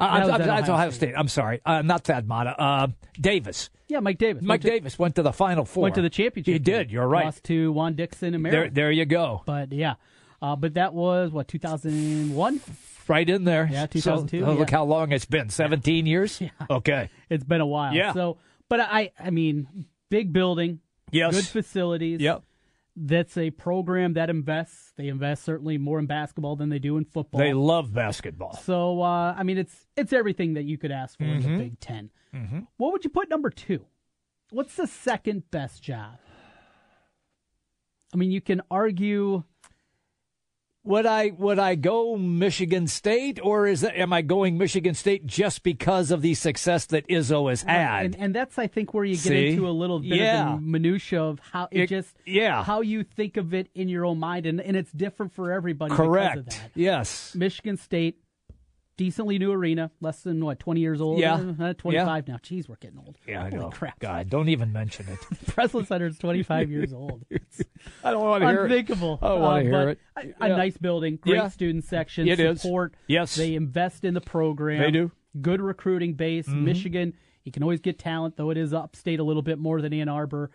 Uh, 0.00 0.04
I'm, 0.04 0.22
I'm, 0.22 0.30
at 0.30 0.38
that's 0.46 0.62
Ohio 0.68 0.74
Ohio 0.74 0.90
State. 0.90 1.14
I'm 1.16 1.28
sorry, 1.28 1.60
uh, 1.66 1.82
not 1.82 2.04
Thad 2.04 2.26
Matta. 2.26 2.58
Uh, 2.60 2.86
Davis. 3.20 3.70
Yeah, 3.88 4.00
Mike 4.00 4.18
Davis. 4.18 4.42
Mike 4.42 4.48
Went 4.48 4.62
to- 4.62 4.70
Davis 4.70 4.98
went 4.98 5.14
to 5.16 5.22
the 5.22 5.32
Final 5.32 5.64
Four. 5.64 5.82
Went 5.82 5.96
to 5.96 6.02
the 6.02 6.10
championship. 6.10 6.52
He 6.52 6.58
did. 6.58 6.90
You're 6.90 7.06
right. 7.08 7.24
Lost 7.26 7.44
to 7.44 7.72
Juan 7.72 7.94
Dixon 7.96 8.34
and 8.34 8.44
There, 8.44 8.52
Maryland. 8.52 8.74
there 8.74 8.90
you 8.92 9.04
go. 9.04 9.42
But 9.46 9.72
yeah, 9.72 9.94
uh, 10.40 10.56
but 10.56 10.74
that 10.74 10.94
was 10.94 11.30
what 11.32 11.48
2001. 11.48 12.60
Right 13.08 13.28
in 13.28 13.42
there. 13.44 13.68
Yeah, 13.70 13.82
So, 13.82 13.86
2002, 13.88 14.44
uh, 14.46 14.52
Look 14.54 14.70
yeah. 14.70 14.76
how 14.76 14.84
long 14.84 15.10
it's 15.10 15.24
been. 15.24 15.48
17 15.50 16.06
years. 16.06 16.40
Yeah. 16.40 16.50
Okay. 16.70 17.10
It's 17.28 17.42
been 17.42 17.60
a 17.60 17.66
while. 17.66 17.92
Yeah. 17.92 18.12
So, 18.12 18.38
but 18.68 18.78
I, 18.78 19.10
I 19.18 19.30
mean, 19.30 19.86
big 20.10 20.32
building. 20.32 20.78
Yes. 21.10 21.34
Good 21.34 21.46
facilities. 21.46 22.20
Yep. 22.20 22.44
That's 22.94 23.36
a 23.36 23.50
program 23.50 24.12
that 24.14 24.30
invests. 24.30 24.89
They 25.00 25.08
invest 25.08 25.44
certainly 25.44 25.78
more 25.78 25.98
in 25.98 26.04
basketball 26.04 26.56
than 26.56 26.68
they 26.68 26.78
do 26.78 26.98
in 26.98 27.06
football. 27.06 27.38
They 27.40 27.54
love 27.54 27.94
basketball. 27.94 28.52
So, 28.52 29.00
uh, 29.00 29.32
I 29.34 29.42
mean, 29.44 29.56
it's 29.56 29.86
it's 29.96 30.12
everything 30.12 30.52
that 30.54 30.64
you 30.64 30.76
could 30.76 30.90
ask 30.90 31.16
for 31.16 31.24
in 31.24 31.40
Mhm. 31.40 31.42
the 31.42 31.56
Big 31.56 31.80
10 31.80 32.10
Mhm. 32.34 32.66
What 32.76 32.92
would 32.92 33.02
you 33.02 33.08
put 33.08 33.30
number 33.30 33.48
two? 33.48 33.86
What's 34.50 34.76
the 34.76 34.86
second 34.86 35.50
best 35.50 35.82
job? 35.82 36.18
I 38.12 38.18
mean, 38.18 38.30
you 38.30 38.42
can 38.42 38.60
argue. 38.70 39.44
Would 40.84 41.04
I 41.04 41.30
would 41.36 41.58
I 41.58 41.74
go 41.74 42.16
Michigan 42.16 42.86
State 42.86 43.38
or 43.42 43.66
is 43.66 43.82
that, 43.82 43.98
am 43.98 44.14
I 44.14 44.22
going 44.22 44.56
Michigan 44.56 44.94
State 44.94 45.26
just 45.26 45.62
because 45.62 46.10
of 46.10 46.22
the 46.22 46.32
success 46.32 46.86
that 46.86 47.06
Izzo 47.06 47.50
has 47.50 47.62
had? 47.62 48.06
and, 48.06 48.16
and 48.18 48.34
that's 48.34 48.58
I 48.58 48.66
think 48.66 48.94
where 48.94 49.04
you 49.04 49.14
get 49.14 49.22
See? 49.24 49.48
into 49.48 49.68
a 49.68 49.70
little 49.72 50.00
bit 50.00 50.18
Yeah. 50.18 50.54
of 50.54 50.60
the 50.60 50.66
minutia 50.66 51.22
of 51.22 51.38
how 51.40 51.68
it, 51.70 51.82
It- 51.82 51.88
just 51.90 52.16
yeah. 52.24 52.64
how 52.64 52.80
you 52.80 53.04
think 53.04 53.36
of 53.36 53.52
it 53.52 53.68
in 53.74 53.90
your 53.90 54.06
own 54.06 54.18
mind, 54.18 54.46
and, 54.46 54.58
and 54.58 54.74
it's 54.74 54.90
different 54.92 55.34
for 55.34 55.52
everybody. 55.52 55.90
because 55.90 56.06
of 56.06 56.10
Correct. 56.12 56.46
that. 56.50 56.70
Yes. 56.74 57.34
Michigan 57.34 57.76
State 57.76 58.16
decently 59.00 59.38
new 59.38 59.50
arena, 59.50 59.90
less 60.02 60.20
than 60.22 60.44
what 60.44 60.58
twenty 60.60 60.82
years 60.82 61.00
old. 61.00 61.18
Yeah. 61.20 61.40
Uh, 61.58 61.72
twenty 61.72 61.96
five 61.98 62.28
now. 62.28 62.36
Jeez, 62.36 62.68
we're 62.68 62.76
getting 62.76 62.98
old. 62.98 63.16
Yeah, 63.26 63.44
I 63.44 63.48
know. 63.48 63.70
crap. 63.70 63.98
God, 63.98 64.28
don't 64.28 64.50
even 64.50 64.72
mention 64.74 65.06
it. 65.08 65.18
Breslin 65.54 65.86
Center 65.86 66.06
is 66.08 66.18
twenty 66.18 66.42
five 66.42 66.70
years 66.76 66.92
old. 66.92 67.24
I 68.04 68.10
don't 68.10 68.22
want 68.22 68.42
to 68.42 68.48
hear 68.48 68.60
it. 68.66 68.70
unthinkable. 68.72 69.18
I 69.22 69.28
don't 69.28 69.40
want 69.40 69.52
Uh, 69.52 69.56
to 69.56 69.62
hear 69.64 69.72
but 69.72 69.88
it. 70.26 70.34
A, 70.38 70.44
a 70.44 70.48
Yeah. 70.50 70.56
nice 70.56 70.76
building, 70.76 71.16
great 71.16 71.36
Yeah. 71.36 71.48
student 71.48 71.84
section, 71.84 72.28
It 72.28 72.38
is. 72.38 72.60
support. 72.60 72.92
Yes. 73.06 73.34
they 73.36 73.54
invest 73.54 74.04
in 74.04 74.12
the 74.12 74.20
program. 74.20 74.80
They 74.82 74.90
do. 74.90 75.10
Good 75.40 75.62
recruiting 75.62 76.12
base. 76.12 76.46
Mhm. 76.46 76.62
Michigan, 76.64 77.14
you 77.44 77.52
can 77.52 77.62
always 77.62 77.80
get 77.80 77.98
talent, 77.98 78.36
though 78.36 78.50
it 78.50 78.58
is 78.58 78.74
upstate 78.74 79.18
a 79.18 79.24
little 79.24 79.42
bit 79.42 79.58
more 79.58 79.80
than 79.80 79.94
Ann 79.94 80.10
Arbor. 80.10 80.50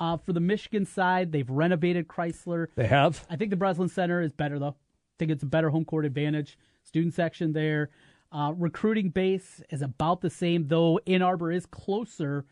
Uh, 0.00 0.16
for 0.16 0.32
the 0.32 0.40
Michigan 0.40 0.84
side, 0.84 1.30
they've 1.30 1.48
renovated 1.48 2.08
Crisler. 2.08 2.66
They 2.74 2.88
have. 2.88 3.24
I 3.30 3.36
think 3.36 3.50
the 3.50 3.56
Breslin 3.56 3.88
Center 3.88 4.20
is 4.20 4.32
better 4.32 4.58
though. 4.58 4.70
I 4.70 5.16
think 5.20 5.30
it's 5.30 5.44
a 5.44 5.46
better 5.46 5.70
home 5.70 5.84
court 5.84 6.04
advantage. 6.04 6.58
Student 6.84 7.14
section 7.14 7.52
there. 7.52 7.90
Uh, 8.30 8.52
recruiting 8.56 9.10
base 9.10 9.62
is 9.70 9.82
about 9.82 10.20
the 10.20 10.30
same, 10.30 10.66
though 10.68 10.98
Ann 11.06 11.22
Arbor 11.22 11.50
is 11.52 11.66
closer. 11.66 12.44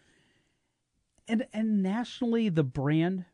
And 1.28 1.46
and 1.52 1.82
nationally, 1.82 2.48
the 2.48 2.64
brand. 2.64 3.24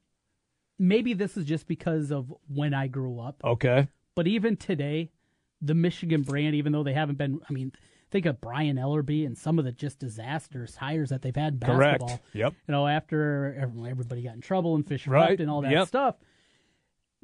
Maybe 0.78 1.12
this 1.12 1.36
is 1.36 1.44
just 1.44 1.66
because 1.66 2.12
of 2.12 2.32
when 2.46 2.72
I 2.72 2.86
grew 2.86 3.18
up. 3.18 3.40
Okay. 3.44 3.88
But 4.14 4.28
even 4.28 4.56
today, 4.56 5.10
the 5.60 5.74
Michigan 5.74 6.22
brand, 6.22 6.54
even 6.54 6.70
though 6.72 6.84
they 6.84 6.92
haven't 6.92 7.18
been, 7.18 7.40
I 7.48 7.52
mean, 7.52 7.72
think 8.12 8.26
of 8.26 8.40
Brian 8.40 8.76
Ellerbe 8.76 9.26
and 9.26 9.36
some 9.36 9.58
of 9.58 9.64
the 9.64 9.72
just 9.72 9.98
disastrous 9.98 10.76
hires 10.76 11.08
that 11.10 11.22
they've 11.22 11.34
had 11.34 11.54
in 11.54 11.60
Correct. 11.60 12.00
basketball. 12.00 12.20
Yep. 12.32 12.54
You 12.68 12.72
know, 12.72 12.86
after 12.86 13.56
everybody 13.60 14.22
got 14.22 14.34
in 14.34 14.40
trouble 14.40 14.76
and 14.76 14.86
Fisher 14.86 15.10
Right. 15.10 15.30
left 15.30 15.40
and 15.40 15.50
all 15.50 15.62
that 15.62 15.72
Yep. 15.72 15.88
stuff. 15.88 16.16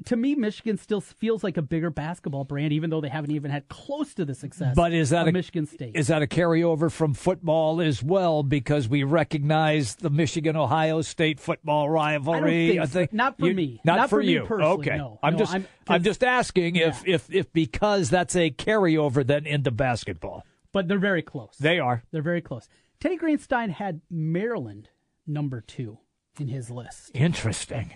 To 0.07 0.17
me, 0.17 0.35
Michigan 0.35 0.77
still 0.77 0.99
feels 0.99 1.41
like 1.41 1.55
a 1.55 1.61
bigger 1.61 1.89
basketball 1.89 2.43
brand, 2.43 2.73
even 2.73 2.89
though 2.89 2.99
they 2.99 3.07
haven't 3.07 3.31
even 3.31 3.49
had 3.49 3.67
close 3.69 4.13
to 4.15 4.25
the 4.25 4.35
success. 4.35 4.75
But 4.75 4.91
is 4.93 5.09
that 5.11 5.21
of 5.21 5.27
a 5.29 5.31
Michigan 5.31 5.65
State? 5.65 5.95
Is 5.95 6.07
that 6.07 6.21
a 6.21 6.27
carryover 6.27 6.91
from 6.91 7.13
football 7.13 7.79
as 7.79 8.03
well? 8.03 8.43
Because 8.43 8.89
we 8.89 9.03
recognize 9.03 9.95
the 9.95 10.09
Michigan 10.09 10.57
Ohio 10.57 11.01
State 11.01 11.39
football 11.39 11.89
rivalry. 11.89 12.77
I 12.79 12.85
think 12.85 13.09
so. 13.11 13.15
Not 13.15 13.39
for 13.39 13.47
you- 13.47 13.53
me. 13.55 13.81
Not, 13.85 13.95
Not 13.95 14.09
for, 14.09 14.17
for 14.17 14.23
me 14.23 14.33
you. 14.33 14.43
personally, 14.43 14.73
okay. 14.89 14.97
no. 14.97 15.17
I'm 15.23 15.33
No, 15.33 15.39
just 15.39 15.53
I'm- 15.53 15.67
I'm, 15.87 16.03
just 16.03 16.23
asking 16.23 16.75
if, 16.75 17.07
if 17.07 17.33
if 17.33 17.51
because 17.53 18.09
that's 18.09 18.35
a 18.35 18.51
carryover 18.51 19.25
then 19.25 19.45
into 19.47 19.71
basketball. 19.71 20.43
but 20.73 20.87
they're 20.89 20.99
very 20.99 21.21
close. 21.21 21.55
They 21.57 21.79
are. 21.79 22.03
They're 22.11 22.21
very 22.21 22.41
close. 22.41 22.67
Teddy 22.99 23.17
Greenstein 23.17 23.69
had 23.69 24.01
Maryland 24.09 24.89
number 25.25 25.61
two 25.61 25.99
in 26.39 26.47
his 26.49 26.69
list. 26.69 27.11
Interesting. 27.13 27.93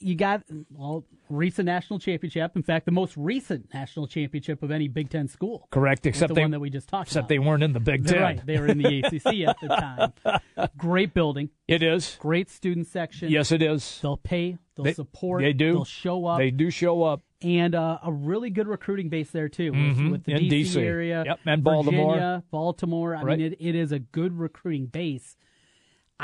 You 0.00 0.14
got 0.16 0.42
well 0.70 1.04
recent 1.30 1.66
national 1.66 1.98
championship. 1.98 2.52
In 2.56 2.62
fact, 2.62 2.84
the 2.84 2.92
most 2.92 3.16
recent 3.16 3.72
national 3.72 4.06
championship 4.06 4.62
of 4.62 4.70
any 4.70 4.88
Big 4.88 5.08
Ten 5.10 5.28
school. 5.28 5.66
Correct. 5.70 6.04
Except 6.06 6.28
the 6.28 6.34
they 6.34 6.40
one 6.42 6.50
that 6.50 6.60
we 6.60 6.68
just 6.70 6.88
talked 6.88 7.08
except 7.08 7.22
about. 7.22 7.28
they 7.28 7.38
weren't 7.38 7.62
in 7.62 7.72
the 7.72 7.80
Big 7.80 8.06
Ten. 8.06 8.20
Right, 8.20 8.46
they 8.46 8.58
were 8.58 8.66
in 8.66 8.78
the 8.78 9.00
ACC 9.04 9.48
at 9.48 9.56
the 9.60 9.68
time. 9.68 10.68
Great 10.76 11.14
building. 11.14 11.50
It 11.68 11.82
is. 11.82 12.16
Great 12.20 12.50
student 12.50 12.86
section. 12.86 13.30
Yes, 13.30 13.52
it 13.52 13.62
is. 13.62 13.98
They'll 14.02 14.16
pay. 14.16 14.58
They'll 14.76 14.84
They- 14.84 14.94
support. 14.94 15.42
They 15.42 15.52
do. 15.52 15.72
They'll 15.74 15.84
show 15.84 16.26
up. 16.26 16.38
They 16.38 16.50
do 16.50 16.70
show 16.70 17.02
up. 17.02 17.22
and 17.42 17.74
uh, 17.74 17.98
a 18.02 18.10
really 18.12 18.50
good 18.50 18.66
recruiting 18.66 19.08
base 19.10 19.30
there 19.30 19.48
too, 19.48 19.70
with, 19.72 19.80
Mhm, 19.98 20.10
with 20.10 20.24
the 20.24 20.32
in 20.32 20.38
DC, 20.48 20.76
DC. 20.76 20.82
area, 20.82 21.22
Yep, 21.26 21.40
and 21.46 21.62
Virginia, 21.62 21.62
Baltimore. 21.62 22.42
Baltimore. 22.50 23.16
I 23.16 23.22
Right. 23.22 23.38
mean, 23.38 23.52
it, 23.52 23.56
it 23.60 23.74
is 23.74 23.92
a 23.92 23.98
good 23.98 24.38
recruiting 24.38 24.86
base. 24.86 25.36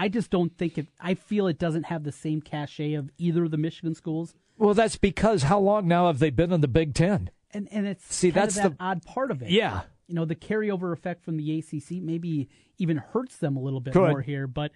I 0.01 0.09
just 0.09 0.31
don't 0.31 0.57
think 0.57 0.79
it. 0.79 0.87
I 1.01 1.15
feel 1.15 1.47
it 1.47 1.59
doesn't 1.59 1.85
have 1.85 2.05
the 2.05 2.13
same 2.13 2.41
cachet 2.41 2.95
of 2.95 3.11
either 3.19 3.45
of 3.45 3.51
the 3.51 3.57
Michigan 3.59 3.95
schools, 3.95 4.35
Well, 4.59 4.75
that's 4.75 4.97
because 4.97 5.45
how 5.45 5.59
long 5.61 5.87
now 5.89 6.07
have 6.07 6.19
they 6.19 6.31
been 6.31 6.53
in 6.53 6.61
the 6.61 6.69
Big 6.69 6.95
Ten? 6.95 7.31
and 7.53 7.69
and 7.73 7.87
it's 7.87 8.15
See, 8.15 8.31
kind 8.33 8.43
that's 8.45 8.57
of 8.57 8.63
that 8.63 8.79
the- 8.79 8.85
odd 8.85 9.05
part 9.05 9.31
of 9.31 9.43
it. 9.43 9.51
Yeah. 9.51 9.83
you 10.07 10.15
know, 10.15 10.25
the 10.25 10.35
carryover 10.37 10.93
effect 10.93 11.25
from 11.25 11.37
the 11.37 11.59
ACC 11.59 12.01
maybe 12.03 12.49
even 12.79 12.97
hurts 12.97 13.37
them 13.39 13.57
a 13.57 13.61
little 13.61 13.81
bit 13.81 13.93
Could. 13.93 14.11
more 14.11 14.21
here, 14.23 14.47
but. 14.47 14.73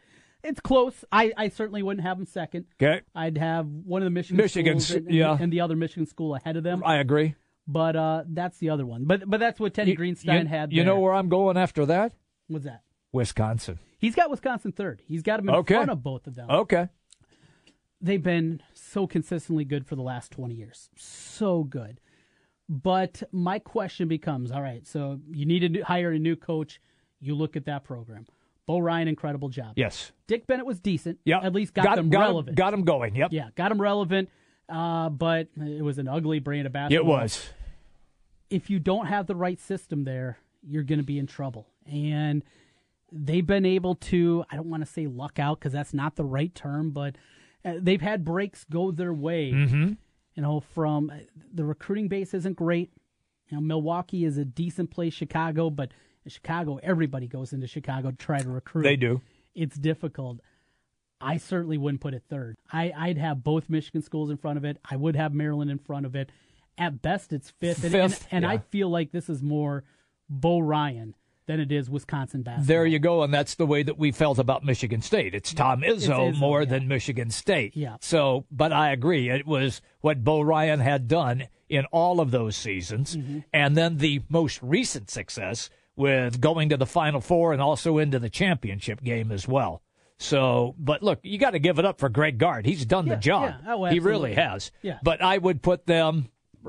It's 0.47 0.61
close. 0.61 1.07
I, 1.11 1.33
I 1.39 1.49
certainly 1.49 1.83
wouldn't 1.83 2.05
have 2.07 2.19
them 2.19 2.27
second. 2.27 2.67
Okay. 2.79 3.01
I'd 3.15 3.39
have 3.39 3.67
one 3.67 4.03
of 4.03 4.05
the 4.05 4.11
Michigan 4.11 4.37
Michigan's- 4.37 4.85
schools 4.89 4.97
and, 4.99 5.07
and- 5.07 5.17
yeah. 5.17 5.39
and 5.41 5.51
the 5.51 5.63
other 5.63 5.75
Michigan 5.75 6.05
school 6.07 6.35
ahead 6.35 6.59
of 6.59 6.63
them. 6.65 6.83
I 6.85 6.97
agree. 6.97 7.35
But 7.67 7.97
uh, 7.97 8.25
that's 8.29 8.59
the 8.59 8.69
other 8.69 8.85
one. 8.85 9.05
But 9.07 9.23
but 9.27 9.41
that's 9.41 9.59
what 9.59 9.73
Teddy 9.73 9.93
You- 9.93 9.97
Greenstein 9.97 10.43
you, 10.43 10.49
had. 10.49 10.71
You 10.71 10.81
there. 10.85 10.85
know 10.93 11.01
where 11.01 11.15
I'm 11.15 11.31
going 11.31 11.57
after 11.57 11.87
that? 11.87 12.13
What's 12.49 12.67
that? 12.67 12.83
Wisconsin. 13.11 13.79
He's 14.05 14.15
got 14.15 14.31
Wisconsin 14.31 14.73
third. 14.73 15.03
He's 15.07 15.23
got 15.23 15.41
him 15.41 15.49
in 15.49 15.55
Okay. 15.57 15.75
front 15.75 15.91
of 15.91 16.03
both 16.03 16.27
of 16.27 16.35
them. 16.35 16.51
Okay. 16.51 16.89
They've 18.01 18.23
been 18.23 18.61
so 18.75 19.07
consistently 19.07 19.65
good 19.65 19.87
for 19.87 19.97
the 19.97 20.03
last 20.03 20.31
20 20.31 20.55
years. 20.55 20.91
So 20.97 21.65
good. 21.65 22.01
But 22.69 23.23
my 23.33 23.59
question 23.59 24.09
becomes 24.09 24.51
all 24.51 24.61
right, 24.63 24.87
so 24.87 25.21
you 25.31 25.47
need 25.47 25.73
to 25.75 25.81
hire 25.83 26.13
a 26.13 26.19
new 26.19 26.37
coach. 26.37 26.81
You 27.21 27.35
look 27.35 27.57
at 27.57 27.65
that 27.67 27.85
program. 27.85 28.27
Bo 28.67 28.79
Ryan, 28.79 29.09
incredible 29.09 29.49
job. 29.49 29.73
Yes. 29.77 30.13
Dick 30.27 30.47
Bennett 30.47 30.67
was 30.67 30.81
decent. 30.81 31.19
Yeah. 31.25 31.41
At 31.43 31.55
least 31.55 31.75
got, 31.75 31.97
them 31.97 32.09
got 32.11 32.21
relevant. 32.21 32.49
Him, 32.51 32.55
got 32.57 32.71
them 32.73 32.83
going. 32.85 33.15
Yep. 33.15 33.29
Yeah, 33.33 33.49
got 33.57 33.71
him 33.73 33.81
relevant. 33.81 34.29
Uh, 34.69 35.11
but 35.11 35.49
it 35.59 35.83
was 35.83 35.99
an 35.99 36.09
ugly 36.09 36.39
brand 36.41 36.67
of 36.67 36.73
basketball. 36.73 37.07
It 37.07 37.11
was. 37.11 37.51
if 38.51 38.71
you 38.71 38.79
don't 38.79 39.07
have 39.07 39.27
the 39.27 39.35
right 39.37 39.61
system 39.61 40.05
there, 40.05 40.39
you're 40.63 40.83
going 40.83 40.99
to 40.99 41.05
be 41.05 41.19
in 41.19 41.27
trouble. 41.27 41.69
And 41.87 42.43
they've 43.15 43.47
been 43.47 43.65
able 43.65 43.95
to, 43.95 44.45
I 44.51 44.57
don't 44.57 44.69
want 44.69 44.85
to 44.85 44.91
say 44.91 45.07
luck 45.07 45.39
out 45.39 45.61
because 45.61 45.73
that's 45.73 45.95
not 45.95 46.17
the 46.17 46.25
right 46.25 46.55
term, 46.55 46.91
but 46.91 47.17
uh, 47.65 47.75
they've 47.81 48.01
had 48.01 48.25
breaks 48.25 48.65
go 48.65 48.91
their 48.91 49.15
way. 49.15 49.53
Mm-hmm. 49.53 49.93
You 50.35 50.43
know, 50.43 50.61
from 50.61 51.11
uh, 51.11 51.19
the 51.53 51.65
recruiting 51.65 52.09
base 52.09 52.35
isn't 52.35 52.57
great. 52.57 52.91
You 53.49 53.57
know, 53.57 53.61
Milwaukee 53.61 54.25
is 54.25 54.37
a 54.37 54.45
decent 54.45 54.91
place, 54.91 55.15
Chicago, 55.15 55.71
but 55.71 55.93
in 56.25 56.31
Chicago, 56.31 56.81
everybody 56.83 57.29
goes 57.29 57.53
into 57.53 57.69
Chicago 57.69 58.11
to 58.11 58.17
try 58.17 58.41
to 58.41 58.49
recruit. 58.49 58.83
They 58.83 58.97
do. 58.97 59.21
It's 59.55 59.77
difficult. 59.77 60.41
I 61.21 61.37
certainly 61.37 61.79
wouldn't 61.79 62.01
put 62.01 62.15
it 62.15 62.25
third. 62.29 62.57
I, 62.73 62.93
I'd 62.97 63.19
have 63.19 63.45
both 63.45 63.71
Michigan 63.71 64.03
schools 64.03 64.31
in 64.31 64.37
front 64.37 64.59
of 64.59 64.65
it. 64.65 64.79
I 64.91 64.97
would 64.97 65.15
have 65.15 65.33
Maryland 65.33 65.71
in 65.71 65.79
front 65.79 66.05
of 66.05 66.17
it. 66.17 66.31
At 66.77 67.01
best, 67.01 67.33
it's 67.33 67.51
fifth. 67.51 67.85
And, 67.85 67.95
and, 67.95 68.13
Fifth, 68.13 68.29
and 68.33 68.45
I 68.45 68.59
feel 68.59 68.89
like 68.89 69.13
this 69.13 69.29
is 69.29 69.41
more 69.41 69.85
Bo 70.29 70.59
Ryan 70.59 71.15
than 71.47 71.61
it 71.61 71.71
is 71.71 71.91
Wisconsin 71.91 72.43
basketball. 72.43 72.67
There 72.67 72.87
you 72.87 72.99
go, 72.99 73.23
and 73.23 73.33
that's 73.35 73.55
the 73.57 73.67
way 73.67 73.83
that 73.83 73.99
we 73.99 74.13
felt 74.13 74.39
about 74.39 74.65
Michigan 74.65 75.03
State. 75.03 75.35
It's 75.35 75.53
Tom 75.53 75.83
It's 75.85 76.07
Izzo, 76.07 76.33
Izzo, 76.33 76.39
more 76.39 76.63
yeah. 76.63 76.69
than 76.71 76.89
Michigan 76.89 77.31
State. 77.31 77.77
Yeah. 77.77 77.97
So, 78.01 78.47
but 78.51 78.73
I 78.73 78.93
agree. 78.93 79.29
It 79.31 79.47
was 79.47 79.81
what 80.01 80.25
Bo 80.25 80.41
Ryan 80.41 80.81
had 80.81 81.07
done 81.09 81.49
in 81.69 81.85
all 81.87 82.21
of 82.21 82.31
those 82.31 82.57
seasons, 82.57 83.17
Mm-hmm. 83.17 83.39
and 83.53 83.77
then 83.77 83.99
the 83.99 84.23
most 84.29 84.63
recent 84.63 85.11
success 85.11 85.71
with 85.97 86.41
going 86.41 86.69
to 86.71 86.77
the 86.77 86.87
Final 86.87 87.21
Four 87.21 87.53
and 87.53 87.61
also 87.63 87.99
into 87.99 88.19
the 88.19 88.31
championship 88.31 89.03
game 89.03 89.31
as 89.31 89.47
well. 89.47 89.83
So, 90.19 90.75
but 90.79 91.03
look, 91.03 91.19
you 91.23 91.39
got 91.39 91.51
to 91.51 91.59
give 91.59 91.79
it 91.79 91.85
up 91.85 91.99
for 91.99 92.09
Greg 92.09 92.39
Gard. 92.39 92.67
He's 92.67 92.85
done 92.87 93.07
Yeah, 93.07 93.15
the 93.17 93.21
job. 93.21 93.55
yeah. 93.65 93.75
Oh, 93.75 93.85
he 93.87 93.99
really 93.99 94.35
has. 94.35 94.71
Yeah. 94.83 94.99
But 95.03 95.21
I 95.23 95.39
would 95.39 95.61
put 95.63 95.87
them 95.87 96.29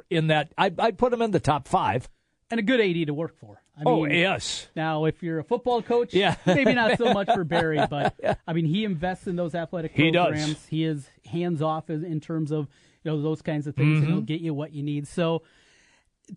in 0.09 0.28
that. 0.28 0.51
I, 0.57 0.71
I'd 0.80 0.97
put 0.97 1.11
them 1.11 1.21
in 1.21 1.32
the 1.32 1.39
top 1.39 1.67
five. 1.67 2.09
and 2.51 2.59
a 2.59 2.63
good 2.63 2.82
AD 2.82 3.07
to 3.07 3.13
work 3.13 3.38
for. 3.39 3.61
I 3.78 3.84
oh 3.86 4.03
mean, 4.05 4.11
yes. 4.17 4.67
Now, 4.76 5.05
if 5.05 5.21
you're 5.21 5.39
a 5.39 5.43
football 5.43 5.82
coach, 5.82 6.13
Yeah. 6.13 6.36
maybe 6.45 6.73
not 6.73 6.97
so 6.97 7.13
much 7.13 7.28
for 7.34 7.43
Barry, 7.43 7.80
but 7.89 8.15
I 8.47 8.53
mean, 8.53 8.65
he 8.65 8.86
invests 8.86 9.28
in 9.28 9.36
those 9.36 9.53
athletic 9.55 9.91
He 9.93 10.11
does. 10.11 10.28
programs. 10.28 10.65
He 10.67 10.86
is 10.86 11.09
hands 11.26 11.61
off 11.61 11.89
in 11.89 12.19
terms 12.21 12.51
of 12.51 12.67
you 13.03 13.11
know 13.11 13.21
those 13.21 13.41
kinds 13.41 13.67
of 13.67 13.76
things, 13.76 13.99
and 13.99 14.07
he'll 14.07 14.21
Mhm. 14.21 14.26
get 14.26 14.41
you 14.41 14.53
what 14.53 14.71
you 14.73 14.82
need. 14.82 15.07
So, 15.07 15.43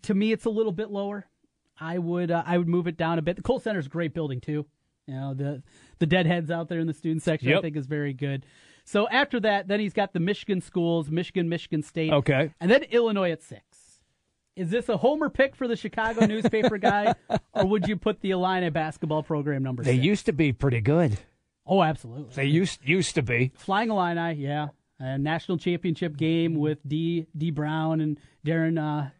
to 0.03 0.13
me, 0.13 0.31
it's 0.31 0.45
a 0.45 0.49
little 0.49 0.71
bit 0.71 0.91
lower. 0.91 1.25
I 1.79 1.97
would 1.97 2.29
uh, 2.29 2.43
I 2.45 2.57
would 2.57 2.67
move 2.67 2.87
it 2.87 2.97
down 2.97 3.19
a 3.19 3.21
bit. 3.21 3.37
The 3.37 3.41
Kohl 3.41 3.59
Center 3.59 3.79
is 3.79 3.85
a 3.85 3.89
great 3.89 4.13
building 4.13 4.41
too. 4.41 4.65
You 5.07 5.13
know 5.15 5.33
the 5.33 5.63
the 5.99 6.05
deadheads 6.05 6.51
out 6.51 6.67
there 6.69 6.79
in 6.79 6.87
the 6.87 6.93
student 6.93 7.23
section 7.23 7.53
I 7.53 7.61
think 7.61 7.75
is 7.77 7.87
very 7.87 8.13
good. 8.13 8.45
So 8.85 9.07
after 9.07 9.39
that, 9.41 9.67
then 9.67 9.79
he's 9.79 9.93
got 9.93 10.13
the 10.13 10.19
Michigan 10.19 10.61
schools, 10.61 11.09
Michigan, 11.11 11.47
Michigan 11.47 11.83
State, 11.83 12.11
Okay. 12.11 12.51
and 12.59 12.69
then 12.71 12.83
Illinois 12.83 13.31
at 13.31 13.41
six. 13.43 13.61
Is 14.59 14.69
this 14.69 14.89
a 14.89 14.97
homer 14.97 15.29
pick 15.29 15.55
for 15.55 15.67
the 15.67 15.75
Chicago 15.77 16.25
newspaper 16.25 16.77
guy, 16.77 17.15
or 17.53 17.65
would 17.65 17.87
you 17.87 17.95
put 17.95 18.19
the 18.21 18.31
Illini 18.31 18.69
basketball 18.69 19.23
program 19.23 19.63
number 19.63 19.83
They 19.83 19.93
six? 19.95 20.05
used 20.05 20.25
to 20.25 20.33
be 20.33 20.51
pretty 20.51 20.81
good. 20.81 21.17
oh, 21.65 21.81
absolutely. 21.81 22.33
They 22.35 22.45
used 22.45 22.81
used 22.83 23.15
to 23.15 23.21
be. 23.21 23.51
Flying 23.55 23.89
Illini, 23.89 24.33
yeah. 24.41 24.67
A 24.99 25.17
national 25.17 25.57
championship 25.59 26.17
game 26.17 26.55
with 26.55 26.79
D 26.85 27.25
D 27.37 27.51
Brown 27.51 28.01
and 28.01 28.19
Deron 28.45 28.77
uh, 28.77 29.11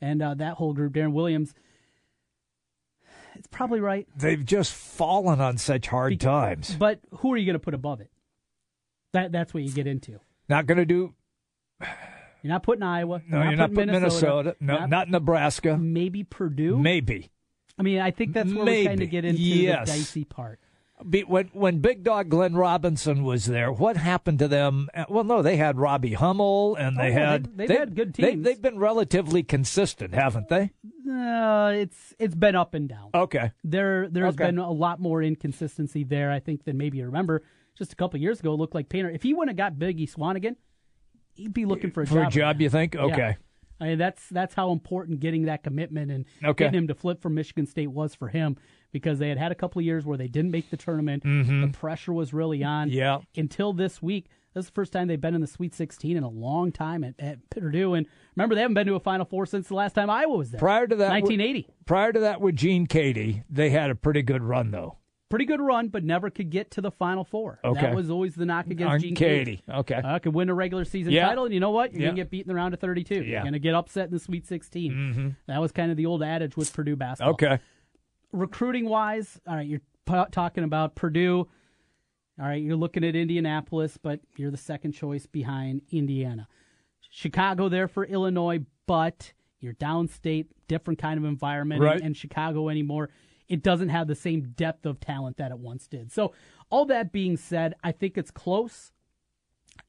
and 0.00 0.20
uh, 0.20 0.34
that 0.34 0.54
whole 0.54 0.72
group, 0.74 0.94
Deron 0.94 1.12
Williams. 1.12 1.54
It's 3.36 3.46
probably 3.46 3.78
right, 3.78 4.08
They've 4.16 4.44
just 4.44 4.72
fallen 4.72 5.40
on 5.40 5.58
such 5.58 5.86
hard 5.86 6.18
times. 6.18 6.74
but 6.74 6.98
who 7.18 7.32
are 7.32 7.36
you 7.36 7.46
going 7.46 7.54
to 7.54 7.60
put 7.60 7.72
above 7.74 8.00
it? 8.00 8.10
That 9.12 9.30
that's 9.30 9.54
what 9.54 9.62
you 9.62 9.70
get 9.70 9.86
into. 9.86 10.18
Not 10.48 10.66
going 10.66 10.78
to 10.78 10.84
do. 10.84 11.14
You're 12.42 12.52
not 12.52 12.62
putting 12.62 12.82
Iowa. 12.82 13.20
No, 13.28 13.42
you're 13.42 13.56
not 13.56 13.72
putting 13.74 13.92
Minnesota. 13.92 14.56
No, 14.60 14.86
not, 14.86 15.10
Nebraska. 15.10 15.76
maybe 15.76 16.24
Purdue. 16.24 16.78
Maybe. 16.78 17.30
I 17.78 17.82
mean, 17.82 18.00
I 18.00 18.10
think 18.10 18.32
that's 18.32 18.52
where 18.52 18.64
Maybe. 18.64 18.80
we 18.82 18.86
kind 18.86 19.02
of 19.02 19.10
get 19.10 19.24
into 19.24 19.40
Yes. 19.40 19.90
the 19.90 19.98
dicey 19.98 20.24
part. 20.24 20.58
When 21.00 21.48
when 21.52 21.78
Big 21.78 22.02
Dog 22.02 22.28
Glenn 22.28 22.54
Robinson 22.56 23.22
was 23.22 23.46
there, 23.46 23.70
what 23.70 23.96
happened 23.96 24.40
to 24.40 24.48
them? 24.48 24.88
Uh, 24.92 25.04
Well, 25.08 25.22
no, 25.22 25.42
they 25.42 25.56
had 25.56 25.78
Robbie 25.78 26.14
Hummel, 26.14 26.74
and 26.74 26.96
they 26.96 27.10
Oh, 27.10 27.12
had 27.12 27.44
they've- 27.44 27.56
they've 27.56 27.68
they- 27.68 27.76
had 27.76 27.94
good 27.94 28.14
teams. 28.14 28.44
they've 28.44 28.60
been 28.60 28.78
relatively 28.80 29.44
consistent, 29.44 30.12
haven't 30.12 30.48
they? 30.48 30.72
Uh, 31.08 31.12
Uh, 31.12 31.70
it's 31.74 32.14
it's 32.18 32.34
been 32.34 32.56
up 32.56 32.74
and 32.74 32.88
down. 32.88 33.10
Okay. 33.14 33.52
There 33.62 34.08
there's 34.08 34.34
Okay. 34.34 34.46
been 34.46 34.58
a 34.58 34.70
lot 34.72 34.98
more 35.00 35.22
inconsistency 35.22 36.02
there, 36.02 36.32
I 36.32 36.40
think, 36.40 36.64
than 36.64 36.76
maybe 36.76 36.98
you 36.98 37.06
remember. 37.06 37.42
Just 37.76 37.92
a 37.92 37.96
couple 37.96 38.16
of 38.18 38.22
years 38.22 38.40
ago, 38.40 38.54
it 38.54 38.56
looked 38.56 38.74
like 38.74 38.88
Painter. 38.88 39.08
If 39.10 39.22
he 39.22 39.34
wouldn't 39.34 39.56
have 39.56 39.72
got 39.74 39.78
Biggie 39.78 40.10
Swanigan, 40.12 40.56
he'd 41.38 41.54
be 41.54 41.64
looking 41.64 41.90
for 41.90 42.02
a 42.02 42.06
For 42.06 42.14
job. 42.16 42.28
a 42.28 42.30
job, 42.30 42.56
now. 42.56 42.62
you 42.62 42.70
think? 42.70 42.94
Yeah. 42.94 43.00
Okay. 43.02 43.36
I 43.80 43.84
mean, 43.86 43.98
that's 43.98 44.28
that's 44.28 44.54
how 44.54 44.72
important 44.72 45.20
getting 45.20 45.44
that 45.44 45.62
commitment 45.62 46.10
and 46.10 46.24
Okay. 46.44 46.64
getting 46.66 46.78
him 46.80 46.88
to 46.88 46.94
flip 46.94 47.22
from 47.22 47.34
Michigan 47.34 47.64
State 47.66 47.86
was 47.86 48.14
for 48.14 48.28
him 48.28 48.56
because 48.92 49.18
they 49.20 49.28
had 49.28 49.38
had 49.38 49.52
a 49.52 49.54
couple 49.54 49.78
of 49.78 49.84
years 49.86 50.04
where 50.04 50.18
they 50.18 50.26
didn't 50.28 50.50
make 50.50 50.68
the 50.70 50.76
tournament. 50.76 51.22
Mhm. 51.24 51.70
The 51.72 51.78
pressure 51.78 52.12
was 52.12 52.34
really 52.34 52.62
on. 52.64 52.90
Yeah. 52.90 53.18
Until 53.36 53.72
this 53.72 54.02
week, 54.02 54.26
this 54.54 54.62
is 54.64 54.66
the 54.70 54.72
first 54.74 54.92
time 54.92 55.06
they've 55.06 55.20
been 55.20 55.34
in 55.34 55.40
the 55.40 55.46
Sweet 55.46 55.74
16 55.74 56.16
in 56.16 56.24
a 56.24 56.28
long 56.28 56.72
time 56.72 57.04
at, 57.04 57.14
at 57.20 57.38
Purdue. 57.50 57.94
And 57.94 58.06
remember, 58.34 58.56
they 58.56 58.62
haven't 58.62 58.74
been 58.74 58.86
to 58.88 58.94
a 58.96 59.00
Final 59.00 59.26
Four 59.26 59.46
since 59.46 59.68
the 59.68 59.74
last 59.74 59.92
time 59.92 60.10
Iowa 60.10 60.36
was 60.36 60.50
there. 60.50 60.58
Prior 60.58 60.86
to 60.88 60.96
that, 60.96 61.10
1980. 61.10 61.68
Prior 61.86 62.12
to 62.12 62.18
that, 62.20 62.40
with 62.40 62.56
Gene 62.56 62.86
Keady, 62.88 63.44
they 63.48 63.70
had 63.70 63.90
a 63.90 63.94
pretty 63.94 64.22
good 64.22 64.42
run 64.42 64.72
though. 64.72 64.97
Pretty 65.28 65.44
good 65.44 65.60
run, 65.60 65.88
but 65.88 66.04
never 66.04 66.30
could 66.30 66.48
get 66.48 66.70
to 66.72 66.80
the 66.80 66.90
Final 66.90 67.22
Four. 67.22 67.58
Okay. 67.62 67.80
That 67.82 67.94
was 67.94 68.08
always 68.10 68.34
the 68.34 68.46
knock 68.46 68.66
against 68.68 68.90
On 68.94 68.98
Gene 69.00 69.14
Keady. 69.14 69.60
Okay. 69.68 69.96
Uh, 70.02 70.18
could 70.18 70.34
win 70.34 70.48
a 70.48 70.54
regular 70.54 70.84
season 70.86 71.12
Yeah. 71.12 71.26
title, 71.28 71.44
and 71.44 71.52
you 71.52 71.60
know 71.60 71.70
what? 71.70 71.92
You're 71.92 72.00
Yeah. 72.02 72.06
going 72.08 72.16
to 72.16 72.22
get 72.22 72.30
beat 72.30 72.40
in 72.42 72.48
the 72.48 72.54
round 72.54 72.72
of 72.72 72.80
32. 72.80 73.16
Yeah. 73.16 73.20
You're 73.20 73.40
going 73.42 73.52
to 73.52 73.58
get 73.58 73.74
upset 73.74 74.06
in 74.06 74.12
the 74.12 74.18
Sweet 74.20 74.46
16. 74.46 74.92
Mhm. 74.92 75.36
That 75.46 75.60
was 75.60 75.70
kind 75.70 75.90
of 75.90 75.98
the 75.98 76.06
old 76.06 76.22
adage 76.22 76.56
with 76.56 76.72
Purdue 76.72 76.96
basketball. 76.96 77.34
Okay. 77.34 77.58
Recruiting 78.32 78.88
wise, 78.88 79.40
all 79.46 79.56
right, 79.56 79.66
you're 79.66 79.80
p- 80.06 80.24
talking 80.32 80.64
about 80.64 80.94
Purdue. 80.94 81.48
All 82.40 82.46
right, 82.46 82.62
you're 82.62 82.76
looking 82.76 83.04
at 83.04 83.16
Indianapolis, 83.16 83.96
but 83.96 84.20
you're 84.36 84.50
the 84.50 84.56
second 84.56 84.92
choice 84.92 85.26
behind 85.26 85.82
Indiana. 85.90 86.46
Chicago 87.10 87.68
there 87.68 87.88
for 87.88 88.04
Illinois, 88.04 88.60
but 88.86 89.32
you're 89.60 89.74
downstate, 89.74 90.46
different 90.68 90.98
kind 91.00 91.18
of 91.18 91.24
environment, 91.24 91.80
Right. 91.82 91.96
and, 91.96 92.04
and 92.06 92.16
Chicago 92.16 92.68
anymore. 92.68 93.10
It 93.48 93.62
doesn't 93.62 93.88
have 93.88 94.06
the 94.08 94.14
same 94.14 94.52
depth 94.56 94.84
of 94.86 95.00
talent 95.00 95.38
that 95.38 95.50
it 95.50 95.58
once 95.58 95.86
did. 95.86 96.12
So, 96.12 96.32
all 96.70 96.84
that 96.86 97.12
being 97.12 97.36
said, 97.36 97.74
I 97.82 97.92
think 97.92 98.18
it's 98.18 98.30
close. 98.30 98.92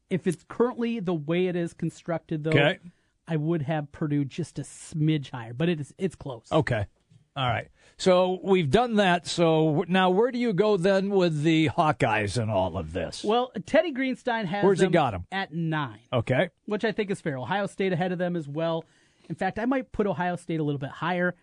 If 0.09 0.25
it's 0.27 0.43
currently 0.47 0.99
the 0.99 1.13
way 1.13 1.47
it 1.47 1.55
is 1.55 1.73
constructed, 1.73 2.43
though, 2.43 2.51
Okay. 2.51 2.79
I 3.27 3.35
would 3.35 3.61
have 3.63 3.91
Purdue 3.91 4.25
just 4.25 4.57
a 4.57 4.63
smidge 4.63 5.29
higher, 5.29 5.53
but 5.53 5.69
it 5.69 5.79
is 5.79 5.93
it's 5.99 6.15
close. 6.15 6.47
Okay. 6.51 6.87
All 7.35 7.47
right. 7.47 7.67
So 7.97 8.39
we've 8.43 8.71
done 8.71 8.95
that. 8.95 9.27
So 9.27 9.85
now 9.87 10.09
where 10.09 10.31
do 10.31 10.39
you 10.39 10.51
go 10.51 10.77
then 10.77 11.09
with 11.11 11.43
the 11.43 11.69
Hawkeyes 11.69 12.41
and 12.41 12.49
all 12.49 12.75
of 12.75 12.91
this? 12.91 13.23
Well, 13.23 13.51
Teddy 13.67 13.93
Greenstein 13.93 14.45
has 14.45 14.63
Where's 14.63 14.79
he 14.79 14.85
them 14.85 14.91
got 14.93 15.13
'em? 15.13 15.25
at 15.31 15.53
nine, 15.53 15.99
Okay. 16.11 16.49
which 16.65 16.83
I 16.83 16.91
think 16.91 17.11
is 17.11 17.21
fair. 17.21 17.37
Ohio 17.37 17.67
State 17.67 17.93
ahead 17.93 18.11
of 18.11 18.17
them 18.17 18.35
as 18.35 18.47
well. 18.47 18.83
In 19.29 19.35
fact, 19.35 19.59
I 19.59 19.65
might 19.65 19.91
put 19.91 20.07
Ohio 20.07 20.35
State 20.35 20.59
a 20.59 20.63
little 20.63 20.79
bit 20.79 20.89
higher. 20.89 21.35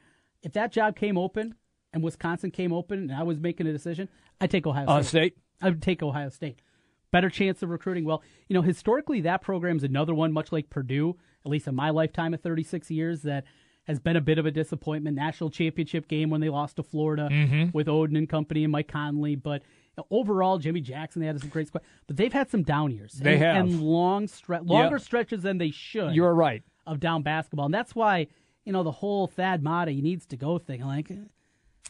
If 0.42 0.52
that 0.54 0.72
job 0.72 0.96
came 0.96 1.16
open 1.16 1.54
and 1.96 2.04
Wisconsin 2.04 2.50
came 2.50 2.72
open 2.72 2.98
and 3.10 3.12
I 3.12 3.22
was 3.24 3.40
making 3.40 3.66
a 3.66 3.72
decision, 3.72 4.08
I'd 4.40 4.50
take 4.50 4.66
Ohio 4.66 4.86
Uh, 4.86 5.02
State. 5.02 5.08
State? 5.32 5.36
I 5.62 5.70
would 5.70 5.80
take 5.82 6.02
Ohio 6.02 6.28
State. 6.28 6.60
Better 7.10 7.30
chance 7.30 7.62
of 7.62 7.70
recruiting. 7.70 8.04
Well, 8.04 8.22
you 8.48 8.54
know, 8.54 8.60
historically, 8.62 9.22
that 9.22 9.40
program's 9.40 9.82
another 9.82 10.14
one, 10.14 10.30
much 10.32 10.52
like 10.52 10.68
Purdue, 10.68 11.16
at 11.44 11.50
least 11.50 11.66
in 11.66 11.74
my 11.74 11.88
lifetime 11.90 12.34
of 12.34 12.40
36 12.42 12.90
years, 12.90 13.22
that 13.22 13.44
has 13.84 13.98
been 13.98 14.16
a 14.16 14.20
bit 14.20 14.36
of 14.36 14.44
a 14.44 14.50
disappointment. 14.50 15.16
National 15.16 15.48
championship 15.48 16.08
game 16.08 16.28
when 16.28 16.40
they 16.42 16.48
lost 16.50 16.76
to 16.76 16.82
Florida 16.82 17.28
Mhm. 17.32 17.72
with 17.72 17.86
Oden 17.86 18.18
and 18.18 18.28
company 18.28 18.64
and 18.64 18.72
Mike 18.72 18.88
Conley. 18.88 19.36
But 19.36 19.62
overall, 20.10 20.58
Jimmy 20.58 20.80
Jackson, 20.82 21.20
they 21.20 21.26
had 21.26 21.40
some 21.40 21.48
great 21.48 21.68
squad. 21.68 21.82
But 22.06 22.16
they've 22.18 22.32
had 22.32 22.50
some 22.50 22.62
down 22.64 22.90
years. 22.90 23.12
They 23.12 23.34
and, 23.34 23.42
have. 23.42 23.56
And 23.64 23.80
long 23.80 24.26
stre- 24.26 24.68
longer 24.68 24.96
Yeah. 24.96 25.02
stretches 25.02 25.42
than 25.42 25.56
they 25.58 25.70
should. 25.70 26.14
You're 26.14 26.34
right. 26.34 26.62
Of 26.86 27.00
down 27.00 27.22
basketball. 27.22 27.66
And 27.66 27.74
that's 27.74 27.94
why, 27.94 28.26
you 28.64 28.72
know, 28.72 28.82
the 28.82 28.90
whole 28.92 29.26
Thad 29.28 29.62
Matta, 29.62 29.92
he 29.92 30.02
needs 30.02 30.26
to 30.26 30.36
go 30.36 30.58
thing. 30.58 30.82
Like, 30.82 31.10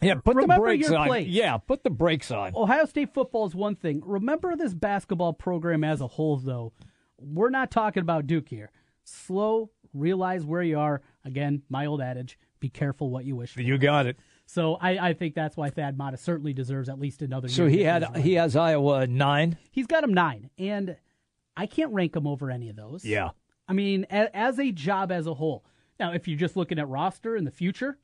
Yeah, 0.03 0.16
put 0.16 0.36
the 0.36 0.47
brakes 0.47 0.90
on. 0.90 1.07
place. 1.07 1.28
Yeah, 1.28 1.57
put 1.57 1.82
the 1.82 1.90
brakes 1.90 2.30
on. 2.30 2.53
Ohio 2.55 2.84
State 2.84 3.14
football 3.14 3.47
is 3.47 3.55
one 3.55 3.76
thing. 3.76 4.03
Remember 4.05 4.55
this 4.57 4.74
basketball 4.74 5.32
program 5.32 5.84
as 5.84 6.01
a 6.01 6.07
whole, 6.07 6.36
though. 6.36 6.72
We're 7.18 7.51
not 7.51 7.70
talking 7.70 8.03
about 8.03 8.26
Duke 8.26 8.49
here. 8.49 8.70
Slow, 9.05 9.70
realize 9.94 10.44
where 10.44 10.62
you 10.62 10.78
are. 10.78 11.01
Again, 11.24 11.62
my 11.70 11.86
old 11.86 12.03
adage: 12.03 12.38
be 12.61 12.68
careful 12.68 13.11
what 13.11 13.24
you 13.24 13.36
wish 13.36 13.53
for. 13.53 13.62
You 13.62 13.78
got 13.78 14.07
it. 14.07 14.18
So 14.44 14.74
I, 14.80 15.09
I 15.09 15.12
think 15.14 15.34
that's 15.34 15.57
why 15.57 15.70
Thad 15.70 15.99
Matta 15.99 16.16
certainly 16.16 16.53
deserves 16.53 16.88
at 16.88 17.01
least 17.01 17.22
another. 17.22 17.49
So 17.49 17.62
year 17.62 17.70
he 17.70 17.82
had 17.82 18.03
run. 18.03 18.20
he 18.20 18.34
has 18.34 18.55
Iowa 18.55 19.07
nine. 19.07 19.57
He's 19.70 19.86
got 19.86 20.05
him 20.05 20.14
nine, 20.14 20.51
and 20.59 20.97
I 21.57 21.66
can't 21.66 21.92
rank 21.92 22.14
him 22.14 22.26
over 22.26 22.51
any 22.51 22.68
of 22.68 22.76
those. 22.76 23.05
Yeah. 23.05 23.30
I 23.66 23.72
mean, 23.72 24.07
a, 24.11 24.34
as 24.36 24.61
a 24.61 24.70
job 24.70 25.11
as 25.11 25.26
a 25.26 25.34
whole. 25.34 25.64
Now, 25.99 26.12
if 26.12 26.28
you're 26.28 26.38
just 26.38 26.57
looking 26.57 26.78
at 26.78 26.86
roster 26.88 27.36
in 27.36 27.44
the 27.44 27.51
future, 27.51 27.99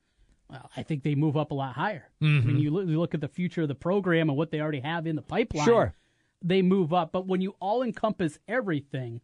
well, 0.53 0.69
I 0.77 0.83
think 0.83 1.03
they 1.03 1.15
move 1.15 1.35
up 1.35 1.51
a 1.51 1.53
lot 1.55 1.73
higher. 1.73 2.09
I 2.21 2.25
Mhm. 2.25 2.45
mean, 2.45 2.57
you 2.59 2.69
look, 2.71 2.87
you 2.87 2.99
look 2.99 3.13
at 3.13 3.19
the 3.21 3.27
future 3.27 3.63
of 3.63 3.67
the 3.67 3.75
program 3.75 4.29
and 4.29 4.37
what 4.37 4.51
they 4.51 4.61
already 4.61 4.79
have 4.81 5.05
in 5.07 5.15
the 5.17 5.21
pipeline. 5.21 5.65
Sure. 5.65 5.93
They 6.41 6.61
move 6.61 6.93
up. 6.93 7.11
But 7.11 7.25
when 7.27 7.41
you 7.41 7.55
all 7.59 7.81
encompass 7.83 8.39
everything, 8.47 9.19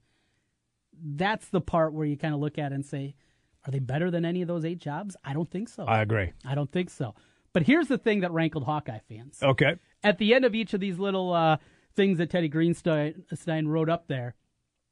that's 1.02 1.50
the 1.50 1.62
part 1.62 1.94
where 1.94 2.06
you 2.06 2.18
kind 2.18 2.34
of 2.34 2.40
look 2.40 2.58
at 2.58 2.72
it 2.72 2.76
and 2.76 2.86
say, 2.86 3.16
are 3.66 3.72
they 3.72 3.80
better 3.80 4.10
than 4.10 4.26
any 4.26 4.42
of 4.42 4.48
those 4.48 4.66
eight 4.66 4.80
jobs? 4.80 5.16
I 5.24 5.34
don't 5.34 5.50
think 5.50 5.70
so. 5.70 5.86
I 5.86 6.02
agree. 6.02 6.32
I 6.46 6.56
don't 6.56 6.72
think 6.72 6.90
so. 6.90 7.14
But 7.54 7.64
here's 7.64 7.88
the 7.88 7.98
thing 7.98 8.22
that 8.22 8.32
rankled 8.32 8.64
Hawkeye 8.64 9.00
fans 9.08 9.40
Okay. 9.42 9.76
at 10.04 10.18
the 10.18 10.34
end 10.34 10.46
of 10.46 10.56
each 10.56 10.74
of 10.74 10.80
these 10.80 10.98
little 11.00 11.34
uh, 11.34 11.58
things 11.96 12.18
that 12.20 12.30
Teddy 12.30 12.50
Greenstein 12.50 13.68
wrote 13.68 13.90
up 13.90 14.08
there, 14.08 14.36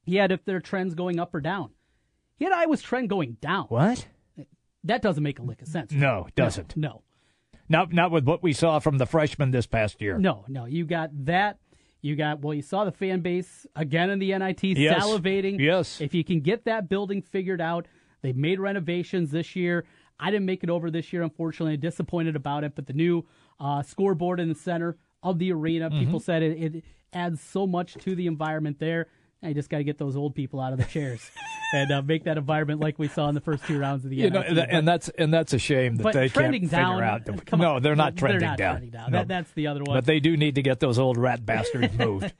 he 0.04 0.16
had 0.16 0.32
if 0.32 0.44
their 0.46 0.60
trends 0.60 0.96
going 0.96 1.20
up 1.20 1.34
or 1.34 1.42
down. 1.42 1.72
He 2.36 2.46
had 2.46 2.54
Iowa's 2.54 2.82
trend 2.82 3.10
going 3.10 3.34
down. 3.42 3.66
What? 3.66 4.08
That 4.88 5.02
doesn't 5.02 5.24
make 5.24 5.40
a 5.40 5.44
lick 5.44 5.62
of 5.62 5.68
sense. 5.68 5.92
No, 5.92 6.26
it 6.28 6.36
doesn't. 6.36 6.76
No, 6.76 7.04
Not 7.70 7.94
not 7.94 8.12
with 8.12 8.26
what 8.26 8.42
we 8.44 8.54
saw 8.54 8.80
from 8.80 8.98
the 8.98 9.06
freshmen 9.06 9.52
this 9.52 9.68
past 9.68 10.02
year. 10.02 10.18
no, 10.18 10.46
no. 10.48 10.66
You 10.66 10.86
got 10.86 11.10
that. 11.26 11.60
You 12.02 12.16
got 12.16 12.42
well. 12.42 12.54
You 12.54 12.62
saw 12.62 12.86
the 12.86 12.92
fan 12.92 13.22
base 13.22 13.66
again 13.76 14.10
in 14.10 14.20
the 14.20 14.32
NIT 14.38 14.64
Yes. 14.64 15.04
salivating. 15.04 15.60
Yes. 15.60 16.00
If 16.02 16.14
you 16.14 16.24
can 16.24 16.40
get 16.42 16.66
that 16.66 16.88
building 16.90 17.22
figured 17.22 17.60
out, 17.62 17.88
they've 18.22 18.36
made 18.36 18.60
renovations 18.60 19.32
this 19.32 19.56
year. 19.56 19.86
I 20.20 20.32
didn't 20.32 20.46
make 20.46 20.64
it 20.64 20.70
over 20.70 20.90
this 20.90 21.12
year, 21.12 21.22
unfortunately. 21.24 21.78
Disappointed 21.78 22.36
about 22.36 22.64
it. 22.64 22.74
But 22.76 22.88
the 22.88 22.94
new 22.94 23.26
uh, 23.60 23.82
scoreboard 23.82 24.40
in 24.40 24.48
the 24.50 24.56
center 24.56 24.98
of 25.24 25.40
the 25.40 25.52
arena, 25.52 25.90
Mm-hmm. 25.90 26.00
people 26.00 26.20
said 26.20 26.44
it, 26.44 26.76
it 26.76 26.84
adds 27.14 27.42
so 27.42 27.66
much 27.68 27.96
to 27.96 28.16
the 28.16 28.28
environment 28.28 28.78
there. 28.80 29.08
You 29.44 29.54
just 29.54 29.70
got 29.70 29.78
to 29.78 29.84
get 29.84 29.98
those 29.98 30.16
old 30.16 30.34
people 30.36 30.60
out 30.60 30.74
of 30.74 30.80
the 30.80 30.86
chairs 30.86 31.22
and 31.74 31.92
uh, 31.92 32.02
make 32.02 32.24
that 32.24 32.38
environment 32.38 32.82
like 32.82 32.98
we 32.98 33.08
saw 33.08 33.30
in 33.30 33.36
the 33.36 33.42
first 33.42 33.64
two 33.66 33.78
rounds 33.78 34.04
of 34.04 34.10
the 34.10 34.18
You 34.18 34.30
know, 34.32 34.42
and 34.42 34.88
that's 34.88 35.10
and 35.10 35.32
that's 35.34 35.54
a 35.54 35.60
shame 35.60 35.98
that 35.98 36.14
they 36.14 36.28
trending 36.28 36.62
can't 36.62 36.72
down, 36.72 36.96
figure 36.96 37.04
out. 37.06 37.26
The, 37.26 37.58
no, 37.58 37.76
on. 37.76 37.82
they're 37.84 37.96
not 37.96 38.16
They're 38.16 38.30
trending 38.30 38.48
not 38.50 38.58
down. 38.58 38.72
trending 38.74 38.90
down. 38.92 39.12
No. 39.12 39.18
That- 39.20 39.28
that's 39.28 39.52
the 39.52 39.68
other 39.68 39.82
one. 39.84 39.96
But 39.98 40.06
they 40.06 40.20
do 40.20 40.36
need 40.36 40.56
to 40.56 40.62
get 40.62 40.80
those 40.80 40.98
old 40.98 41.18
rat 41.18 41.46
bastards 41.46 41.94
moved. 41.98 42.34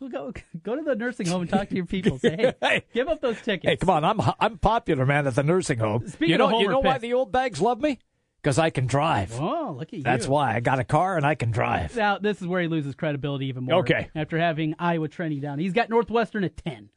Well, 0.00 0.10
go 0.10 0.32
go 0.62 0.76
to 0.76 0.82
the 0.82 0.96
nursing 0.96 1.26
home 1.28 1.42
and 1.42 1.50
talk 1.50 1.68
to 1.68 1.76
your 1.76 1.86
people. 1.86 2.18
Say, 2.18 2.54
hey, 2.60 2.84
give 2.92 3.08
up 3.08 3.20
those 3.20 3.40
tickets. 3.40 3.68
Hey, 3.70 3.76
come 3.76 3.90
on, 3.90 4.04
I'm 4.04 4.20
I'm 4.40 4.58
popular, 4.58 5.06
man, 5.06 5.26
at 5.26 5.34
the 5.36 5.42
nursing 5.42 5.78
home. 5.78 6.08
Speaking 6.08 6.30
you 6.30 6.38
know, 6.38 6.58
you 6.60 6.68
know 6.68 6.80
why 6.80 6.98
the 6.98 7.12
old 7.14 7.30
bags 7.30 7.60
love 7.60 7.80
me? 7.80 7.98
Because 8.42 8.58
I 8.58 8.70
can 8.70 8.86
drive. 8.86 9.38
Oh, 9.38 9.76
look 9.78 9.88
at 9.88 9.94
you. 9.94 10.02
That's 10.02 10.26
why 10.26 10.56
I 10.56 10.60
got 10.60 10.80
a 10.80 10.84
car 10.84 11.16
and 11.16 11.24
I 11.24 11.36
can 11.36 11.52
drive. 11.52 11.94
Now 11.96 12.18
this 12.18 12.40
is 12.42 12.46
where 12.48 12.60
he 12.60 12.66
loses 12.68 12.94
credibility 12.96 13.46
even 13.46 13.64
more. 13.64 13.80
Okay. 13.80 14.08
After 14.16 14.36
having 14.38 14.74
Iowa 14.78 15.06
trending 15.08 15.40
down, 15.40 15.58
he's 15.60 15.72
got 15.72 15.88
Northwestern 15.88 16.42
at 16.44 16.56
ten. 16.56 16.88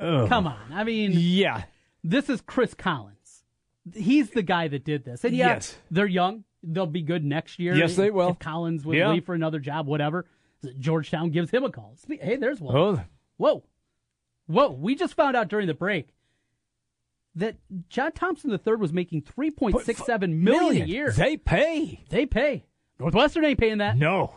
Ugh. 0.00 0.28
Come 0.28 0.46
on, 0.48 0.72
I 0.72 0.82
mean, 0.84 1.12
Yeah. 1.14 1.62
this 2.02 2.28
is 2.28 2.40
Chris 2.40 2.74
Collins. 2.74 3.44
He's 3.94 4.30
the 4.30 4.42
guy 4.42 4.68
that 4.68 4.84
did 4.84 5.04
this, 5.04 5.24
and 5.24 5.34
yeah, 5.34 5.54
Yes. 5.54 5.76
they're 5.90 6.06
young. 6.06 6.44
They'll 6.62 6.86
be 6.86 7.02
good 7.02 7.24
next 7.24 7.58
year. 7.58 7.74
Yes, 7.74 7.96
they 7.96 8.10
will. 8.10 8.30
If 8.30 8.38
Collins 8.40 8.84
would 8.84 8.96
Yeah. 8.98 9.10
leave 9.12 9.24
for 9.24 9.34
another 9.34 9.58
job, 9.60 9.86
whatever. 9.86 10.26
Georgetown 10.78 11.30
gives 11.30 11.50
him 11.50 11.64
a 11.64 11.70
call. 11.70 11.96
Hey, 12.06 12.36
there's 12.36 12.60
one. 12.60 12.76
Oh, 12.76 13.00
Whoa. 13.38 13.62
Whoa. 14.46 14.70
We 14.72 14.94
just 14.96 15.14
found 15.14 15.34
out 15.36 15.48
during 15.48 15.66
the 15.68 15.72
break 15.74 16.08
that 17.36 17.56
John 17.88 18.12
Thompson 18.12 18.50
III 18.50 18.74
was 18.76 18.92
making 18.92 19.22
three 19.22 19.50
point 19.50 19.80
six 19.82 20.04
seven 20.04 20.42
million 20.42 20.64
million. 20.64 20.82
a 20.82 20.86
year. 20.86 21.10
They 21.12 21.36
pay. 21.36 22.04
They 22.10 22.26
pay. 22.26 22.64
Northwestern 22.98 23.44
ain't 23.44 23.58
paying 23.58 23.78
that. 23.78 23.96
No. 23.96 24.34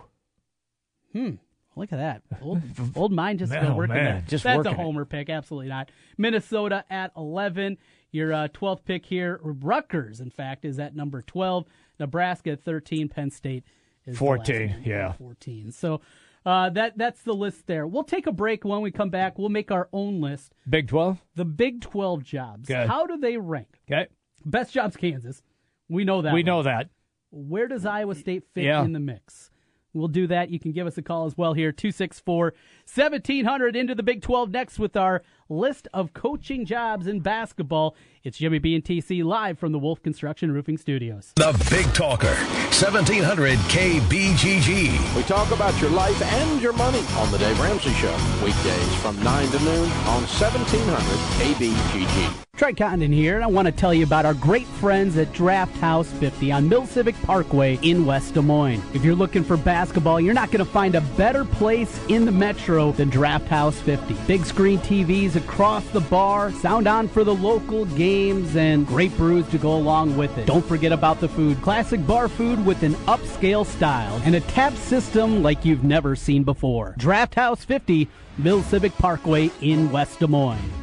Hmm. 1.12 1.32
Look 1.76 1.92
at 1.92 1.98
that. 1.98 2.22
Old, 2.42 2.62
old 2.96 3.12
mind 3.12 3.40
just 3.40 3.52
Oh, 3.52 3.74
working 3.76 3.96
man, 3.96 4.04
there. 4.06 4.24
just 4.28 4.44
That's 4.44 4.58
working 4.58 4.74
a 4.74 4.76
it. 4.76 4.84
homer 4.84 5.06
pick. 5.06 5.30
Absolutely 5.30 5.70
not. 5.70 5.90
Minnesota 6.20 6.86
at 6.90 7.12
11. 7.18 7.78
Your 8.12 8.32
uh, 8.32 8.48
12th 8.50 8.86
pick 8.86 9.06
here. 9.08 9.40
Rutgers, 9.44 10.20
in 10.20 10.30
fact, 10.30 10.66
is 10.66 10.78
at 10.78 10.96
number 10.96 11.24
12. 11.24 11.66
Nebraska 12.00 12.52
at 12.52 12.64
13. 12.64 13.10
Penn 13.10 13.32
State 13.32 13.64
is 14.06 14.20
the 14.20 14.24
last 14.24 14.46
14, 14.48 14.84
yeah. 14.86 15.14
14. 15.14 15.72
So 15.72 16.02
uh, 16.46 16.70
that 16.72 16.98
that's 16.98 17.22
the 17.24 17.34
list 17.34 17.68
there. 17.68 17.88
We'll 17.88 18.04
take 18.04 18.28
a 18.28 18.32
break. 18.32 18.64
When 18.66 18.82
we 18.82 18.92
come 18.92 19.10
back, 19.10 19.38
we'll 19.40 19.50
make 19.50 19.72
our 19.72 19.90
own 19.94 20.22
list. 20.22 20.54
Big 20.70 20.88
12? 20.88 21.22
The 21.36 21.46
Big 21.46 21.82
12 21.82 22.24
jobs. 22.24 22.70
How 22.70 23.06
do 23.06 23.18
they 23.18 23.38
rank? 23.38 23.80
Okay. 23.90 24.08
Best 24.46 24.74
jobs, 24.74 24.96
Kansas. 24.98 25.42
We 25.90 26.04
know 26.04 26.22
that. 26.22 26.34
we 26.34 26.42
one. 26.42 26.46
know 26.46 26.64
that. 26.64 26.90
Where 27.32 27.68
does 27.68 27.86
Iowa 27.86 28.16
State 28.16 28.44
fit 28.54 28.66
Yeah. 28.66 28.84
in 28.84 28.94
the 28.94 29.00
mix? 29.00 29.50
We'll 29.94 30.08
do 30.08 30.26
that. 30.28 30.50
You 30.50 30.60
can 30.60 30.72
give 30.72 30.88
us 30.88 30.98
a 30.98 31.02
call 31.04 31.26
as 31.28 31.38
well 31.38 31.54
here, 31.54 31.72
264 31.72 32.54
1700 32.86 33.76
into 33.76 33.96
the 33.96 34.04
Big 34.04 34.22
12 34.22 34.52
next 34.52 34.78
with 34.78 34.96
our 34.96 35.24
list 35.50 35.88
of 35.94 36.14
coaching 36.14 36.66
jobs 36.66 37.08
in 37.08 37.20
basketball. 37.20 37.96
It's 38.24 38.38
Jimmy 38.38 38.60
B 38.60 38.76
and 38.76 38.84
TC 38.84 39.24
live 39.24 39.60
from 39.60 39.72
the 39.72 39.80
Wolf 39.80 40.02
Construction 40.02 40.52
Roofing 40.52 40.78
Studios. 40.78 41.34
The 41.36 41.54
Big 41.70 41.92
Talker, 41.94 42.34
1700 42.72 43.58
KBGG. 43.60 45.16
We 45.16 45.24
talk 45.24 45.52
about 45.52 45.80
your 45.82 45.92
life 45.92 46.22
and 46.22 46.62
your 46.62 46.74
money 46.74 47.04
on 47.18 47.32
the 47.32 47.38
Dave 47.38 47.60
Ramsey 47.60 47.94
Show. 47.94 48.16
Weekdays 48.44 48.96
from 48.96 49.22
9 49.24 49.48
to 49.50 49.60
noon 49.60 49.90
on 50.08 50.24
1700 50.24 51.02
KBGG. 51.40 52.44
Trent 52.56 52.78
Condon 52.78 53.12
here, 53.12 53.34
and 53.36 53.44
I 53.44 53.48
want 53.48 53.66
to 53.66 53.72
tell 53.72 53.96
you 53.96 54.04
about 54.04 54.28
our 54.28 54.36
great 54.36 54.68
friends 54.68 55.18
at 55.18 55.34
Draft 55.34 55.76
House 55.78 56.08
50 56.12 56.52
on 56.52 56.70
Mill 56.70 56.86
Civic 56.86 57.20
Parkway 57.24 57.80
in 57.82 58.06
West 58.06 58.36
Des 58.36 58.42
Moines. 58.42 58.82
If 58.94 59.04
you're 59.04 59.16
looking 59.16 59.44
for 59.44 59.58
basketball, 59.58 60.22
you're 60.22 60.36
not 60.36 60.52
going 60.52 60.64
to 60.64 60.72
find 60.72 60.94
a 60.94 61.02
better 61.02 61.46
place 61.46 62.00
in 62.10 62.26
the 62.26 62.32
metro 62.32 62.73
than 62.74 63.10
Draft 63.10 63.48
House 63.48 63.80
50. 63.82 64.16
Big 64.28 64.46
screen 64.46 64.80
TVs 64.80 65.36
across 65.36 65.86
the 65.90 66.00
bar, 66.02 66.52
sound 66.52 66.88
on 66.88 67.08
for 67.08 67.24
the 67.24 67.36
local 67.36 67.86
games, 67.86 68.56
and 68.56 68.88
great 68.88 69.16
brews 69.16 69.48
to 69.50 69.58
go 69.58 69.76
along 69.76 70.18
with 70.18 70.36
it. 70.38 70.48
Don't 70.48 70.66
forget 70.66 70.92
about 70.92 71.20
the 71.20 71.30
food. 71.30 71.62
Classic 71.62 72.06
bar 72.08 72.28
food 72.28 72.66
with 72.66 72.82
an 72.84 72.94
upscale 73.06 73.66
style 73.66 74.22
and 74.26 74.36
a 74.36 74.42
tap 74.42 74.74
system 74.74 75.44
like 75.44 75.64
you've 75.64 75.84
never 75.84 76.16
seen 76.16 76.44
before. 76.44 76.96
Draft 76.98 77.36
House 77.36 77.64
50, 77.64 78.08
Mill 78.38 78.64
Civic 78.64 78.94
Parkway 78.94 79.52
in 79.62 79.92
West 79.92 80.20
Des 80.20 80.28
Moines. 80.28 80.83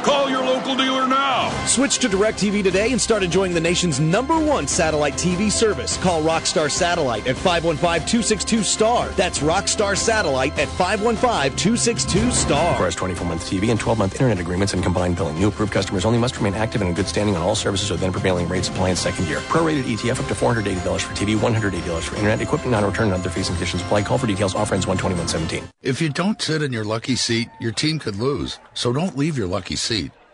Call 0.03 0.31
your 0.31 0.43
local 0.43 0.75
dealer 0.75 1.07
now. 1.07 1.51
Switch 1.67 1.99
to 1.99 2.09
DirecTV 2.09 2.63
today 2.63 2.91
and 2.91 2.99
start 2.99 3.21
enjoying 3.21 3.53
the 3.53 3.61
nation's 3.61 3.99
number 3.99 4.39
one 4.39 4.67
satellite 4.67 5.13
TV 5.13 5.51
service. 5.51 5.95
Call 5.97 6.23
Rockstar 6.23 6.71
Satellite 6.71 7.27
at 7.27 7.35
515-262-STAR. 7.35 9.09
That's 9.09 9.37
Rockstar 9.39 9.95
Satellite 9.95 10.57
at 10.57 10.69
515-262-STAR. 10.69 12.71
Requires 12.71 12.95
24-month 12.95 13.47
TV 13.47 13.69
and 13.69 13.79
12-month 13.79 14.15
internet 14.15 14.39
agreements 14.39 14.73
and 14.73 14.81
combined 14.81 15.17
billing. 15.17 15.37
New 15.37 15.49
approved 15.49 15.71
customers 15.71 16.03
only 16.03 16.17
must 16.17 16.35
remain 16.37 16.55
active 16.55 16.81
and 16.81 16.89
in 16.89 16.95
good 16.95 17.07
standing 17.07 17.35
on 17.35 17.43
all 17.43 17.53
services 17.53 17.91
or 17.91 17.97
then 17.97 18.11
prevailing 18.11 18.49
rates 18.49 18.69
apply 18.69 18.89
in 18.89 18.95
second 18.95 19.27
year. 19.27 19.37
Prorated 19.51 19.83
ETF 19.83 20.21
up 20.21 20.27
to 20.27 20.33
$480 20.33 21.01
for 21.01 21.13
TV, 21.13 21.37
$180 21.37 22.01
for 22.01 22.15
internet, 22.15 22.41
equipment 22.41 22.71
non-return 22.71 23.11
and 23.11 23.21
other 23.21 23.29
fees 23.29 23.49
and 23.49 23.57
conditions 23.57 23.83
apply. 23.83 24.01
Call 24.01 24.17
for 24.17 24.25
details. 24.25 24.55
Offer 24.55 24.73
ends 24.73 24.87
12117. 24.87 25.69
If 25.83 26.01
you 26.01 26.09
don't 26.09 26.41
sit 26.41 26.63
in 26.63 26.73
your 26.73 26.85
lucky 26.85 27.15
seat, 27.15 27.49
your 27.59 27.71
team 27.71 27.99
could 27.99 28.15
lose. 28.15 28.57
So 28.73 28.91
don't 28.91 29.15
leave 29.15 29.37
your 29.37 29.47
lucky 29.47 29.75
seat. 29.75 29.90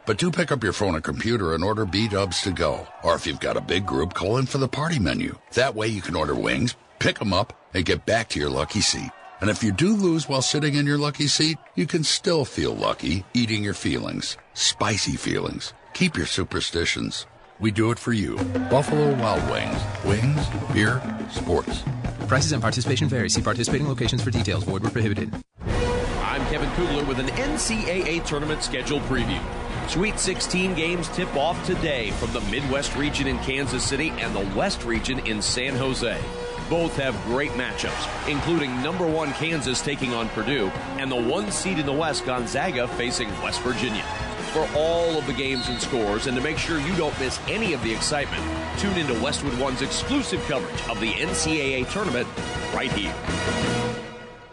But 0.08 0.18
do 0.18 0.32
pick 0.32 0.54
up 0.54 0.64
your 0.64 0.72
phone 0.72 0.96
or 0.96 1.02
computer 1.02 1.54
and 1.54 1.66
order 1.66 1.86
B-dubs 1.86 2.40
to 2.44 2.52
go. 2.52 2.88
Or 3.04 3.16
if 3.16 3.28
you've 3.28 3.42
got 3.42 3.58
a 3.58 3.62
big 3.62 3.86
group, 3.86 4.14
call 4.14 4.38
in 4.38 4.46
for 4.46 4.58
the 4.58 4.68
party 4.68 5.00
menu. 5.00 5.38
That 5.56 5.76
way 5.76 5.90
you 5.90 6.02
can 6.02 6.16
order 6.16 6.34
wings, 6.34 6.78
pick 6.98 7.20
them 7.20 7.34
up, 7.34 7.52
and 7.74 7.84
get 7.84 8.06
back 8.06 8.30
to 8.30 8.40
your 8.40 8.50
lucky 8.50 8.80
seat. 8.80 9.12
And 9.42 9.50
if 9.50 9.64
you 9.64 9.74
do 9.74 9.98
lose 9.98 10.30
while 10.30 10.42
sitting 10.42 10.76
in 10.76 10.86
your 10.86 10.98
lucky 10.98 11.28
seat, 11.28 11.58
you 11.76 11.86
can 11.86 12.06
still 12.06 12.46
feel 12.46 12.74
lucky 12.74 13.26
eating 13.34 13.66
your 13.66 13.74
feelings. 13.74 14.38
Spicy 14.54 15.18
feelings. 15.18 15.74
Keep 15.92 16.16
your 16.16 16.26
superstitions. 16.26 17.28
We 17.60 17.72
do 17.72 17.92
it 17.92 18.00
for 18.00 18.14
you. 18.14 18.38
Buffalo 18.70 19.14
Wild 19.16 19.44
Wings. 19.52 19.84
Wings, 20.06 20.48
beer, 20.72 21.02
sports. 21.32 21.84
Prices 22.30 22.54
and 22.54 22.62
participation 22.62 23.10
vary. 23.10 23.30
See 23.30 23.42
participating 23.42 23.90
locations 23.90 24.24
for 24.24 24.32
details. 24.32 24.64
Void 24.64 24.84
were 24.84 24.90
prohibited. 24.90 25.34
I'm 26.22 26.46
Kevin 26.46 26.72
Kugler 26.76 27.04
with 27.04 27.20
an 27.20 27.28
NCAA 27.28 28.26
tournament 28.26 28.64
schedule 28.64 29.02
preview. 29.02 29.67
Sweet 29.88 30.20
16 30.20 30.76
games 30.76 31.08
tip 31.10 31.34
off 31.38 31.66
today 31.66 32.12
from 32.12 32.34
the 32.34 32.42
Midwest 32.52 32.94
region 32.98 33.26
in 33.26 33.40
Kansas 33.40 33.82
City 33.84 34.10
and 34.18 34.36
the 34.36 34.54
West 34.54 34.84
region 34.84 35.20
in 35.26 35.42
San 35.42 35.76
Jose. 35.76 36.22
Both 36.70 36.98
have 36.98 37.16
great 37.24 37.52
matchups, 37.52 38.30
including 38.30 38.84
number 38.84 39.08
one 39.08 39.32
Kansas 39.34 39.82
taking 39.82 40.14
on 40.14 40.28
Purdue 40.30 40.68
and 40.98 41.10
the 41.10 41.16
one 41.16 41.50
seed 41.52 41.80
in 41.80 41.86
the 41.86 41.94
West, 41.94 42.26
Gonzaga, 42.26 42.86
facing 42.90 43.30
West 43.42 43.62
Virginia. 43.62 44.04
For 44.52 44.68
all 44.76 45.18
of 45.18 45.26
the 45.26 45.34
games 45.34 45.70
and 45.70 45.80
scores, 45.80 46.28
and 46.28 46.36
to 46.36 46.44
make 46.44 46.58
sure 46.58 46.80
you 46.82 46.96
don't 46.98 47.18
miss 47.18 47.40
any 47.48 47.72
of 47.72 47.82
the 47.82 47.94
excitement, 47.94 48.44
tune 48.78 48.98
into 48.98 49.14
Westwood 49.24 49.58
One's 49.58 49.82
exclusive 49.82 50.44
coverage 50.48 50.86
of 50.90 51.00
the 51.00 51.14
NCAA 51.14 51.90
tournament 51.90 52.28
right 52.74 52.92
here. 52.92 53.87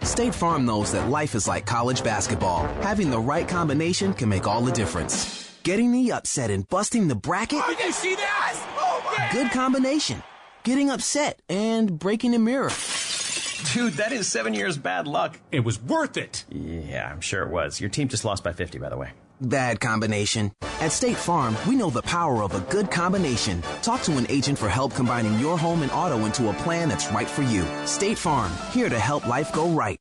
State 0.04 0.34
Farm 0.34 0.66
knows 0.66 0.92
that 0.92 1.08
life 1.08 1.34
is 1.34 1.48
like 1.48 1.66
college 1.66 2.04
basketball. 2.04 2.66
Having 2.82 3.10
the 3.10 3.18
right 3.18 3.48
combination 3.48 4.12
can 4.12 4.28
make 4.28 4.46
all 4.46 4.60
the 4.60 4.72
difference. 4.72 5.58
Getting 5.62 5.92
the 5.92 6.12
upset 6.12 6.50
and 6.50 6.68
busting 6.68 7.08
the 7.08 7.14
bracket? 7.14 7.60
Oh, 7.64 7.76
you 7.82 7.90
see 7.92 8.14
that? 8.14 8.54
Oh, 8.78 9.28
Good 9.32 9.50
combination. 9.50 10.22
Getting 10.62 10.90
upset 10.90 11.40
and 11.48 11.98
breaking 11.98 12.32
the 12.32 12.38
mirror. 12.38 12.70
Dude, 13.72 13.94
that 13.94 14.12
is 14.12 14.28
seven 14.28 14.52
years 14.54 14.76
bad 14.76 15.06
luck. 15.06 15.40
It 15.50 15.60
was 15.60 15.80
worth 15.80 16.16
it. 16.16 16.44
Yeah, 16.50 17.10
I'm 17.10 17.20
sure 17.22 17.42
it 17.42 17.48
was. 17.48 17.80
Your 17.80 17.88
team 17.90 18.08
just 18.08 18.24
lost 18.24 18.44
by 18.44 18.52
50, 18.52 18.78
by 18.78 18.90
the 18.90 18.96
way. 18.96 19.12
Bad 19.40 19.80
combination. 19.80 20.52
At 20.80 20.92
State 20.92 21.16
Farm, 21.16 21.56
we 21.68 21.74
know 21.74 21.90
the 21.90 22.02
power 22.02 22.42
of 22.42 22.54
a 22.54 22.60
good 22.60 22.90
combination. 22.90 23.62
Talk 23.82 24.02
to 24.02 24.16
an 24.16 24.26
agent 24.28 24.58
for 24.58 24.68
help 24.68 24.94
combining 24.94 25.38
your 25.38 25.58
home 25.58 25.82
and 25.82 25.90
auto 25.92 26.24
into 26.24 26.50
a 26.50 26.54
plan 26.54 26.88
that's 26.88 27.10
right 27.10 27.28
for 27.28 27.42
you. 27.42 27.64
State 27.86 28.18
Farm, 28.18 28.52
here 28.70 28.88
to 28.88 28.98
help 28.98 29.26
life 29.26 29.52
go 29.52 29.68
right. 29.68 29.98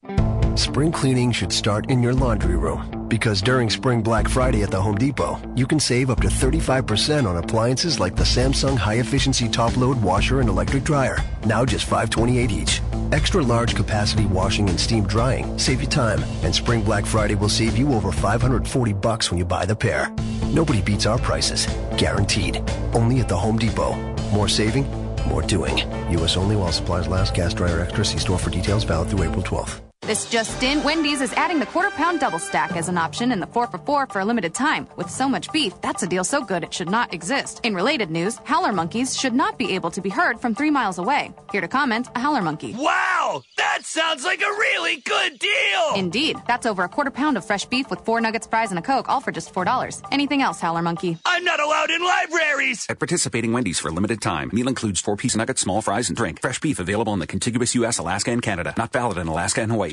Spring 0.55 0.91
cleaning 0.91 1.31
should 1.31 1.51
start 1.51 1.89
in 1.89 2.03
your 2.03 2.13
laundry 2.13 2.57
room 2.57 3.07
because 3.07 3.41
during 3.41 3.69
Spring 3.69 4.01
Black 4.01 4.27
Friday 4.27 4.61
at 4.61 4.71
the 4.71 4.81
Home 4.81 4.97
Depot, 4.97 5.41
you 5.55 5.65
can 5.65 5.79
save 5.79 6.09
up 6.09 6.21
to 6.21 6.27
35% 6.27 7.27
on 7.27 7.37
appliances 7.37 7.99
like 7.99 8.15
the 8.15 8.23
Samsung 8.23 8.77
High 8.77 8.99
Efficiency 8.99 9.47
Top 9.49 9.75
Load 9.77 10.01
Washer 10.01 10.41
and 10.41 10.49
Electric 10.49 10.83
Dryer, 10.83 11.17
now 11.45 11.65
just 11.65 11.85
528 11.85 12.51
each. 12.51 12.81
Extra 13.13 13.43
large 13.43 13.75
capacity 13.75 14.25
washing 14.25 14.67
and 14.67 14.79
steam 14.79 15.05
drying 15.05 15.55
save 15.59 15.81
you 15.81 15.87
time, 15.87 16.25
and 16.41 16.53
Spring 16.53 16.81
Black 16.81 17.05
Friday 17.05 17.35
will 17.35 17.47
save 17.47 17.77
you 17.77 17.93
over 17.93 18.11
540 18.11 18.93
bucks 18.93 19.29
when 19.29 19.37
you 19.37 19.45
buy 19.45 19.67
the 19.67 19.75
pair. 19.75 20.11
Nobody 20.47 20.81
beats 20.81 21.05
our 21.05 21.19
prices, 21.19 21.67
guaranteed. 21.95 22.57
Only 22.91 23.19
at 23.19 23.29
the 23.29 23.37
Home 23.37 23.59
Depot. 23.59 23.93
More 24.31 24.47
saving, 24.47 24.89
more 25.27 25.43
doing. 25.43 25.77
U.S. 26.11 26.37
only 26.37 26.55
while 26.55 26.71
supplies 26.71 27.07
last. 27.07 27.35
Gas 27.35 27.53
dryer 27.53 27.81
extra. 27.81 28.03
See 28.03 28.17
store 28.17 28.39
for 28.39 28.49
details. 28.49 28.83
Valid 28.83 29.11
through 29.11 29.29
April 29.29 29.43
12th. 29.43 29.92
This 30.05 30.29
just 30.29 30.61
in, 30.63 30.83
Wendy's 30.83 31.21
is 31.21 31.31
adding 31.31 31.59
the 31.59 31.65
quarter 31.65 31.89
pound 31.89 32.19
double 32.19 32.37
stack 32.39 32.75
as 32.75 32.89
an 32.89 32.97
option 32.97 33.31
in 33.31 33.39
the 33.39 33.47
4 33.47 33.67
for 33.67 33.77
4 33.77 34.07
for 34.07 34.19
a 34.19 34.25
limited 34.25 34.53
time. 34.53 34.85
With 34.97 35.09
so 35.09 35.29
much 35.29 35.49
beef, 35.53 35.79
that's 35.81 36.03
a 36.03 36.07
deal 36.07 36.25
so 36.25 36.43
good 36.43 36.61
it 36.61 36.73
should 36.73 36.89
not 36.89 37.13
exist. 37.13 37.61
In 37.63 37.73
related 37.73 38.11
news, 38.11 38.37
howler 38.43 38.73
monkeys 38.73 39.17
should 39.17 39.33
not 39.33 39.57
be 39.57 39.75
able 39.75 39.91
to 39.91 40.01
be 40.01 40.09
heard 40.09 40.41
from 40.41 40.55
three 40.55 40.71
miles 40.71 40.97
away. 40.97 41.31
Here 41.53 41.61
to 41.61 41.69
comment, 41.69 42.09
a 42.15 42.19
howler 42.19 42.41
monkey. 42.41 42.73
Wow! 42.77 43.43
That 43.55 43.85
sounds 43.85 44.25
like 44.25 44.41
a 44.41 44.51
really 44.65 44.97
good 44.97 45.39
deal! 45.39 45.95
Indeed. 45.95 46.35
That's 46.49 46.65
over 46.65 46.83
a 46.83 46.89
quarter 46.89 47.11
pound 47.11 47.37
of 47.37 47.45
fresh 47.45 47.63
beef 47.63 47.89
with 47.89 48.01
four 48.01 48.19
nuggets, 48.19 48.45
fries, 48.45 48.71
and 48.71 48.79
a 48.79 48.81
Coke, 48.81 49.07
all 49.07 49.21
for 49.21 49.31
just 49.31 49.53
$4. 49.53 50.01
Anything 50.11 50.41
else, 50.41 50.59
howler 50.59 50.81
monkey? 50.81 51.17
I'm 51.25 51.45
not 51.45 51.61
allowed 51.61 51.91
in 51.91 52.03
libraries! 52.03 52.85
At 52.89 52.99
participating 52.99 53.53
Wendy's 53.53 53.79
for 53.79 53.87
a 53.87 53.93
limited 53.93 54.21
time, 54.21 54.49
meal 54.51 54.67
includes 54.67 54.99
four 54.99 55.15
piece 55.15 55.37
nuggets, 55.37 55.61
small 55.61 55.81
fries, 55.81 56.09
and 56.09 56.17
drink. 56.17 56.41
Fresh 56.41 56.59
beef 56.59 56.79
available 56.79 57.13
in 57.13 57.19
the 57.19 57.27
contiguous 57.27 57.73
U.S., 57.75 57.99
Alaska, 57.99 58.31
and 58.31 58.41
Canada. 58.41 58.73
Not 58.77 58.91
valid 58.91 59.17
in 59.17 59.27
Alaska 59.27 59.61
and 59.61 59.71
Hawaii. 59.71 59.92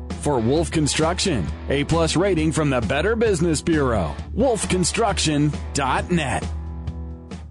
for 0.21 0.39
Wolf 0.39 0.71
Construction. 0.71 1.45
A 1.69 1.83
plus 1.83 2.15
rating 2.15 2.51
from 2.51 2.69
the 2.69 2.81
Better 2.81 3.15
Business 3.15 3.61
Bureau. 3.61 4.15
wolfconstruction.net. 4.35 6.60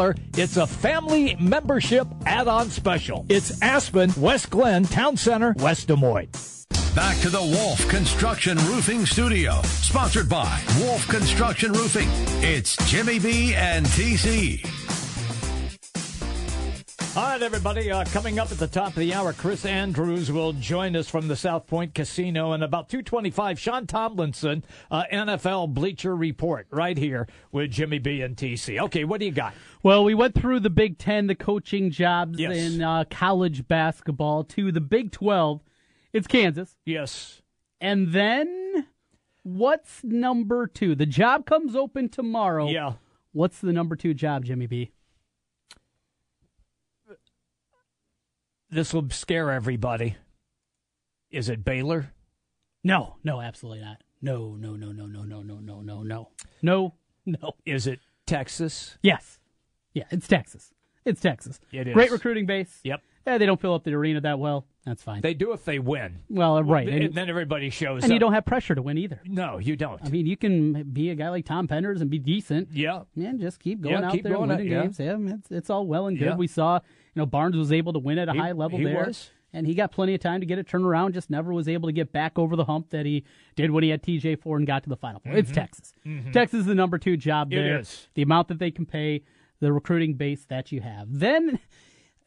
it's 0.00 0.56
a 0.56 0.66
family 0.66 1.36
membership 1.38 2.06
add 2.24 2.48
on 2.48 2.70
special. 2.70 3.26
It's 3.28 3.60
Aspen, 3.60 4.10
West 4.16 4.48
Glen, 4.48 4.84
Town 4.84 5.18
Center, 5.18 5.54
West 5.58 5.88
Des 5.88 5.96
Moines. 5.96 6.66
Back 6.94 7.18
to 7.20 7.28
the 7.28 7.42
Wolf 7.42 7.86
Construction 7.88 8.56
Roofing 8.68 9.04
Studio, 9.04 9.60
sponsored 9.62 10.28
by 10.28 10.62
Wolf 10.78 11.06
Construction 11.08 11.72
Roofing. 11.72 12.08
It's 12.42 12.76
Jimmy 12.90 13.18
B 13.18 13.54
and 13.54 13.84
TC. 13.84 14.81
All 17.14 17.24
right, 17.24 17.42
everybody. 17.42 17.90
Uh, 17.90 18.06
coming 18.06 18.38
up 18.38 18.50
at 18.50 18.56
the 18.58 18.66
top 18.66 18.88
of 18.88 18.94
the 18.94 19.12
hour, 19.12 19.34
Chris 19.34 19.66
Andrews 19.66 20.32
will 20.32 20.54
join 20.54 20.96
us 20.96 21.10
from 21.10 21.28
the 21.28 21.36
South 21.36 21.66
Point 21.66 21.92
Casino. 21.94 22.52
And 22.52 22.64
about 22.64 22.88
225, 22.88 23.60
Sean 23.60 23.86
Tomlinson, 23.86 24.64
uh, 24.90 25.02
NFL 25.12 25.74
Bleacher 25.74 26.16
Report, 26.16 26.66
right 26.70 26.96
here 26.96 27.28
with 27.50 27.70
Jimmy 27.70 27.98
B 27.98 28.22
and 28.22 28.34
TC. 28.34 28.80
Okay, 28.84 29.04
what 29.04 29.20
do 29.20 29.26
you 29.26 29.32
got? 29.32 29.52
Well, 29.82 30.04
we 30.04 30.14
went 30.14 30.34
through 30.34 30.60
the 30.60 30.70
Big 30.70 30.96
Ten, 30.96 31.26
the 31.26 31.34
coaching 31.34 31.90
jobs 31.90 32.38
Yes. 32.38 32.56
in 32.56 32.80
uh, 32.82 33.04
college 33.10 33.68
basketball, 33.68 34.42
to 34.44 34.72
the 34.72 34.80
Big 34.80 35.12
12. 35.12 35.60
It's 36.14 36.26
Kansas. 36.26 36.76
Yes. 36.86 37.42
And 37.78 38.14
then 38.14 38.86
what's 39.42 40.02
number 40.02 40.66
two? 40.66 40.94
The 40.94 41.04
job 41.06 41.44
comes 41.44 41.76
open 41.76 42.08
tomorrow. 42.08 42.68
Yeah. 42.70 42.94
What's 43.32 43.58
the 43.58 43.74
number 43.74 43.96
two 43.96 44.14
job, 44.14 44.46
Jimmy 44.46 44.66
B? 44.66 44.92
This 48.72 48.94
will 48.94 49.10
scare 49.10 49.50
everybody. 49.50 50.16
Is 51.30 51.50
it 51.50 51.62
Baylor? 51.62 52.14
No, 52.82 53.16
no, 53.22 53.42
absolutely 53.42 53.82
not. 53.82 53.98
No, 54.22 54.56
no, 54.58 54.76
no, 54.76 54.92
no, 54.92 55.04
no, 55.04 55.22
no, 55.24 55.42
no, 55.42 55.58
no, 55.58 55.80
no, 55.82 56.02
no. 56.02 56.02
No, 56.02 56.28
no. 56.62 56.94
No. 57.42 57.52
Is 57.66 57.86
it 57.86 58.00
Texas? 58.26 58.96
Yes. 59.02 59.40
Yeah, 59.92 60.04
it's 60.10 60.26
Texas. 60.26 60.72
It's 61.04 61.20
Texas. 61.20 61.60
It 61.70 61.86
is. 61.86 61.92
Great 61.92 62.10
recruiting 62.10 62.46
base. 62.46 62.80
Yep. 62.82 63.02
Yeah, 63.26 63.38
they 63.38 63.46
don't 63.46 63.60
fill 63.60 63.74
up 63.74 63.84
the 63.84 63.94
arena 63.94 64.20
that 64.22 64.38
well. 64.38 64.66
That's 64.84 65.02
fine. 65.02 65.20
They 65.20 65.32
do 65.34 65.52
if 65.52 65.64
they 65.64 65.78
win. 65.78 66.18
well, 66.28 66.56
uh, 66.56 66.62
right. 66.62 66.88
And, 66.88 67.04
And, 67.04 67.14
then 67.14 67.28
everybody 67.28 67.70
shows 67.70 68.02
and 68.02 68.10
up. 68.10 68.14
you 68.14 68.18
don't 68.18 68.32
have 68.32 68.44
pressure 68.44 68.74
to 68.74 68.82
win 68.82 68.98
either. 68.98 69.20
No, 69.24 69.58
you 69.58 69.76
don't. 69.76 70.00
I 70.04 70.08
mean, 70.08 70.26
you 70.26 70.36
can 70.36 70.82
be 70.92 71.10
a 71.10 71.14
guy 71.14 71.28
like 71.28 71.44
Tom 71.44 71.68
Penders 71.68 72.00
and 72.00 72.10
be 72.10 72.18
decent. 72.18 72.70
Yeah. 72.72 73.02
And 73.14 73.40
just 73.40 73.60
keep 73.60 73.80
going 73.80 73.94
Yeah, 74.00 74.06
out 74.06 74.12
keep 74.12 74.24
there 74.24 74.32
going 74.32 74.50
and 74.50 74.52
out, 74.52 74.58
winning 74.58 74.72
yeah. 74.72 74.82
games. 74.82 74.98
Yeah, 74.98 75.34
it's, 75.36 75.50
it's 75.52 75.70
all 75.70 75.86
well 75.86 76.08
and 76.08 76.18
good. 76.18 76.24
Yeah. 76.30 76.36
We 76.36 76.48
saw, 76.48 76.76
you 76.76 77.20
know, 77.20 77.26
Barnes 77.26 77.56
was 77.56 77.70
able 77.72 77.92
to 77.92 78.00
win 78.00 78.18
at 78.18 78.28
a 78.28 78.32
He- 78.32 78.38
high 78.38 78.52
level 78.52 78.78
he 78.78 78.84
there. 78.84 79.06
was. 79.06 79.30
And 79.54 79.66
he 79.66 79.74
got 79.74 79.92
plenty 79.92 80.14
of 80.14 80.20
time 80.20 80.40
to 80.40 80.46
get 80.46 80.58
it 80.58 80.66
turned 80.66 80.86
around, 80.86 81.12
just 81.12 81.28
never 81.28 81.52
was 81.52 81.68
able 81.68 81.86
to 81.88 81.92
get 81.92 82.10
back 82.10 82.38
over 82.38 82.56
the 82.56 82.64
hump 82.64 82.88
that 82.88 83.04
he 83.04 83.22
did 83.54 83.70
when 83.70 83.84
he 83.84 83.90
had 83.90 84.02
TJ 84.02 84.40
Ford 84.40 84.60
and 84.62 84.66
got 84.66 84.82
to 84.84 84.88
the 84.88 84.96
Final 84.96 85.20
Four. 85.20 85.36
It's 85.36 85.50
Mhm. 85.50 85.54
Texas. 85.54 85.92
Mhm. 86.06 86.32
Texas 86.32 86.60
is 86.60 86.66
the 86.66 86.74
number 86.74 86.96
two 86.96 87.18
job 87.18 87.52
It 87.52 87.56
there. 87.56 87.78
is. 87.80 88.08
The 88.14 88.22
amount 88.22 88.48
that 88.48 88.58
they 88.58 88.70
can 88.70 88.86
pay, 88.86 89.22
the 89.60 89.70
recruiting 89.72 90.14
base 90.14 90.44
that 90.46 90.72
you 90.72 90.80
have. 90.80 91.06
Then 91.18 91.58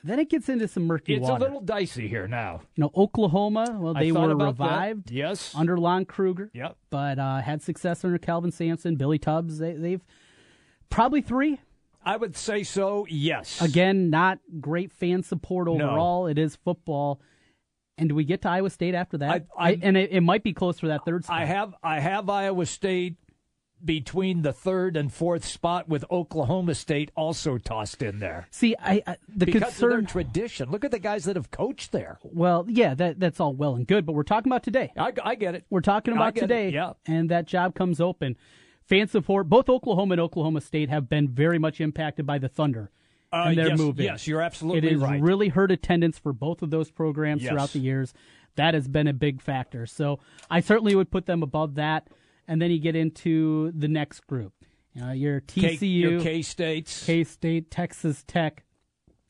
then 0.05 0.19
it 0.19 0.29
gets 0.29 0.47
into 0.49 0.67
some 0.67 0.83
murky 0.87 1.15
It's 1.15 1.23
water. 1.23 1.43
a 1.43 1.47
little 1.47 1.61
dicey 1.61 2.07
here 2.07 2.27
now. 2.27 2.61
You 2.75 2.83
know, 2.83 2.91
Oklahoma, 2.95 3.77
well, 3.79 3.93
they 3.93 4.11
were 4.11 4.31
about 4.31 4.57
that. 4.57 4.63
revived. 4.63 5.11
Yes. 5.11 5.53
Under 5.55 5.77
Lon 5.77 6.05
Kruger. 6.05 6.49
Yep. 6.53 6.77
But 6.89 7.19
uh, 7.19 7.41
had 7.41 7.61
success 7.61 8.03
under 8.05 8.17
Kelvin 8.17 8.51
Sampson, 8.51 8.95
Billy 8.95 9.17
Tubbs. 9.19 9.57
They, 9.57 9.73
they've 9.73 10.01
probably 10.89 11.21
three. 11.21 11.59
I 12.03 12.17
would 12.17 12.35
say 12.37 12.61
so, 12.63 13.07
yes. 13.09 13.61
Again, 13.61 14.09
not 14.11 14.39
great 14.61 14.91
fan 14.91 15.23
support 15.23 15.67
No. 15.67 15.73
overall. 15.73 16.27
It 16.27 16.37
is 16.37 16.55
football. 16.55 17.19
And 17.97 18.09
do 18.09 18.15
we 18.15 18.25
get 18.25 18.41
to 18.43 18.49
Iowa 18.49 18.69
State 18.69 18.93
after 18.93 19.17
that? 19.19 19.45
I- 19.57 19.69
I- 19.71 19.79
and 19.81 19.97
it, 19.97 20.11
it 20.11 20.21
might 20.21 20.43
be 20.43 20.53
close 20.53 20.79
for 20.79 20.87
that 20.89 21.03
third 21.05 21.23
spot. 21.23 21.41
I 21.41 21.45
have 21.45 21.73
I 21.81 21.99
have 21.99 22.29
Iowa 22.29 22.65
State 22.65 23.15
between 23.83 24.41
the 24.41 24.53
third 24.53 24.95
and 24.97 25.11
fourth 25.13 25.45
spot 25.45 25.87
with 25.87 26.05
Oklahoma 26.09 26.73
State 26.75 27.11
also 27.15 27.57
tossed 27.57 28.01
in 28.01 28.19
there. 28.19 28.47
See, 28.51 28.75
I, 28.79 29.03
I 29.05 29.17
the 29.27 29.45
because 29.45 29.61
concern. 29.63 29.91
of 29.91 29.97
their 29.99 30.07
tradition. 30.07 30.71
Look 30.71 30.85
at 30.85 30.91
the 30.91 30.99
guys 30.99 31.25
that 31.25 31.35
have 31.35 31.51
coached 31.51 31.91
there. 31.91 32.17
Well, 32.23 32.65
yeah, 32.67 32.93
that 32.95 33.19
that's 33.19 33.39
all 33.39 33.53
well 33.53 33.75
and 33.75 33.85
good, 33.85 34.05
but 34.05 34.13
we're 34.13 34.23
talking 34.23 34.51
about 34.51 34.63
today. 34.63 34.91
I, 34.97 35.11
I 35.23 35.35
get 35.35 35.55
it. 35.55 35.65
We're 35.69 35.81
talking 35.81 36.13
about 36.13 36.33
get 36.35 36.43
it, 36.45 36.47
today, 36.47 36.69
yeah. 36.69 36.93
and 37.05 37.29
that 37.29 37.45
job 37.45 37.75
comes 37.75 37.99
open. 38.01 38.37
Fan 38.83 39.07
support. 39.07 39.49
Both 39.49 39.67
Oklahoma 39.69 40.13
and 40.13 40.21
Oklahoma 40.21 40.61
State 40.61 40.89
have 40.89 41.09
been 41.09 41.27
very 41.27 41.57
much 41.59 41.81
impacted 41.81 42.25
by 42.27 42.37
the 42.37 42.47
Thunder 42.47 42.91
Uh, 43.33 43.45
and 43.47 43.57
their 43.57 43.69
yes, 43.69 43.77
move. 43.79 43.99
in. 43.99 44.05
yes, 44.05 44.27
you're 44.27 44.41
absolutely 44.41 44.87
It 44.89 44.99
has 44.99 45.21
really 45.21 45.49
hurt 45.49 45.71
attendance 45.71 46.17
for 46.19 46.33
both 46.33 46.61
of 46.61 46.69
those 46.69 46.91
programs 46.91 47.41
Yes. 47.41 47.51
throughout 47.51 47.69
the 47.71 47.79
years. 47.79 48.13
That 48.55 48.73
has 48.73 48.87
been 48.87 49.07
a 49.07 49.13
big 49.13 49.41
factor. 49.41 49.85
So 49.85 50.19
I 50.49 50.59
certainly 50.61 50.95
would 50.95 51.09
put 51.11 51.25
them 51.25 51.43
above 51.43 51.75
that. 51.75 52.07
And 52.47 52.61
then 52.61 52.71
you 52.71 52.79
get 52.79 52.95
into 52.95 53.71
the 53.75 53.87
next 53.87 54.25
group. 54.27 54.53
Know, 54.95 55.11
your 55.11 55.41
K- 55.41 55.75
TCU, 55.77 55.99
your 55.99 56.21
K-States. 56.21 57.05
K 57.05 57.23
State, 57.25 57.69
Texas 57.69 58.23
Tech. 58.27 58.63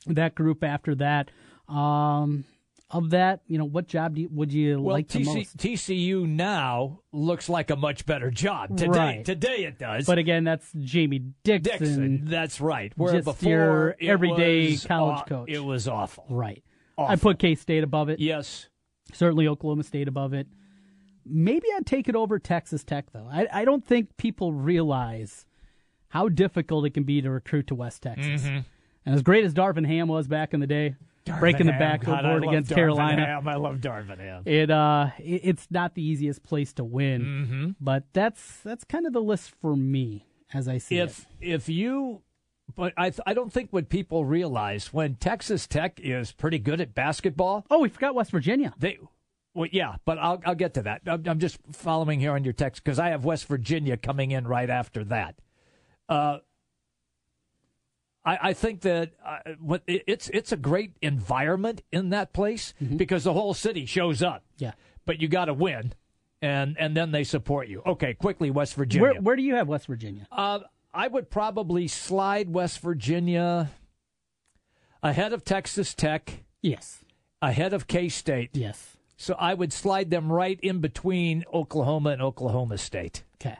That 0.05 0.35
group 0.35 0.63
after 0.63 0.93
that. 0.95 1.31
Um, 1.67 2.43
of 2.91 3.09
that, 3.09 3.41
you 3.47 3.57
know, 3.57 3.65
what 3.65 3.87
job 3.87 4.13
do 4.13 4.21
you, 4.21 4.29
would 4.31 4.53
you 4.53 4.79
Well, 4.79 4.93
like 4.95 5.07
the 5.07 5.19
TC, 5.19 5.25
most? 5.35 5.57
TCU 5.57 6.27
now 6.27 6.99
looks 7.11 7.49
like 7.49 7.71
a 7.71 7.75
much 7.75 8.05
better 8.05 8.29
job 8.29 8.77
today. 8.77 8.87
Right. 8.89 9.25
Today 9.25 9.65
it 9.65 9.79
does. 9.79 10.05
But 10.05 10.19
again, 10.19 10.43
that's 10.43 10.71
Jamie 10.79 11.31
Dixon. 11.43 11.79
Dixon, 11.79 12.25
that's 12.25 12.61
right. 12.61 12.93
Where 12.95 13.13
just 13.13 13.25
before 13.25 13.49
your 13.49 13.95
it 13.99 14.07
everyday 14.07 14.71
was, 14.71 14.85
college 14.85 15.21
uh, 15.21 15.23
coach. 15.23 15.49
it 15.49 15.59
was 15.63 15.87
awful. 15.87 16.25
Right. 16.29 16.63
Awful. 16.95 17.11
I 17.11 17.15
put 17.15 17.39
K 17.39 17.55
State 17.55 17.83
above 17.83 18.09
it. 18.09 18.19
Yes. 18.19 18.69
Certainly 19.13 19.47
Oklahoma 19.47 19.83
State 19.83 20.07
above 20.07 20.33
it. 20.33 20.47
Maybe 21.25 21.67
I'd 21.75 21.85
take 21.85 22.07
it 22.07 22.15
over 22.15 22.37
Texas 22.39 22.83
Tech, 22.83 23.11
though. 23.11 23.27
I, 23.31 23.47
I 23.51 23.65
don't 23.65 23.83
think 23.85 24.15
people 24.17 24.53
realize 24.53 25.45
how 26.09 26.29
difficult 26.29 26.85
it 26.85 26.91
can 26.93 27.03
be 27.03 27.21
to 27.21 27.29
recruit 27.29 27.67
to 27.67 27.75
West 27.75 28.03
Texas. 28.03 28.43
Mhm. 28.43 28.65
And 29.05 29.15
as 29.15 29.21
great 29.21 29.43
as 29.43 29.53
Darvin 29.53 29.85
Ham 29.85 30.07
was 30.07 30.27
back 30.27 30.53
in 30.53 30.59
the 30.59 30.67
day, 30.67 30.95
breaking 31.39 31.65
the 31.65 31.73
backboard 31.73 32.17
God, 32.17 32.25
I 32.25 32.33
love 32.35 32.43
against 32.43 32.71
Darvin 32.71 32.75
Carolina, 32.75 33.25
Ham. 33.25 33.47
I 33.47 33.55
love 33.55 33.77
Darvin 33.77 34.19
Ham. 34.19 34.43
it 34.45 34.69
uh, 34.71 35.09
it, 35.19 35.41
it's 35.43 35.67
not 35.71 35.95
the 35.95 36.03
easiest 36.03 36.43
place 36.43 36.71
to 36.73 36.83
win. 36.83 37.21
Mhm. 37.23 37.75
But 37.81 38.03
that's 38.13 38.61
that's 38.61 38.83
kind 38.83 39.05
of 39.07 39.13
the 39.13 39.21
list 39.21 39.51
for 39.61 39.75
me 39.75 40.25
as 40.53 40.67
I 40.67 40.77
see 40.77 40.97
it. 40.99 41.03
if 41.09 41.25
if 41.41 41.69
you 41.69 42.21
but 42.75 42.93
I 42.97 43.09
th- 43.11 43.21
I 43.27 43.33
don't 43.35 43.51
think 43.53 43.71
what 43.71 43.89
people 43.89 44.25
realize 44.25 44.91
when 44.93 45.15
Texas 45.15 45.67
Tech 45.67 45.99
is 45.99 46.31
pretty 46.31 46.57
good 46.59 46.81
at 46.81 46.95
basketball. 46.95 47.65
Oh, 47.69 47.79
we 47.81 47.89
forgot 47.89 48.15
West 48.15 48.31
Virginia. 48.31 48.73
They 48.79 48.97
well, 49.55 49.69
yeah, 49.71 49.95
but 50.05 50.19
I'll 50.19 50.39
I'll 50.45 50.53
get 50.55 50.75
to 50.75 50.83
that. 50.83 51.01
I'm, 51.07 51.23
I'm 51.27 51.39
just 51.39 51.57
following 51.71 52.19
here 52.19 52.33
on 52.33 52.43
your 52.43 52.53
text 52.53 52.83
because 52.83 52.99
I 52.99 53.09
have 53.09 53.25
West 53.25 53.47
Virginia 53.47 53.97
coming 53.97 54.29
in 54.31 54.47
right 54.47 54.69
after 54.69 55.03
that. 55.05 55.35
Uh, 56.07 56.37
I, 58.23 58.49
I 58.49 58.53
think 58.53 58.81
that 58.81 59.13
uh, 59.25 59.37
what 59.59 59.81
it- 59.87 60.03
it's 60.07 60.29
it's 60.29 60.51
a 60.51 60.57
great 60.57 60.93
environment 61.01 61.81
in 61.91 62.09
that 62.09 62.33
place 62.33 62.73
because 62.97 63.23
the 63.23 63.33
whole 63.33 63.53
city 63.53 63.85
shows 63.85 64.21
up. 64.21 64.43
Mm-hmm. 64.55 64.63
Yeah. 64.65 64.71
but 65.05 65.21
you 65.21 65.27
got 65.27 65.45
to 65.45 65.53
win, 65.53 65.93
and 66.41 66.75
and 66.79 66.95
then 66.97 67.11
they 67.11 67.23
support 67.23 67.67
you. 67.67 67.81
Okay, 67.85 68.13
quickly, 68.13 68.51
West 68.51 68.75
Virginia. 68.75 69.01
Where 69.13 69.21
where 69.21 69.35
do 69.35 69.41
you 69.43 69.55
have 69.55 69.67
West 69.67 69.87
Virginia? 69.87 70.27
Uh, 70.31 70.59
I 70.93 71.07
would 71.07 71.29
probably 71.29 71.87
slide 71.87 72.49
West 72.49 72.79
Virginia 72.79 73.69
ahead 75.03 75.33
of 75.33 75.43
Texas 75.45 75.93
Tech, 75.93 76.43
Yes. 76.61 77.03
ahead 77.41 77.73
of 77.73 77.85
K 77.87 78.09
State. 78.09 78.51
Yes. 78.53 78.94
So 79.17 79.35
I 79.39 79.53
would 79.53 79.71
slide 79.71 80.09
them 80.09 80.31
right 80.31 80.59
in 80.61 80.79
between 80.79 81.43
Oklahoma 81.53 82.09
and 82.11 82.21
Oklahoma 82.21 82.77
State. 82.77 83.23
Okay. 83.41 83.57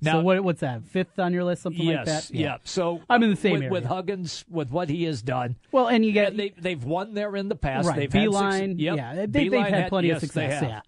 Now- 0.00 0.12
so 0.12 0.20
what, 0.20 0.42
what's 0.44 0.60
that? 0.60 0.84
Fifth 0.84 1.18
on 1.18 1.32
your 1.32 1.44
list, 1.44 1.62
something 1.62 1.84
yes, 1.84 1.98
like 1.98 2.06
that? 2.06 2.30
yeah. 2.34 2.56
So 2.64 3.02
I'm 3.10 3.22
in 3.22 3.30
the 3.30 3.36
same 3.36 3.52
with, 3.54 3.62
area. 3.62 3.72
with 3.72 3.84
Huggins, 3.84 4.44
with 4.48 4.70
what 4.70 4.88
he 4.88 5.04
has 5.04 5.22
done. 5.22 5.56
Well, 5.72 5.88
and 5.88 6.04
you 6.04 6.12
get 6.12 6.28
And 6.28 6.38
they 6.38 6.54
they've 6.56 6.82
won 6.82 7.14
there 7.14 7.34
in 7.36 7.48
the 7.48 7.56
past. 7.56 7.88
right. 7.88 7.96
They've 7.96 8.12
had 8.12 8.28
Beilein, 8.28 8.70
suc- 8.72 8.80
yep. 8.80 8.96
yeah, 8.96 9.26
they, 9.26 9.26
Beilein 9.26 9.50
they've 9.50 9.74
had 9.74 9.88
plenty 9.88 10.08
yes, 10.08 10.16
of 10.18 10.20
success. 10.28 10.60
have. 10.60 10.68
Yeah, 10.70 10.80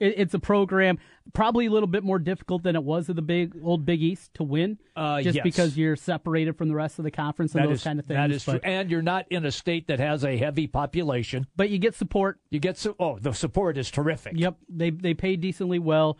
it, 0.00 0.14
it's 0.18 0.34
a 0.34 0.38
program 0.38 0.98
probably 1.34 1.66
a 1.66 1.70
little 1.70 1.86
bit 1.88 2.04
more 2.04 2.18
difficult 2.18 2.62
than 2.62 2.76
it 2.76 2.84
was 2.84 3.08
of 3.08 3.16
the 3.16 3.22
big 3.22 3.54
old 3.62 3.84
Big 3.84 4.02
East 4.02 4.32
to 4.34 4.44
win, 4.44 4.78
Uh, 4.94 5.20
just 5.22 5.36
yes. 5.36 5.42
because 5.42 5.76
you're 5.76 5.96
separated 5.96 6.56
from 6.56 6.68
the 6.68 6.74
rest 6.74 6.98
of 6.98 7.04
the 7.04 7.10
conference 7.10 7.54
and 7.54 7.64
That 7.64 7.68
those 7.68 7.78
is- 7.78 7.84
kind 7.84 7.98
of 7.98 8.06
things. 8.06 8.16
That 8.16 8.30
is 8.30 8.44
but, 8.44 8.62
true. 8.62 8.70
And 8.70 8.90
you're 8.90 9.02
not 9.02 9.26
in 9.30 9.44
a 9.44 9.50
state 9.50 9.88
that 9.88 9.98
has 9.98 10.24
a 10.24 10.36
heavy 10.36 10.66
population. 10.66 11.46
but 11.56 11.70
you 11.70 11.78
get 11.78 11.94
support. 11.94 12.38
You 12.50 12.60
get 12.60 12.76
so 12.78 12.94
oh 13.00 13.18
the 13.18 13.32
support 13.32 13.76
is 13.78 13.90
terrific. 13.90 14.34
Yep, 14.36 14.56
they 14.68 14.90
they 14.90 15.14
pay 15.14 15.36
decently 15.36 15.78
well. 15.78 16.18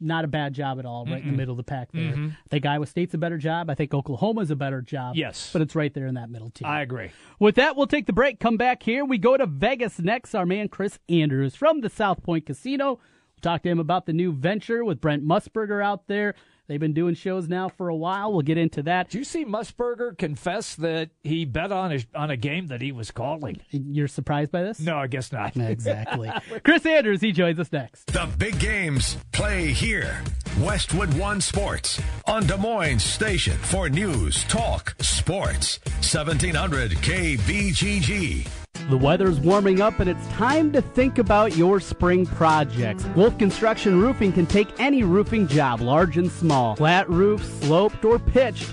not 0.00 0.24
a 0.24 0.28
bad 0.28 0.54
job 0.54 0.78
at 0.78 0.86
all, 0.86 1.04
right 1.06 1.24
in 1.24 1.32
the 1.32 1.36
middle 1.36 1.50
of 1.54 1.56
the 1.56 1.64
pack 1.64 1.90
there. 1.90 2.12
Mhm. 2.14 2.30
I 2.30 2.48
think 2.50 2.64
Iowa 2.64 2.86
State's 2.86 3.14
a 3.14 3.18
better 3.18 3.36
job. 3.36 3.68
I 3.68 3.74
think 3.74 3.92
Oklahoma's 3.92 4.48
a 4.52 4.54
better 4.54 4.80
job. 4.80 5.16
Yes. 5.16 5.50
But 5.52 5.60
it's 5.60 5.74
right 5.74 5.92
there 5.92 6.06
in 6.06 6.14
that 6.14 6.30
middle 6.30 6.50
tier. 6.50 6.68
I 6.68 6.82
agree. 6.82 7.08
With 7.40 7.56
that, 7.56 7.74
we'll 7.74 7.88
take 7.88 8.06
the 8.06 8.12
break. 8.12 8.38
Come 8.38 8.56
back 8.56 8.84
here. 8.84 9.04
We 9.04 9.18
go 9.18 9.36
to 9.36 9.44
Vegas 9.44 9.98
next. 9.98 10.36
Our 10.36 10.46
man 10.46 10.68
Chris 10.68 11.00
Andrews 11.08 11.56
from 11.56 11.80
the 11.80 11.88
South 11.90 12.22
Point 12.22 12.46
Casino. 12.46 13.00
We'll 13.38 13.52
talk 13.52 13.62
to 13.62 13.68
him 13.68 13.78
about 13.78 14.06
the 14.06 14.12
new 14.12 14.32
venture 14.32 14.84
with 14.84 15.00
Brent 15.00 15.24
Musburger 15.24 15.84
out 15.84 16.08
there. 16.08 16.34
They've 16.66 16.80
been 16.80 16.92
doing 16.92 17.14
shows 17.14 17.48
now 17.48 17.68
for 17.68 17.88
a 17.88 17.94
while. 17.94 18.32
We'll 18.32 18.42
get 18.42 18.58
into 18.58 18.82
that. 18.82 19.10
Did 19.10 19.18
you 19.18 19.24
see 19.24 19.44
Musburger 19.44 20.18
confess 20.18 20.74
that 20.74 21.10
he 21.22 21.44
bet 21.44 21.70
on 21.70 21.92
a, 21.92 22.00
on 22.16 22.30
a 22.30 22.36
game 22.36 22.66
that 22.66 22.82
he 22.82 22.90
was 22.90 23.12
calling? 23.12 23.60
You're 23.70 24.08
surprised 24.08 24.50
by 24.50 24.64
this? 24.64 24.80
No, 24.80 24.98
I 24.98 25.06
guess 25.06 25.30
not. 25.32 25.56
Exactly. 25.68 26.30
Chris 26.64 26.84
Andrews, 26.84 27.20
he 27.20 27.30
joins 27.30 27.60
us 27.60 27.70
next. 27.70 28.08
The 28.08 28.28
big 28.38 28.58
games 28.58 29.16
play 29.32 29.68
here. 29.68 30.22
Westwood 30.60 31.16
One 31.16 31.40
Sports 31.40 32.00
on 32.26 32.44
Des 32.46 32.56
Moines 32.56 33.02
Station 33.02 33.56
for 33.58 33.88
news, 33.88 34.42
talk, 34.44 34.96
sports. 35.00 35.78
1700 35.84 36.92
KBGG. 36.92 38.48
The 38.88 38.96
weather's 38.96 39.38
warming 39.38 39.82
up 39.82 40.00
and 40.00 40.08
it's 40.08 40.26
time 40.28 40.72
to 40.72 40.80
think 40.80 41.18
about 41.18 41.54
your 41.54 41.78
spring 41.78 42.24
projects. 42.24 43.04
Wolf 43.14 43.36
Construction 43.36 44.00
Roofing 44.00 44.32
can 44.32 44.46
take 44.46 44.68
any 44.80 45.02
roofing 45.02 45.46
job, 45.46 45.82
large 45.82 46.16
and 46.16 46.32
small, 46.32 46.74
flat 46.74 47.06
roof, 47.10 47.44
sloped, 47.60 48.02
or 48.06 48.18
pitched. 48.18 48.72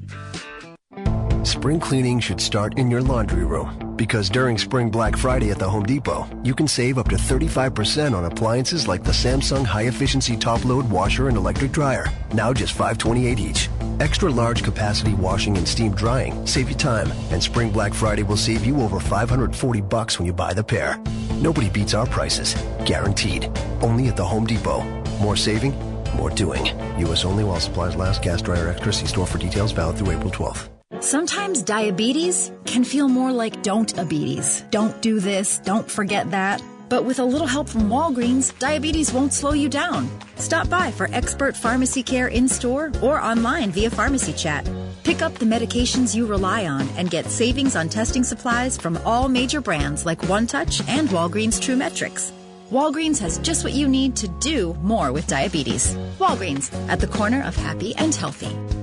Spring 1.43 1.79
cleaning 1.79 2.19
should 2.19 2.39
start 2.39 2.77
in 2.77 2.91
your 2.91 3.01
laundry 3.01 3.45
room 3.45 3.95
because 3.95 4.29
during 4.29 4.59
Spring 4.59 4.91
Black 4.91 5.17
Friday 5.17 5.49
at 5.49 5.57
the 5.57 5.67
Home 5.67 5.83
Depot, 5.83 6.29
you 6.43 6.53
can 6.53 6.67
save 6.67 6.99
up 6.99 7.09
to 7.09 7.15
35% 7.15 8.13
on 8.15 8.25
appliances 8.25 8.87
like 8.87 9.03
the 9.03 9.11
Samsung 9.11 9.65
High 9.65 9.87
Efficiency 9.87 10.37
Top 10.37 10.63
Load 10.65 10.87
Washer 10.87 11.29
and 11.29 11.37
Electric 11.37 11.71
Dryer, 11.71 12.05
now 12.33 12.53
just 12.53 12.73
528 12.73 13.39
each. 13.39 13.69
Extra 13.99 14.29
large 14.29 14.61
capacity 14.61 15.15
washing 15.15 15.57
and 15.57 15.67
steam 15.67 15.95
drying 15.95 16.45
save 16.45 16.69
you 16.69 16.75
time, 16.75 17.11
and 17.31 17.41
Spring 17.41 17.71
Black 17.71 17.95
Friday 17.95 18.21
will 18.21 18.37
save 18.37 18.63
you 18.63 18.79
over 18.79 18.99
540 18.99 19.81
bucks 19.81 20.19
when 20.19 20.27
you 20.27 20.33
buy 20.33 20.53
the 20.53 20.63
pair. 20.63 20.99
Nobody 21.41 21.71
beats 21.71 21.95
our 21.95 22.05
prices, 22.05 22.53
guaranteed. 22.85 23.49
Only 23.81 24.09
at 24.09 24.15
the 24.15 24.25
Home 24.25 24.45
Depot. 24.45 24.83
More 25.19 25.35
saving, 25.35 25.73
more 26.15 26.29
doing. 26.29 26.67
U.S. 26.99 27.25
only 27.25 27.43
while 27.43 27.59
supplies 27.59 27.95
last. 27.95 28.21
Gas 28.21 28.43
dryer 28.43 28.67
extra. 28.67 28.93
See 28.93 29.07
store 29.07 29.25
for 29.25 29.39
details. 29.39 29.71
Valid 29.71 29.97
through 29.97 30.11
April 30.11 30.29
12th. 30.29 30.80
Sometimes 30.99 31.63
diabetes 31.63 32.51
can 32.65 32.83
feel 32.83 33.07
more 33.07 33.31
like 33.31 33.63
don't 33.63 33.95
abetes. 33.95 34.69
Don't 34.71 35.01
do 35.01 35.19
this, 35.19 35.57
don't 35.59 35.89
forget 35.89 36.29
that. 36.31 36.61
But 36.89 37.05
with 37.05 37.19
a 37.19 37.23
little 37.23 37.47
help 37.47 37.69
from 37.69 37.89
Walgreens, 37.89 38.57
diabetes 38.59 39.13
won't 39.13 39.31
slow 39.31 39.53
you 39.53 39.69
down. 39.69 40.09
Stop 40.35 40.69
by 40.69 40.91
for 40.91 41.09
expert 41.13 41.55
pharmacy 41.55 42.03
care 42.03 42.27
in 42.27 42.47
store 42.49 42.91
or 43.01 43.21
online 43.21 43.71
via 43.71 43.89
pharmacy 43.89 44.33
chat. 44.33 44.69
Pick 45.03 45.21
up 45.21 45.33
the 45.35 45.45
medications 45.45 46.13
you 46.13 46.25
rely 46.25 46.67
on 46.67 46.87
and 46.97 47.09
get 47.09 47.25
savings 47.27 47.77
on 47.77 47.87
testing 47.87 48.23
supplies 48.23 48.77
from 48.77 48.99
all 49.05 49.29
major 49.29 49.61
brands 49.61 50.05
like 50.05 50.19
OneTouch 50.23 50.87
and 50.89 51.07
Walgreens 51.07 51.59
True 51.59 51.77
Metrics. 51.77 52.33
Walgreens 52.69 53.19
has 53.19 53.39
just 53.39 53.63
what 53.63 53.73
you 53.73 53.87
need 53.87 54.15
to 54.17 54.27
do 54.39 54.73
more 54.81 55.13
with 55.13 55.27
diabetes. 55.27 55.95
Walgreens, 56.19 56.71
at 56.89 56.99
the 56.99 57.07
corner 57.07 57.41
of 57.43 57.55
happy 57.55 57.95
and 57.95 58.13
healthy. 58.13 58.80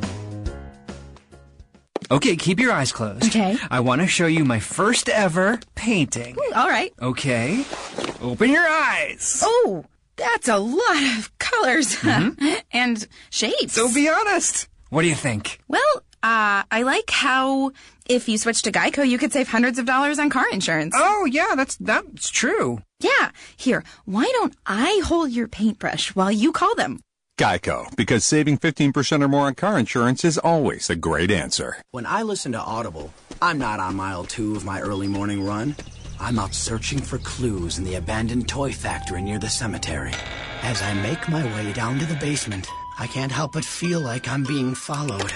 Okay, 2.10 2.36
keep 2.36 2.58
your 2.58 2.72
eyes 2.72 2.90
closed. 2.90 3.24
Okay. 3.24 3.56
I 3.70 3.80
want 3.80 4.00
to 4.00 4.06
show 4.06 4.26
you 4.26 4.44
my 4.44 4.60
first 4.60 5.08
ever 5.08 5.60
painting. 5.74 6.36
All 6.54 6.68
right. 6.68 6.92
Okay. 7.02 7.64
Open 8.22 8.50
your 8.50 8.66
eyes. 8.66 9.42
Oh, 9.44 9.84
that's 10.16 10.48
a 10.48 10.56
lot 10.56 11.02
of 11.18 11.30
colors 11.38 11.96
and 12.72 13.06
shapes. 13.30 13.74
So 13.74 13.92
be 13.92 14.08
honest. 14.08 14.68
What 14.90 15.02
do 15.02 15.08
you 15.08 15.14
think? 15.14 15.60
Well, 15.68 15.82
uh, 16.22 16.64
I 16.70 16.82
like 16.82 17.10
how 17.10 17.72
if 18.08 18.26
you 18.28 18.38
switch 18.38 18.62
to 18.62 18.72
Geico, 18.72 19.06
you 19.06 19.18
could 19.18 19.32
save 19.32 19.48
hundreds 19.48 19.78
of 19.78 19.84
dollars 19.84 20.18
on 20.18 20.30
car 20.30 20.46
insurance. 20.50 20.94
Oh, 20.96 21.26
yeah, 21.26 21.54
that's 21.56 21.76
that's 21.76 22.30
true. 22.30 22.80
Yeah. 23.00 23.30
Here, 23.56 23.84
why 24.06 24.24
don't 24.32 24.54
I 24.66 25.02
hold 25.04 25.30
your 25.30 25.46
paintbrush 25.46 26.14
while 26.14 26.32
you 26.32 26.52
call 26.52 26.74
them? 26.74 27.00
Geico, 27.38 27.94
because 27.94 28.24
saving 28.24 28.58
15% 28.58 29.22
or 29.22 29.28
more 29.28 29.46
on 29.46 29.54
car 29.54 29.78
insurance 29.78 30.24
is 30.24 30.38
always 30.38 30.90
a 30.90 30.96
great 30.96 31.30
answer. 31.30 31.76
When 31.92 32.04
I 32.04 32.22
listen 32.22 32.50
to 32.50 32.58
Audible, 32.58 33.14
I'm 33.40 33.58
not 33.58 33.78
on 33.78 33.94
mile 33.94 34.24
two 34.24 34.56
of 34.56 34.64
my 34.64 34.80
early 34.80 35.06
morning 35.06 35.46
run. 35.46 35.76
I'm 36.18 36.40
out 36.40 36.52
searching 36.52 36.98
for 37.00 37.18
clues 37.18 37.78
in 37.78 37.84
the 37.84 37.94
abandoned 37.94 38.48
toy 38.48 38.72
factory 38.72 39.22
near 39.22 39.38
the 39.38 39.48
cemetery. 39.48 40.10
As 40.62 40.82
I 40.82 40.92
make 40.94 41.28
my 41.28 41.44
way 41.54 41.72
down 41.72 42.00
to 42.00 42.06
the 42.06 42.16
basement, 42.16 42.66
I 42.98 43.06
can't 43.06 43.30
help 43.30 43.52
but 43.52 43.64
feel 43.64 44.00
like 44.00 44.26
I'm 44.26 44.42
being 44.42 44.74
followed. 44.74 45.32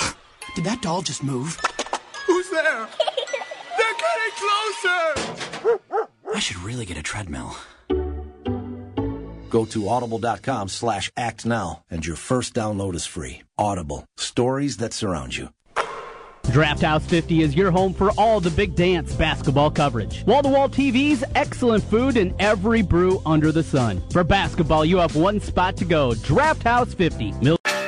Did 0.54 0.64
that 0.64 0.80
doll 0.80 1.02
just 1.02 1.22
move? 1.22 1.60
Who's 2.26 2.48
there? 2.48 2.88
They're 3.76 3.98
getting 4.00 4.34
closer! 4.40 5.78
I 6.34 6.38
should 6.38 6.62
really 6.62 6.86
get 6.86 6.96
a 6.96 7.02
treadmill. 7.02 7.54
Go 9.52 9.66
to 9.66 9.86
audible.com 9.90 10.68
slash 10.68 11.12
act 11.14 11.44
now 11.44 11.84
and 11.90 12.06
your 12.06 12.16
first 12.16 12.54
download 12.54 12.94
is 12.94 13.04
free. 13.04 13.42
Audible. 13.58 14.06
Stories 14.16 14.78
that 14.78 14.94
surround 14.94 15.36
you. 15.36 15.50
Draft 16.50 16.82
House 16.82 17.04
50 17.06 17.42
is 17.42 17.54
your 17.54 17.70
home 17.70 17.92
for 17.92 18.10
all 18.12 18.40
the 18.40 18.50
big 18.50 18.74
dance 18.74 19.14
basketball 19.14 19.70
coverage. 19.70 20.24
Wall 20.26 20.42
to 20.42 20.48
wall 20.48 20.68
TVs, 20.68 21.22
excellent 21.34 21.84
food, 21.84 22.16
and 22.16 22.34
every 22.40 22.82
brew 22.82 23.20
under 23.24 23.52
the 23.52 23.62
sun. 23.62 24.02
For 24.10 24.24
basketball, 24.24 24.84
you 24.84 24.96
have 24.96 25.14
one 25.14 25.38
spot 25.38 25.76
to 25.76 25.84
go 25.84 26.14
Draft 26.14 26.62
House 26.62 26.94
50. 26.94 27.32